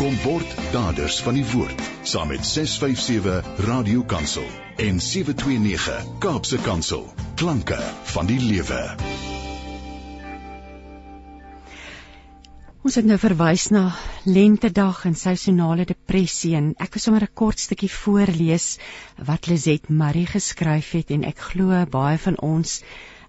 [0.00, 4.48] Kom word daders van die woord saam met 657 Radio Kansel
[4.80, 7.04] en 729 Kaapse Kansel
[7.36, 7.76] klanke
[8.14, 8.80] van die lewe.
[12.82, 13.90] Ons het nou verwys na
[14.24, 18.78] lentedag en seisonale depressie en ek wil sommer 'n kort stukkie voorlees
[19.20, 22.80] wat Lizet Marie geskryf het en ek glo baie van ons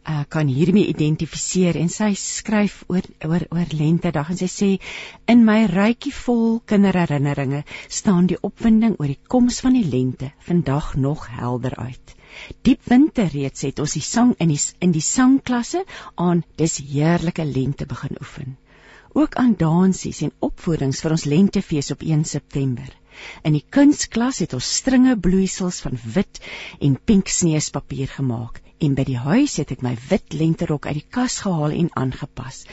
[0.08, 4.70] uh, kan hiermee identifiseer en sy skryf oor oor oor lentedag en sy sê
[5.34, 10.94] in my rykie vol kinderherinneringe staan die opwinding oor die koms van die lente vandag
[10.96, 12.16] nog helder uit.
[12.66, 15.84] Diep winter reeds het ons die sang in die in die sangklasse
[16.16, 18.58] aan dis heerlike lente begin oefen.
[19.14, 22.90] Ook aan dansies en opvoerings vir ons lentefees op 1 September.
[23.46, 26.42] In die kunsklas het ons stringe bloeisels van wit
[26.82, 31.10] en pink sneespapier gemaak en by die huis het ek my wit lenterok uit die
[31.18, 32.64] kas gehaal en aangepas.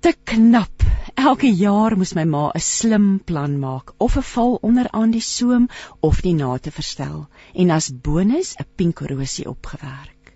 [0.00, 0.84] Te knap.
[1.16, 5.24] Elke jaar moes my ma 'n slim plan maak of 'n val onder aan die
[5.28, 5.68] soem
[6.00, 10.34] of die nate verstel en as bonus 'n pink rosie opgewerk.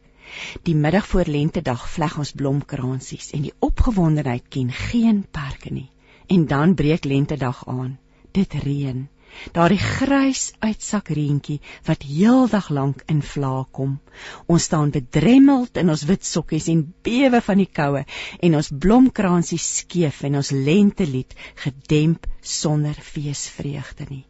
[0.62, 5.90] Die middag voor lentedag vleg ons blomkransies en die opgewondenheid ken geen perke nie.
[6.26, 7.98] En dan breek lentedag aan.
[8.32, 9.08] Dit reën
[9.56, 13.98] daardie grys uitsak reentjie wat heeldag lank in vlae kom.
[14.46, 18.04] Ons staan bedremmeld in ons wit sokkies en bewe van die koue
[18.40, 21.34] en ons blomkransie skeef en ons lentelied
[21.64, 24.24] gedemp sonder feesvreugde nie.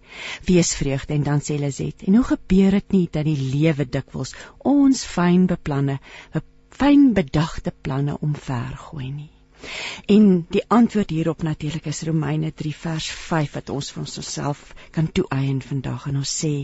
[0.46, 4.34] Feesvreugde en dan sê Lizet, en hoe gebeur dit nie dat die lewe dikwels
[4.66, 6.00] ons fyn beplanne,
[6.80, 9.30] fyn bedagte planne omvergooi nie?
[10.06, 15.12] En die antwoord hierop natuurlik is Romeine 3 vers 5 wat ons vir onsself kan
[15.12, 16.54] toeëien vandag en ons sê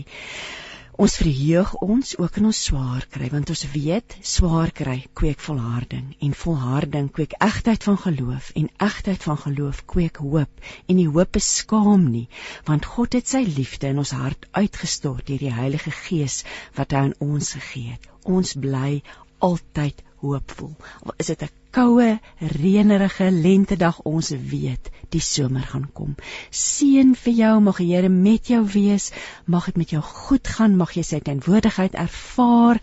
[0.97, 6.07] ons verheug ons ook in ons swaar kry want ons weet swaar kry kweek volharding.
[6.25, 8.49] En volharding kweek egtheid van geloof.
[8.61, 10.65] En egtheid van geloof kweek hoop.
[10.87, 12.25] En die hoop is skaam nie
[12.69, 16.41] want God het sy liefde in ons hart uitgestort deur die Heilige Gees
[16.79, 18.09] wat hy aan ons gegee het.
[18.25, 19.01] Ons bly
[19.45, 20.75] altyd hoopvol.
[21.03, 26.15] Al is dit 'n koue, reënerige lentedag, ons weet die somer gaan kom.
[26.49, 29.11] Seën vir jou, mag die Here met jou wees,
[29.45, 32.81] mag dit met jou goed gaan, mag jy sy teenwoordigheid ervaar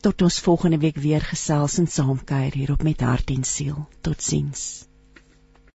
[0.00, 3.86] tot ons volgende week weer gesels en saamkuier hier op met hart en siel.
[4.00, 4.84] Totsiens.